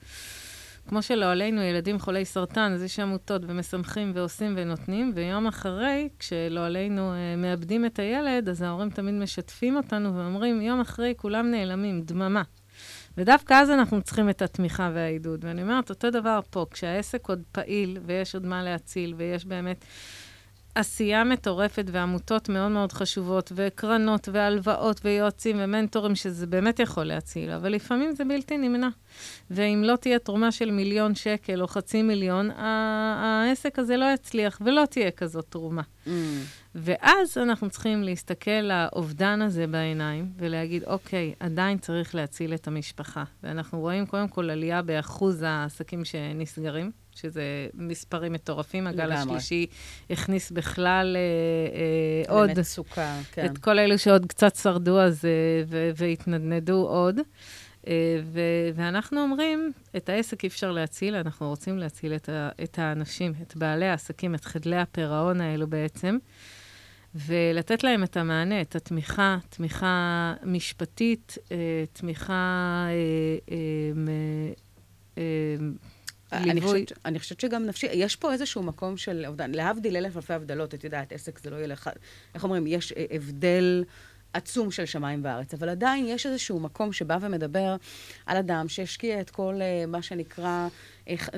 כמו 0.87 1.01
שלא 1.01 1.25
עלינו 1.25 1.61
ילדים 1.61 1.99
חולי 1.99 2.25
סרטן, 2.25 2.71
אז 2.71 2.83
יש 2.83 2.99
עמותות 2.99 3.41
ומשמחים 3.47 4.11
ועושים 4.15 4.53
ונותנים, 4.57 5.11
ויום 5.15 5.47
אחרי, 5.47 6.09
כשלא 6.19 6.65
עלינו 6.65 7.13
אה, 7.13 7.35
מאבדים 7.37 7.85
את 7.85 7.99
הילד, 7.99 8.49
אז 8.49 8.61
ההורים 8.61 8.89
תמיד 8.89 9.13
משתפים 9.13 9.77
אותנו 9.77 10.15
ואומרים, 10.15 10.61
יום 10.61 10.81
אחרי 10.81 11.13
כולם 11.17 11.51
נעלמים, 11.51 12.01
דממה. 12.01 12.41
ודווקא 13.17 13.53
אז 13.53 13.69
אנחנו 13.69 14.01
צריכים 14.01 14.29
את 14.29 14.41
התמיכה 14.41 14.91
והעידוד. 14.93 15.45
ואני 15.45 15.61
אומרת, 15.61 15.89
אותו 15.89 16.09
דבר 16.09 16.39
פה, 16.49 16.65
כשהעסק 16.71 17.29
עוד 17.29 17.41
פעיל 17.51 17.97
ויש 18.05 18.35
עוד 18.35 18.45
מה 18.45 18.63
להציל, 18.63 19.13
ויש 19.17 19.45
באמת 19.45 19.85
עשייה 20.75 21.23
מטורפת 21.23 21.85
ועמותות 21.91 22.49
מאוד 22.49 22.71
מאוד 22.71 22.91
חשובות, 22.91 23.51
וקרנות 23.55 24.29
והלוואות 24.31 25.01
ויועצים 25.03 25.57
ומנטורים, 25.59 26.15
שזה 26.15 26.47
באמת 26.47 26.79
יכול 26.79 27.03
להציל, 27.03 27.51
אבל 27.51 27.69
לפעמים 27.69 28.15
זה 28.15 28.25
בלתי 28.25 28.57
נמנע. 28.57 28.89
ואם 29.51 29.83
לא 29.85 29.95
תהיה 29.95 30.19
תרומה 30.19 30.51
של 30.51 30.71
מיליון 30.71 31.15
שקל 31.15 31.61
או 31.61 31.67
חצי 31.67 32.01
מיליון, 32.01 32.49
העסק 32.51 33.79
הזה 33.79 33.97
לא 33.97 34.05
יצליח 34.13 34.61
ולא 34.65 34.85
תהיה 34.85 35.11
כזאת 35.11 35.45
תרומה. 35.49 35.81
ואז 36.75 37.37
אנחנו 37.37 37.69
צריכים 37.69 38.03
להסתכל 38.03 38.61
לאובדן 38.61 39.41
הזה 39.41 39.67
בעיניים 39.67 40.31
ולהגיד, 40.37 40.83
אוקיי, 40.83 41.33
עדיין 41.39 41.77
צריך 41.77 42.15
להציל 42.15 42.53
את 42.53 42.67
המשפחה. 42.67 43.23
ואנחנו 43.43 43.79
רואים 43.79 44.05
קודם 44.05 44.27
כל 44.27 44.49
עלייה 44.49 44.81
באחוז 44.81 45.41
העסקים 45.41 46.05
שנסגרים, 46.05 46.91
שזה 47.15 47.43
מספרים 47.73 48.33
מטורפים. 48.33 48.87
הגל 48.87 49.05
לגמרי. 49.05 49.37
השלישי 49.37 49.65
הכניס 50.09 50.51
בכלל 50.51 51.17
אה, 51.17 52.31
אה, 52.31 52.35
עוד 52.35 52.49
למצוקה, 52.49 53.19
כן. 53.31 53.45
את 53.45 53.57
כל 53.57 53.79
אלו 53.79 53.99
שעוד 53.99 54.25
קצת 54.25 54.55
שרדו 54.55 54.99
אז 54.99 55.25
אה, 55.25 55.31
והתנדנדו 55.95 56.87
עוד. 56.87 57.19
אה, 57.87 58.19
ו- 58.23 58.69
ואנחנו 58.75 59.21
אומרים, 59.21 59.71
את 59.97 60.09
העסק 60.09 60.43
אי 60.43 60.47
אפשר 60.49 60.71
להציל, 60.71 61.15
אנחנו 61.15 61.49
רוצים 61.49 61.77
להציל 61.77 62.13
את, 62.15 62.29
ה- 62.29 62.49
את 62.63 62.79
האנשים, 62.79 63.33
את 63.41 63.55
בעלי 63.55 63.85
העסקים, 63.85 64.35
את 64.35 64.45
חדלי 64.45 64.77
הפירעון 64.77 65.41
האלו 65.41 65.67
בעצם, 65.67 66.17
ולתת 67.15 67.83
להם 67.83 68.03
את 68.03 68.17
המענה, 68.17 68.61
את 68.61 68.75
התמיכה, 68.75 69.37
תמיכה 69.49 70.33
משפטית, 70.43 71.37
אה, 71.51 71.57
תמיכה... 71.93 72.85
אה, 72.89 73.53
אה, 73.55 73.93
מ- 73.95 74.53
אה, 75.17 75.23
אני 76.33 76.53
ליווי. 76.53 76.85
חושבת, 76.85 76.99
אני 77.05 77.19
חושבת 77.19 77.39
שגם 77.39 77.65
נפשי, 77.65 77.87
יש 77.93 78.15
פה 78.15 78.33
איזשהו 78.33 78.63
מקום 78.63 78.97
של 78.97 79.23
אובדן, 79.27 79.51
להבדיל 79.51 79.97
אלף 79.97 80.15
אלפי 80.15 80.33
הבדלות, 80.33 80.73
את 80.73 80.83
יודעת, 80.83 81.11
עסק 81.13 81.39
זה 81.39 81.49
לא 81.49 81.55
יהיה 81.55 81.67
לך, 81.67 81.89
איך 82.35 82.43
אומרים, 82.43 82.67
יש 82.67 82.93
הבדל 83.11 83.83
עצום 84.33 84.71
של 84.71 84.85
שמיים 84.85 85.21
וארץ, 85.23 85.53
אבל 85.53 85.69
עדיין 85.69 86.05
יש 86.07 86.25
איזשהו 86.25 86.59
מקום 86.59 86.93
שבא 86.93 87.17
ומדבר 87.21 87.75
על 88.25 88.37
אדם 88.37 88.67
שהשקיע 88.67 89.21
את 89.21 89.29
כל 89.29 89.59
מה 89.87 90.01
שנקרא, 90.01 90.67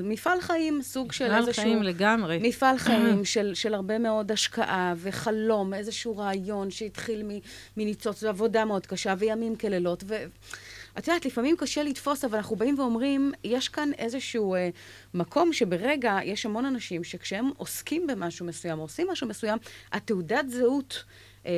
מפעל 0.03 0.41
חיים, 0.41 0.81
סוג 0.81 1.11
של 1.11 1.25
מפעל 1.25 1.39
איזשהו... 1.39 1.63
חיים 1.63 1.83
לגמרי. 1.83 2.39
מפעל 2.41 2.77
חיים 2.85 3.25
של, 3.25 3.53
של 3.53 3.73
הרבה 3.73 3.99
מאוד 3.99 4.31
השקעה 4.31 4.93
וחלום, 4.97 5.73
איזשהו 5.73 6.17
רעיון 6.17 6.71
שהתחיל 6.71 7.23
מניצוץ 7.77 8.23
ועבודה 8.23 8.65
מאוד 8.65 8.85
קשה 8.85 9.13
וימים 9.17 9.55
כלילות. 9.55 10.03
ו... 10.07 10.25
את 10.97 11.07
יודעת, 11.07 11.25
לפעמים 11.25 11.55
קשה 11.57 11.83
לתפוס, 11.83 12.25
אבל 12.25 12.37
אנחנו 12.37 12.55
באים 12.55 12.79
ואומרים, 12.79 13.31
יש 13.43 13.69
כאן 13.69 13.89
איזשהו 13.97 14.55
אה, 14.55 14.69
מקום 15.13 15.53
שברגע, 15.53 16.19
יש 16.23 16.45
המון 16.45 16.65
אנשים 16.65 17.03
שכשהם 17.03 17.49
עוסקים 17.57 18.07
במשהו 18.07 18.45
מסוים, 18.45 18.79
עושים 18.79 19.07
משהו 19.11 19.27
מסוים, 19.27 19.57
התעודת 19.91 20.49
זהות, 20.49 21.03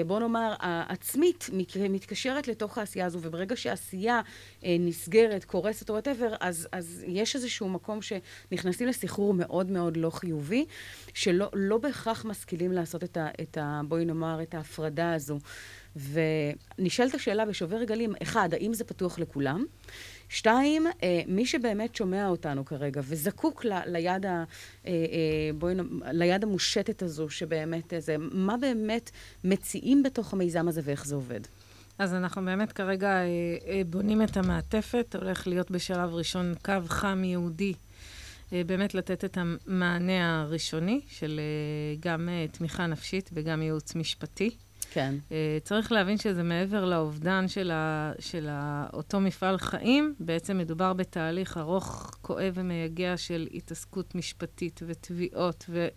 בוא 0.08 0.20
נאמר, 0.20 0.54
העצמית, 0.60 1.50
מתקשרת 1.90 2.48
לתוך 2.48 2.78
העשייה 2.78 3.06
הזו, 3.06 3.20
וברגע 3.22 3.56
שהעשייה 3.56 4.22
אה, 4.64 4.76
נסגרת, 4.80 5.46
קורסת 5.46 5.90
או 5.90 5.94
whatever, 5.94 6.36
אז, 6.40 6.68
אז 6.72 7.04
יש 7.08 7.36
איזשהו 7.36 7.70
מקום 7.70 8.00
שנכנסים 8.02 8.88
לסחרור 8.88 9.34
מאוד 9.34 9.72
מאוד 9.72 9.98
לא 9.98 10.10
חיובי, 10.10 10.66
שלא 11.14 11.50
לא 11.54 11.78
בהכרח 11.78 12.26
משכילים 12.26 12.72
לעשות 12.72 13.04
את 13.04 13.18
ה, 13.18 13.28
את 13.42 13.58
ה... 13.58 13.82
בואי 13.88 14.06
נאמר, 14.06 14.42
את 14.42 14.54
ההפרדה 14.54 15.14
הזו. 15.14 15.40
ונשאלת 15.96 17.16
השאלה 17.16 17.46
בשובר 17.46 17.84
גלים, 17.84 18.14
אחד, 18.22 18.54
האם 18.54 18.74
זה 18.74 18.84
פתוח 18.84 19.20
לכולם? 19.20 19.66
שתיים, 20.30 20.88
אה, 21.04 21.22
מי 21.28 21.46
שבאמת 21.46 21.96
שומע 21.96 22.28
אותנו 22.28 22.66
כרגע 22.66 23.02
וזקוק 23.04 23.66
ל, 23.66 23.74
ליד, 23.86 24.26
ה, 24.26 24.30
אה, 24.30 24.44
אה, 24.88 24.94
בואי, 25.58 25.76
ליד 26.12 26.44
המושטת 26.44 27.02
הזו, 27.02 27.30
שבאמת 27.30 27.94
אה, 27.94 28.00
זה, 28.00 28.16
מה 28.20 28.58
באמת 28.58 29.12
מציעים 29.44 30.04
בתוך 30.04 30.34
המיזם 30.34 30.68
הזה 30.68 30.82
ואיך 30.84 31.06
זה 31.06 31.16
עובד? 31.16 31.40
אז 32.00 32.14
אנחנו 32.14 32.46
באמת 32.46 32.72
כרגע 32.72 33.08
אה, 33.08 33.26
אה, 33.68 33.82
בונים 33.90 34.22
את 34.22 34.38
המעטפת, 34.38 35.16
הולך 35.22 35.48
להיות 35.48 35.72
בשלב 35.72 36.14
ראשון 36.14 36.54
קו 36.66 36.74
חם 36.88 37.24
ייעודי, 37.24 37.74
אה, 38.54 38.62
באמת 38.66 38.94
לתת 38.94 39.26
את 39.26 39.38
המענה 39.38 40.42
הראשוני 40.42 41.02
של 41.08 41.40
אה, 41.40 41.96
גם 42.00 42.30
אה, 42.30 42.46
תמיכה 42.52 42.88
נפשית 42.88 43.30
וגם 43.34 43.62
ייעוץ 43.62 43.96
משפטי. 43.96 44.56
כן. 44.96 45.16
אה, 45.32 45.58
צריך 45.64 45.92
להבין 45.92 46.18
שזה 46.18 46.44
מעבר 46.44 46.86
לאובדן 46.86 47.48
של, 47.48 47.72
ה, 47.72 48.12
של 48.20 48.48
ה, 48.50 48.88
אותו 48.94 49.20
מפעל 49.20 49.58
חיים, 49.58 50.16
בעצם 50.20 50.58
מדובר 50.58 50.94
בתהליך 50.94 51.58
ארוך, 51.58 52.18
כואב 52.22 52.54
ומייגע 52.56 53.18
של 53.18 53.48
התעסקות 53.54 54.16
משפטית 54.16 54.80
ותביעות, 54.88 55.66
ו... 55.70 55.88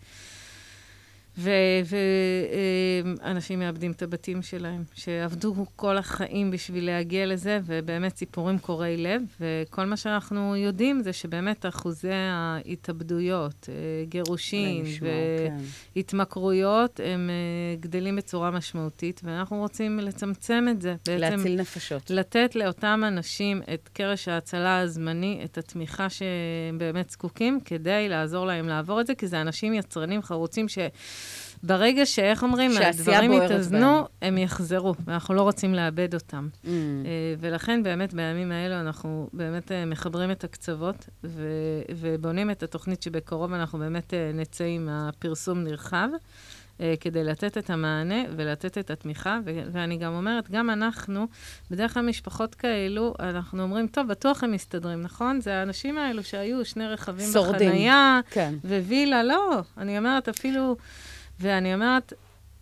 ואנשים 3.21 3.59
מאבדים 3.59 3.91
את 3.91 4.01
הבתים 4.01 4.41
שלהם, 4.41 4.83
שעבדו 4.93 5.65
כל 5.75 5.97
החיים 5.97 6.51
בשביל 6.51 6.85
להגיע 6.85 7.25
לזה, 7.25 7.59
ובאמת 7.65 8.17
סיפורים 8.17 8.59
קורעי 8.59 8.97
לב, 8.97 9.21
וכל 9.39 9.85
מה 9.85 9.97
שאנחנו 9.97 10.55
יודעים 10.55 11.01
זה 11.01 11.13
שבאמת 11.13 11.65
אחוזי 11.65 12.11
ההתאבדויות, 12.11 13.69
אה, 13.69 14.05
גירושין 14.05 14.85
לשמוע, 14.85 15.09
כן. 15.47 15.57
והתמכרויות, 15.95 16.99
הם 17.03 17.29
אה, 17.29 17.75
גדלים 17.79 18.15
בצורה 18.15 18.51
משמעותית, 18.51 19.21
ואנחנו 19.23 19.57
רוצים 19.57 19.99
לצמצם 19.99 20.65
את 20.71 20.81
זה. 20.81 20.95
בעצם 21.05 21.19
להציל 21.19 21.61
נפשות. 21.61 22.09
לתת 22.09 22.55
לאותם 22.55 23.03
אנשים 23.07 23.61
את 23.73 23.89
קרש 23.93 24.27
ההצלה 24.27 24.79
הזמני, 24.79 25.41
את 25.43 25.57
התמיכה 25.57 26.09
שהם 26.09 26.77
באמת 26.77 27.09
זקוקים, 27.09 27.59
כדי 27.65 28.09
לעזור 28.09 28.45
להם 28.45 28.67
לעבור 28.67 29.01
את 29.01 29.07
זה, 29.07 29.15
כי 29.15 29.27
זה 29.27 29.41
אנשים 29.41 29.73
יצרנים 29.73 30.21
חרוצים 30.21 30.67
שברגע 31.63 32.05
שאיך 32.05 32.43
אומרים, 32.43 32.71
הדברים 32.85 33.31
יתאזנו. 33.33 34.07
הם 34.21 34.37
יחזרו, 34.37 34.95
ואנחנו 35.05 35.33
לא 35.33 35.41
רוצים 35.41 35.73
לאבד 35.73 36.13
אותם. 36.13 36.47
Mm. 36.53 36.67
אה, 36.67 36.71
ולכן 37.39 37.83
באמת 37.83 38.13
בימים 38.13 38.51
האלו 38.51 38.75
אנחנו 38.75 39.29
באמת 39.33 39.71
אה, 39.71 39.85
מחברים 39.85 40.31
את 40.31 40.43
הקצוות 40.43 41.09
ו- 41.23 41.81
ובונים 41.95 42.51
את 42.51 42.63
התוכנית 42.63 43.03
שבקרוב 43.03 43.53
אנחנו 43.53 43.79
באמת 43.79 44.13
אה, 44.13 44.31
נצא 44.33 44.63
עם 44.63 44.89
הפרסום 44.91 45.63
נרחב. 45.63 46.09
כדי 46.99 47.23
לתת 47.23 47.57
את 47.57 47.69
המענה 47.69 48.23
ולתת 48.35 48.77
את 48.77 48.91
התמיכה, 48.91 49.39
ו- 49.45 49.61
ואני 49.71 49.97
גם 49.97 50.13
אומרת, 50.13 50.51
גם 50.51 50.69
אנחנו, 50.69 51.27
בדרך 51.71 51.93
כלל 51.93 52.05
משפחות 52.05 52.55
כאלו, 52.55 53.13
אנחנו 53.19 53.63
אומרים, 53.63 53.87
טוב, 53.87 54.07
בטוח 54.07 54.43
הם 54.43 54.51
מסתדרים, 54.51 55.01
נכון? 55.01 55.41
זה 55.41 55.53
האנשים 55.53 55.97
האלו 55.97 56.23
שהיו 56.23 56.65
שני 56.65 56.87
רכבים 56.87 57.31
שורדים. 57.33 57.69
בחנייה, 57.69 58.19
כן. 58.29 58.53
ווילה, 58.63 59.23
לא. 59.23 59.61
אני 59.77 59.97
אומרת, 59.97 60.29
אפילו, 60.29 60.75
ואני 61.39 61.73
אומרת, 61.73 62.13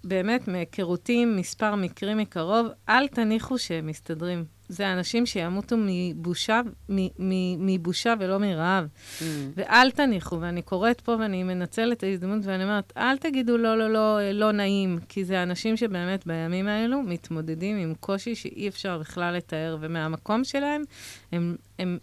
באמת, 0.04 0.48
מהיכרותי 0.48 1.22
עם 1.22 1.36
מספר 1.36 1.76
מקרים 1.76 2.18
מקרוב, 2.18 2.68
אל 2.90 3.08
תניחו 3.08 3.58
שהם 3.58 3.88
מסתדרים. 3.88 4.46
זה 4.70 4.94
אנשים 4.94 5.26
שימותו 5.26 5.76
מבושה, 5.80 6.62
מ- 6.90 7.08
מ- 7.20 7.66
מבושה 7.68 8.14
ולא 8.20 8.38
מרעב. 8.38 8.86
Mm. 8.86 9.24
ואל 9.56 9.92
תניחו, 9.92 10.42
ואני 10.42 10.62
קוראת 10.62 11.02
פה 11.02 11.16
ואני 11.20 11.44
מנצלת 11.44 11.98
את 11.98 12.04
ההזדמנות 12.04 12.46
ואני 12.46 12.64
אומרת, 12.64 12.94
אל 12.98 13.18
תגידו 13.18 13.58
לא, 13.58 13.78
לא, 13.78 13.90
לא, 13.94 14.32
לא 14.32 14.52
נעים, 14.52 15.00
כי 15.10 15.26
זה 15.26 15.44
אנשים 15.44 15.78
שבאמת 15.78 16.28
בימים 16.28 16.68
האלו 16.68 17.02
מתמודדים 17.02 17.78
עם 17.78 17.94
קושי 18.00 18.36
שאי 18.36 18.68
אפשר 18.68 18.98
בכלל 19.00 19.36
לתאר, 19.36 19.78
ומהמקום 19.80 20.44
שלהם, 20.44 20.84
הם, 21.32 21.56
הם 21.80 21.98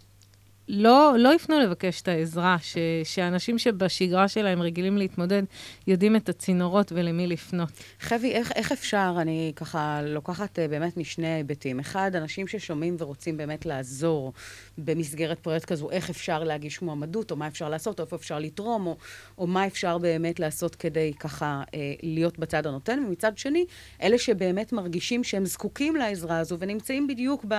לא, 0.69 1.13
לא 1.17 1.33
יפנו 1.33 1.59
לבקש 1.59 2.01
את 2.01 2.07
העזרה, 2.07 2.57
ש, 2.61 2.77
שאנשים 3.03 3.57
שבשגרה 3.57 4.27
שלהם 4.27 4.61
רגילים 4.61 4.97
להתמודד, 4.97 5.43
יודעים 5.87 6.15
את 6.15 6.29
הצינורות 6.29 6.91
ולמי 6.95 7.27
לפנות. 7.27 7.69
חבי, 7.99 8.31
איך, 8.31 8.51
איך 8.51 8.71
אפשר, 8.71 9.15
אני 9.21 9.53
ככה 9.55 10.01
לוקחת 10.03 10.59
אה, 10.59 10.67
באמת 10.67 10.97
משני 10.97 11.27
היבטים. 11.27 11.79
אחד, 11.79 12.11
אנשים 12.15 12.47
ששומעים 12.47 12.95
ורוצים 12.99 13.37
באמת 13.37 13.65
לעזור 13.65 14.33
במסגרת 14.77 15.39
פרויקט 15.39 15.65
כזו, 15.65 15.89
איך 15.91 16.09
אפשר 16.09 16.43
להגיש 16.43 16.81
מועמדות, 16.81 17.31
או 17.31 17.35
מה 17.35 17.47
אפשר 17.47 17.69
לעשות, 17.69 17.99
או 17.99 18.05
איפה 18.05 18.15
אפשר 18.15 18.39
לתרום, 18.39 18.87
או, 18.87 18.97
או 19.37 19.47
מה 19.47 19.67
אפשר 19.67 19.97
באמת 19.97 20.39
לעשות 20.39 20.75
כדי 20.75 21.13
ככה 21.19 21.63
אה, 21.73 21.93
להיות 22.03 22.39
בצד 22.39 22.67
הנותן. 22.67 23.03
ומצד 23.07 23.37
שני, 23.37 23.65
אלה 24.01 24.17
שבאמת 24.17 24.73
מרגישים 24.73 25.23
שהם 25.23 25.45
זקוקים 25.45 25.95
לעזרה 25.95 26.37
הזו 26.37 26.57
ונמצאים 26.59 27.07
בדיוק 27.07 27.45
ב, 27.47 27.55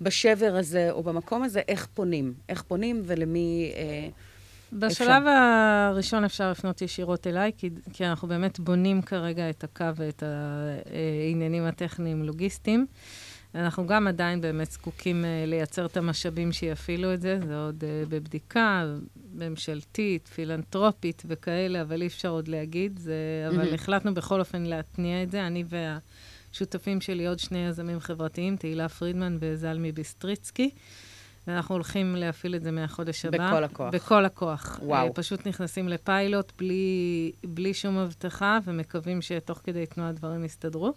בשבר 0.00 0.54
הזה 0.56 0.90
או 0.90 1.02
במקום 1.02 1.42
הזה, 1.42 1.60
איך 1.68 1.86
פונים? 1.94 2.34
איך 2.50 2.62
פונים 2.62 3.02
ולמי... 3.06 3.72
אה, 3.76 4.08
בשלב 4.72 5.22
הראשון 5.26 6.24
אפשר 6.24 6.50
לפנות 6.50 6.82
ישירות 6.82 7.26
אליי, 7.26 7.52
כי, 7.56 7.70
כי 7.92 8.06
אנחנו 8.06 8.28
באמת 8.28 8.60
בונים 8.60 9.02
כרגע 9.02 9.50
את 9.50 9.64
הקו 9.64 9.84
ואת 9.96 10.22
העניינים 10.22 11.64
הטכניים 11.64 12.22
לוגיסטיים. 12.22 12.86
אנחנו 13.54 13.86
גם 13.86 14.06
עדיין 14.06 14.40
באמת 14.40 14.70
זקוקים 14.70 15.24
uh, 15.24 15.50
לייצר 15.50 15.86
את 15.86 15.96
המשאבים 15.96 16.52
שיפעילו 16.52 17.14
את 17.14 17.20
זה, 17.20 17.38
זה 17.46 17.58
עוד 17.58 17.84
uh, 17.84 18.08
בבדיקה 18.08 18.84
ממשלתית, 19.34 20.28
פילנטרופית 20.28 21.22
וכאלה, 21.26 21.82
אבל 21.82 22.02
אי 22.02 22.06
אפשר 22.06 22.28
עוד 22.28 22.48
להגיד. 22.48 22.98
זה, 22.98 23.14
אבל 23.48 23.70
Mhm. 23.70 23.74
החלטנו 23.74 24.14
בכל 24.14 24.40
אופן 24.40 24.62
להתניע 24.62 25.22
את 25.22 25.30
זה, 25.30 25.46
אני 25.46 25.64
והשותפים 25.68 27.00
שלי, 27.00 27.26
עוד 27.26 27.38
שני 27.38 27.66
יזמים 27.66 28.00
חברתיים, 28.00 28.56
תהילה 28.56 28.88
פרידמן 28.88 29.36
וזלמי 29.40 29.92
ביסטריצקי. 29.92 30.70
ואנחנו 31.46 31.74
הולכים 31.74 32.16
להפעיל 32.16 32.54
את 32.54 32.62
זה 32.62 32.70
מהחודש 32.70 33.24
הבא. 33.24 33.50
בכל 33.50 33.64
הכוח. 33.64 33.94
בכל 33.94 34.24
הכוח. 34.24 34.78
וואו. 34.82 35.06
אה, 35.06 35.12
פשוט 35.12 35.46
נכנסים 35.46 35.88
לפיילוט 35.88 36.52
בלי, 36.58 37.32
בלי 37.44 37.74
שום 37.74 37.98
הבטחה, 37.98 38.58
ומקווים 38.64 39.22
שתוך 39.22 39.60
כדי 39.64 39.86
תנועה 39.86 40.12
דברים 40.12 40.44
יסתדרו. 40.44 40.92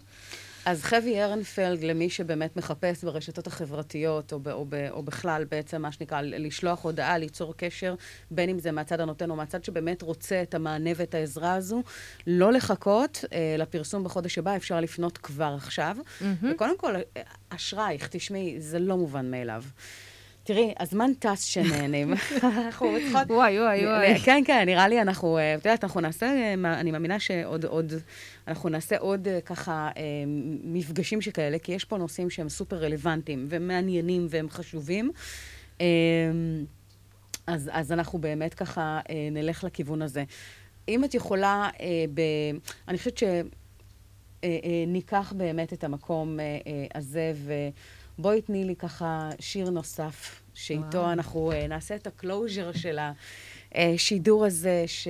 אז 0.66 0.82
חבי 0.82 1.22
ארנפלד, 1.22 1.82
למי 1.82 2.10
שבאמת 2.10 2.56
מחפש 2.56 3.04
ברשתות 3.04 3.46
החברתיות, 3.46 4.32
או, 4.32 4.40
ב, 4.40 4.48
או, 4.48 4.66
ב, 4.68 4.88
או 4.90 5.02
בכלל 5.02 5.44
בעצם, 5.50 5.82
מה 5.82 5.92
שנקרא, 5.92 6.20
לשלוח 6.20 6.84
הודעה, 6.84 7.18
ליצור 7.18 7.54
קשר, 7.56 7.94
בין 8.30 8.48
אם 8.48 8.58
זה 8.58 8.72
מהצד 8.72 9.00
הנותן 9.00 9.30
או 9.30 9.36
מהצד 9.36 9.64
שבאמת 9.64 10.02
רוצה 10.02 10.42
את 10.42 10.54
המענה 10.54 10.90
ואת 10.96 11.14
העזרה 11.14 11.54
הזו, 11.54 11.82
לא 12.26 12.52
לחכות 12.52 13.24
אה, 13.32 13.56
לפרסום 13.58 14.04
בחודש 14.04 14.38
הבא, 14.38 14.56
אפשר 14.56 14.80
לפנות 14.80 15.18
כבר 15.18 15.54
עכשיו. 15.56 15.96
וקודם 16.42 16.78
כל, 16.78 16.96
אה, 16.96 17.22
אשרייך, 17.48 18.08
תשמעי, 18.08 18.60
זה 18.60 18.78
לא 18.78 18.96
מובן 18.96 19.30
מאליו. 19.30 19.62
תראי, 20.44 20.74
הזמן 20.80 21.10
טס 21.18 21.42
שנהנים. 21.44 22.12
אנחנו 22.42 22.96
צריכות... 23.02 23.30
וואי, 23.30 23.60
וואי, 23.60 23.86
וואי. 23.86 24.18
כן, 24.18 24.42
כן, 24.46 24.62
נראה 24.66 24.88
לי 24.88 25.00
אנחנו, 25.02 25.38
אה, 25.38 25.54
את 25.54 25.64
יודעת, 25.64 25.84
אנחנו 25.84 26.00
נעשה, 26.00 26.26
אה, 26.26 26.54
אני 26.80 26.90
מאמינה 26.90 27.20
שעוד, 27.20 27.64
עוד, 27.64 27.92
אנחנו 28.48 28.68
נעשה 28.68 28.98
עוד 28.98 29.28
אה, 29.28 29.40
ככה 29.40 29.90
מפגשים 30.64 31.20
שכאלה, 31.20 31.58
כי 31.58 31.72
יש 31.72 31.84
פה 31.84 31.98
נושאים 31.98 32.30
שהם 32.30 32.48
סופר 32.48 32.76
רלוונטיים 32.76 33.46
ומעניינים 33.48 34.26
והם 34.30 34.50
חשובים. 34.50 35.10
אז, 37.46 37.70
אז 37.72 37.92
אנחנו 37.92 38.18
באמת 38.18 38.54
ככה 38.54 39.00
נלך 39.32 39.64
לכיוון 39.64 40.02
הזה. 40.02 40.24
אם 40.88 41.04
את 41.04 41.14
יכולה, 41.14 41.68
ב, 42.14 42.20
אני 42.88 42.98
חושבת 42.98 43.18
שניקח 44.86 45.32
באמת 45.36 45.72
את 45.72 45.84
המקום 45.84 46.40
אה, 46.40 46.44
אה, 46.66 46.86
הזה, 48.18 48.18
ובואי 48.18 48.42
תני 48.42 48.64
לי 48.64 48.76
ככה 48.76 49.30
שיר 49.40 49.70
נוסף, 49.70 50.42
שאיתו 50.54 50.98
וואו. 50.98 51.12
אנחנו 51.12 51.52
אה, 51.52 51.66
נעשה 51.66 51.94
את 51.94 52.06
ה 52.06 52.14
closure 52.14 52.72
של 52.72 52.98
השידור 53.74 54.44
הזה, 54.44 54.84
ש, 54.86 55.08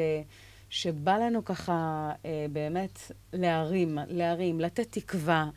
שבא 0.71 1.19
לנו 1.19 1.45
ככה 1.45 2.11
אה, 2.25 2.47
באמת 2.53 2.99
להרים, 3.33 3.99
להרים, 4.09 4.61
לתת 4.61 4.87
תקווה, 4.91 5.51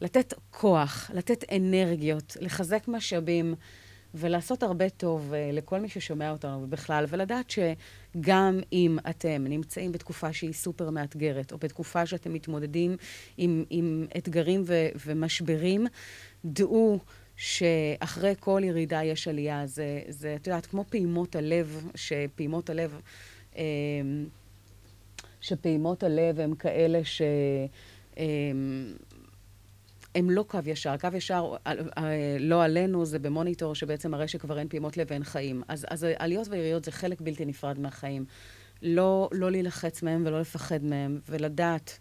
לתת 0.00 0.34
כוח, 0.50 1.10
לתת 1.14 1.44
אנרגיות, 1.52 2.36
לחזק 2.40 2.88
משאבים. 2.88 3.54
ולעשות 4.14 4.62
הרבה 4.62 4.90
טוב 4.90 5.32
uh, 5.32 5.52
לכל 5.52 5.80
מי 5.80 5.88
ששומע 5.88 6.30
אותנו 6.30 6.66
בכלל, 6.70 7.04
ולדעת 7.08 7.50
שגם 7.50 8.60
אם 8.72 8.98
אתם 9.10 9.44
נמצאים 9.48 9.92
בתקופה 9.92 10.32
שהיא 10.32 10.52
סופר 10.52 10.90
מאתגרת, 10.90 11.52
או 11.52 11.58
בתקופה 11.58 12.06
שאתם 12.06 12.32
מתמודדים 12.32 12.96
עם, 13.36 13.64
עם 13.70 14.06
אתגרים 14.16 14.62
ו- 14.66 14.88
ומשברים, 15.06 15.86
דעו 16.44 16.98
שאחרי 17.36 18.34
כל 18.40 18.60
ירידה 18.64 19.04
יש 19.04 19.28
עלייה. 19.28 19.66
זה, 19.66 20.00
זה, 20.08 20.34
את 20.34 20.46
יודעת, 20.46 20.66
כמו 20.66 20.84
פעימות 20.88 21.36
הלב, 21.36 21.88
שפעימות 21.94 22.70
הלב... 22.70 23.00
Um, 23.52 23.56
שפעימות 25.40 26.02
הלב 26.02 26.40
הם 26.40 26.54
כאלה 26.54 27.04
ש... 27.04 27.22
הם, 28.16 28.94
הם 30.14 30.30
לא 30.30 30.42
קו 30.48 30.58
ישר. 30.66 30.96
קו 30.96 31.08
ישר, 31.12 31.56
אה, 31.66 31.72
אה, 31.98 32.36
לא 32.40 32.64
עלינו, 32.64 33.04
זה 33.04 33.18
במוניטור 33.18 33.74
שבעצם 33.74 34.10
מראה 34.10 34.28
שכבר 34.28 34.58
אין 34.58 34.68
פעימות 34.68 34.96
לב 34.96 35.06
ואין 35.10 35.24
חיים. 35.24 35.62
אז, 35.68 35.86
אז 35.90 36.06
עליות 36.16 36.48
ויריות 36.50 36.84
זה 36.84 36.92
חלק 36.92 37.20
בלתי 37.20 37.44
נפרד 37.44 37.78
מהחיים. 37.78 38.24
לא, 38.82 39.28
לא 39.32 39.50
להילחץ 39.50 40.02
מהם 40.02 40.22
ולא 40.26 40.40
לפחד 40.40 40.84
מהם, 40.84 41.20
ולדעת 41.28 41.98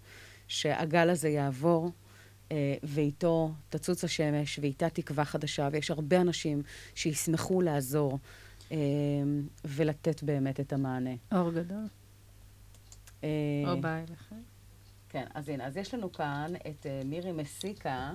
שהגל 0.48 1.10
הזה 1.10 1.30
יעבור, 1.30 1.92
ואיתו 2.84 3.54
תצוץ 3.70 4.04
השמש, 4.04 4.60
ואיתה 4.60 4.90
תקווה 4.90 5.26
חדשה, 5.26 5.70
ויש 5.72 5.92
הרבה 5.92 6.22
אנשים 6.22 6.64
שישמחו 6.96 7.62
לעזור 7.62 8.20
אה, 8.72 8.78
ולתת 9.66 10.24
באמת 10.24 10.60
את 10.60 10.74
המענה. 10.74 11.16
אור 11.32 11.52
גדול. 11.52 11.88
אה, 13.24 13.30
או 13.68 13.82
ביי 13.82 14.04
לכם. 14.04 14.36
כן, 15.10 15.26
אז 15.34 15.50
הנה, 15.50 15.66
אז 15.66 15.78
יש 15.78 15.94
לנו 15.94 16.12
כאן 16.12 16.54
את 16.68 16.86
מירי 17.06 17.32
מסיקה, 17.32 18.12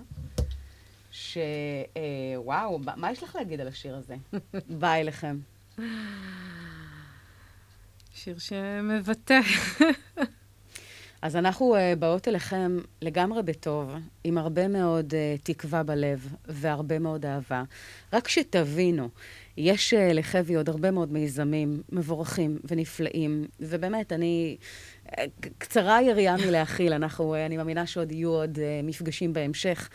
שוואו, 1.12 2.78
מה 2.96 3.12
יש 3.12 3.22
לך 3.22 3.36
להגיד 3.36 3.60
על 3.60 3.68
השיר 3.68 3.96
הזה? 3.96 4.16
בא 4.80 4.94
אליכם. 4.94 5.38
שיר 8.14 8.38
שמבטא. 8.38 9.40
אז 11.22 11.36
אנחנו 11.36 11.76
uh, 11.76 11.98
באות 11.98 12.28
אליכם 12.28 12.78
לגמרי 13.02 13.42
בטוב, 13.42 13.92
עם 14.24 14.38
הרבה 14.38 14.68
מאוד 14.68 15.12
uh, 15.12 15.42
תקווה 15.42 15.82
בלב 15.82 16.34
והרבה 16.46 16.98
מאוד 16.98 17.26
אהבה. 17.26 17.62
רק 18.12 18.28
שתבינו, 18.28 19.08
יש 19.56 19.94
uh, 19.94 20.14
לחבי 20.14 20.54
עוד 20.54 20.68
הרבה 20.68 20.90
מאוד 20.90 21.12
מיזמים 21.12 21.82
מבורכים 21.92 22.58
ונפלאים, 22.64 23.46
ובאמת, 23.60 24.12
אני... 24.12 24.56
קצרה 25.58 25.96
היריעה 25.96 26.36
מלהכיל, 26.36 26.92
אנחנו, 26.92 27.34
uh, 27.34 27.46
אני 27.46 27.56
מאמינה 27.56 27.86
שעוד 27.86 28.12
יהיו 28.12 28.30
עוד 28.30 28.56
uh, 28.56 28.86
מפגשים 28.86 29.32
בהמשך. 29.32 29.88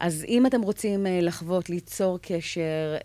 אז 0.00 0.24
אם 0.28 0.46
אתם 0.46 0.62
רוצים 0.62 1.06
uh, 1.06 1.08
לחוות, 1.22 1.70
ליצור 1.70 2.18
קשר 2.22 2.96
uh, 2.98 3.04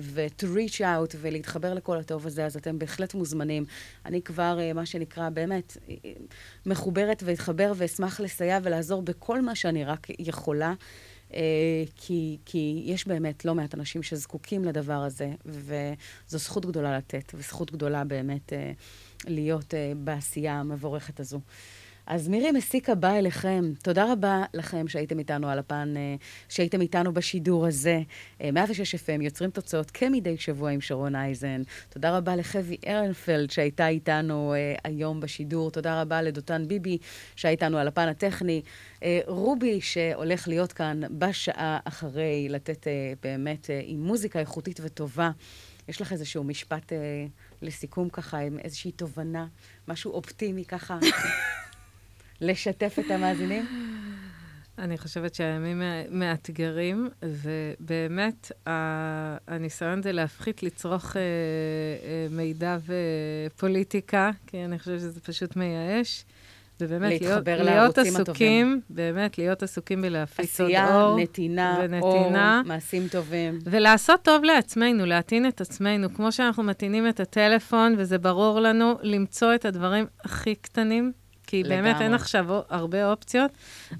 ו-to 0.00 0.44
reach 0.44 0.80
out 0.80 1.16
ולהתחבר 1.20 1.74
לכל 1.74 1.98
הטוב 1.98 2.26
הזה, 2.26 2.46
אז 2.46 2.56
אתם 2.56 2.78
בהחלט 2.78 3.14
מוזמנים. 3.14 3.64
אני 4.06 4.22
כבר, 4.22 4.58
uh, 4.58 4.74
מה 4.74 4.86
שנקרא, 4.86 5.28
באמת, 5.28 5.76
uh, 5.76 5.90
מחוברת 6.66 7.22
ואתחבר 7.26 7.72
ואשמח 7.76 8.20
לסייע 8.20 8.58
ולעזור 8.62 9.02
בכל 9.02 9.42
מה 9.42 9.54
שאני 9.54 9.84
רק 9.84 10.06
יכולה. 10.18 10.74
Uh, 11.30 11.34
כי, 11.96 12.38
כי 12.44 12.82
יש 12.86 13.06
באמת 13.06 13.44
לא 13.44 13.54
מעט 13.54 13.74
אנשים 13.74 14.02
שזקוקים 14.02 14.64
לדבר 14.64 15.02
הזה, 15.02 15.30
וזו 15.46 16.38
זכות 16.38 16.66
גדולה 16.66 16.98
לתת, 16.98 17.32
וזכות 17.34 17.72
גדולה 17.72 18.04
באמת 18.04 18.52
uh, 18.52 19.30
להיות 19.30 19.74
uh, 19.74 19.76
בעשייה 19.96 20.54
המבורכת 20.54 21.20
הזו. 21.20 21.40
אז 22.08 22.28
מירי 22.28 22.50
מסיקה 22.50 22.94
באה 22.94 23.18
אליכם. 23.18 23.72
תודה 23.82 24.12
רבה 24.12 24.44
לכם 24.54 24.88
שהייתם 24.88 25.18
איתנו 25.18 25.48
על 25.48 25.58
הפן, 25.58 25.94
אה, 25.96 26.14
שהייתם 26.48 26.80
איתנו 26.80 27.12
בשידור 27.12 27.66
הזה. 27.66 28.00
106 28.40 28.94
אה, 28.94 29.00
FM, 29.00 29.22
יוצרים 29.22 29.50
תוצאות 29.50 29.90
כמדי 29.90 30.36
שבוע 30.38 30.70
עם 30.70 30.80
שרון 30.80 31.14
אייזן. 31.14 31.62
תודה 31.88 32.16
רבה 32.16 32.36
לחבי 32.36 32.76
ארנפלד 32.86 33.50
שהייתה 33.50 33.88
איתנו 33.88 34.54
אה, 34.54 34.74
היום 34.84 35.20
בשידור. 35.20 35.70
תודה 35.70 36.02
רבה 36.02 36.22
לדותן 36.22 36.68
ביבי 36.68 36.98
שהייתה 37.36 37.66
איתנו 37.66 37.78
על 37.78 37.88
הפן 37.88 38.08
הטכני. 38.08 38.62
רובי 39.26 39.80
שהולך 39.80 40.48
להיות 40.48 40.72
כאן 40.72 41.00
בשעה 41.18 41.78
אחרי, 41.84 42.46
לתת 42.50 42.86
באמת 43.22 43.70
עם 43.82 44.02
מוזיקה 44.02 44.38
איכותית 44.40 44.80
וטובה. 44.82 45.30
יש 45.88 46.00
לך 46.00 46.12
איזשהו 46.12 46.44
משפט 46.44 46.92
לסיכום 47.62 48.08
ככה, 48.08 48.38
עם 48.38 48.58
איזושהי 48.58 48.92
תובנה, 48.92 49.46
משהו 49.88 50.12
אופטימי 50.12 50.64
ככה? 50.64 50.98
לשתף 52.40 52.98
את 52.98 53.10
המאזינים? 53.10 53.66
אני 54.78 54.98
חושבת 54.98 55.34
שהימים 55.34 55.82
מאתגרים, 56.10 57.08
ובאמת, 57.22 58.52
הניסיון 59.48 60.02
זה 60.02 60.12
להפחית 60.12 60.62
לצרוך 60.62 61.16
אה, 61.16 61.20
אה, 61.22 62.26
מידע 62.30 62.76
ופוליטיקה, 63.46 64.30
כי 64.46 64.64
אני 64.64 64.78
חושבת 64.78 65.00
שזה 65.00 65.20
פשוט 65.20 65.56
מייאש. 65.56 66.24
ובאמת, 66.80 67.20
להיות, 67.20 67.48
להיות 67.48 67.98
עסוקים, 67.98 68.20
הטובים. 68.20 68.80
באמת, 68.90 69.38
להיות 69.38 69.62
עסוקים 69.62 70.02
בלהפיץ 70.02 70.60
עוד 70.60 70.70
אור. 70.70 70.78
עשייה, 70.78 71.14
נתינה, 71.22 71.78
ונתינה, 71.80 72.58
אור, 72.58 72.68
מעשים 72.68 73.08
טובים. 73.08 73.58
ולעשות 73.64 74.22
טוב 74.22 74.44
לעצמנו, 74.44 75.06
להטעין 75.06 75.48
את 75.48 75.60
עצמנו, 75.60 76.14
כמו 76.14 76.32
שאנחנו 76.32 76.62
מטעינים 76.62 77.08
את 77.08 77.20
הטלפון, 77.20 77.94
וזה 77.98 78.18
ברור 78.18 78.60
לנו, 78.60 78.94
למצוא 79.02 79.54
את 79.54 79.64
הדברים 79.64 80.06
הכי 80.24 80.54
קטנים 80.54 81.12
כי 81.48 81.62
לגמרי. 81.62 81.82
באמת 81.82 82.00
אין 82.00 82.14
עכשיו 82.14 82.46
הרבה 82.68 83.10
אופציות, 83.10 83.50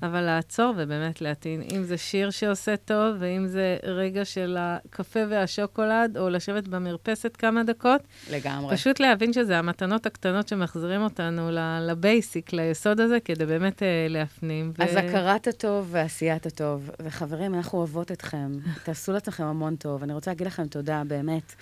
אבל 0.03 0.21
לעצור 0.21 0.75
ובאמת 0.77 1.21
להטעין. 1.21 1.63
אם 1.75 1.85
זה 1.85 1.97
שיר 1.99 2.31
שעושה 2.31 2.77
טוב, 2.77 3.17
ואם 3.19 3.47
זה 3.47 3.77
רגע 3.83 4.25
של 4.25 4.57
הקפה 4.61 5.21
והשוקולד, 5.29 6.17
או 6.17 6.29
לשבת 6.29 6.69
במרפסת 6.69 7.37
כמה 7.37 7.65
דקות. 7.65 8.01
לגמרי. 8.31 8.77
פשוט 8.77 9.01
להבין 9.01 9.33
שזה 9.33 9.59
המתנות 9.59 10.07
הקטנות 10.07 10.49
שמחזירים 10.49 11.03
אותנו 11.03 11.51
לבייסיק, 11.81 12.53
ליסוד 12.53 13.01
הזה, 13.01 13.21
כדי 13.21 13.47
באמת 13.47 13.83
אה, 13.83 14.07
להפנים. 14.09 14.73
ו... 14.79 14.83
אז 14.83 14.97
הכרת 14.97 15.47
הטוב 15.47 15.89
ועשיית 15.91 16.47
הטוב. 16.47 16.91
וחברים, 17.03 17.55
אנחנו 17.55 17.79
אוהבות 17.79 18.13
אתכם. 18.13 18.53
תעשו 18.85 19.13
לעצמכם 19.13 19.45
המון 19.45 19.77
טוב. 19.77 20.03
אני 20.03 20.13
רוצה 20.13 20.31
להגיד 20.31 20.47
לכם 20.47 20.67
תודה, 20.67 21.03
באמת. 21.07 21.55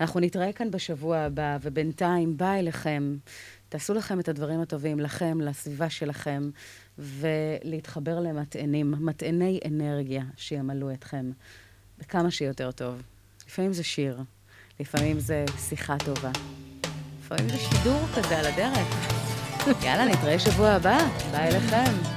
אנחנו 0.00 0.20
נתראה 0.20 0.52
כאן 0.52 0.70
בשבוע 0.70 1.18
הבא, 1.18 1.56
ובינתיים 1.62 2.36
בא 2.36 2.54
אליכם. 2.54 3.16
תעשו 3.76 3.94
לכם 3.94 4.20
את 4.20 4.28
הדברים 4.28 4.60
הטובים, 4.60 5.00
לכם, 5.00 5.40
לסביבה 5.40 5.90
שלכם, 5.90 6.50
ולהתחבר 6.98 8.20
למטענים, 8.20 8.94
מטעני 8.98 9.60
אנרגיה 9.66 10.22
שימלאו 10.36 10.92
אתכם 10.92 11.30
בכמה 11.98 12.30
שיותר 12.30 12.70
טוב. 12.70 13.02
לפעמים 13.46 13.72
זה 13.72 13.84
שיר, 13.84 14.20
לפעמים 14.80 15.20
זה 15.20 15.44
שיחה 15.68 15.96
טובה, 16.04 16.30
לפעמים 17.20 17.48
זה 17.48 17.56
שידור 17.56 18.00
כזה 18.16 18.38
על 18.38 18.46
הדרך. 18.46 19.08
יאללה, 19.84 20.04
נתראה 20.04 20.38
שבוע 20.38 20.68
הבא, 20.68 20.98
ביי 21.32 21.50
לכם. 21.50 22.15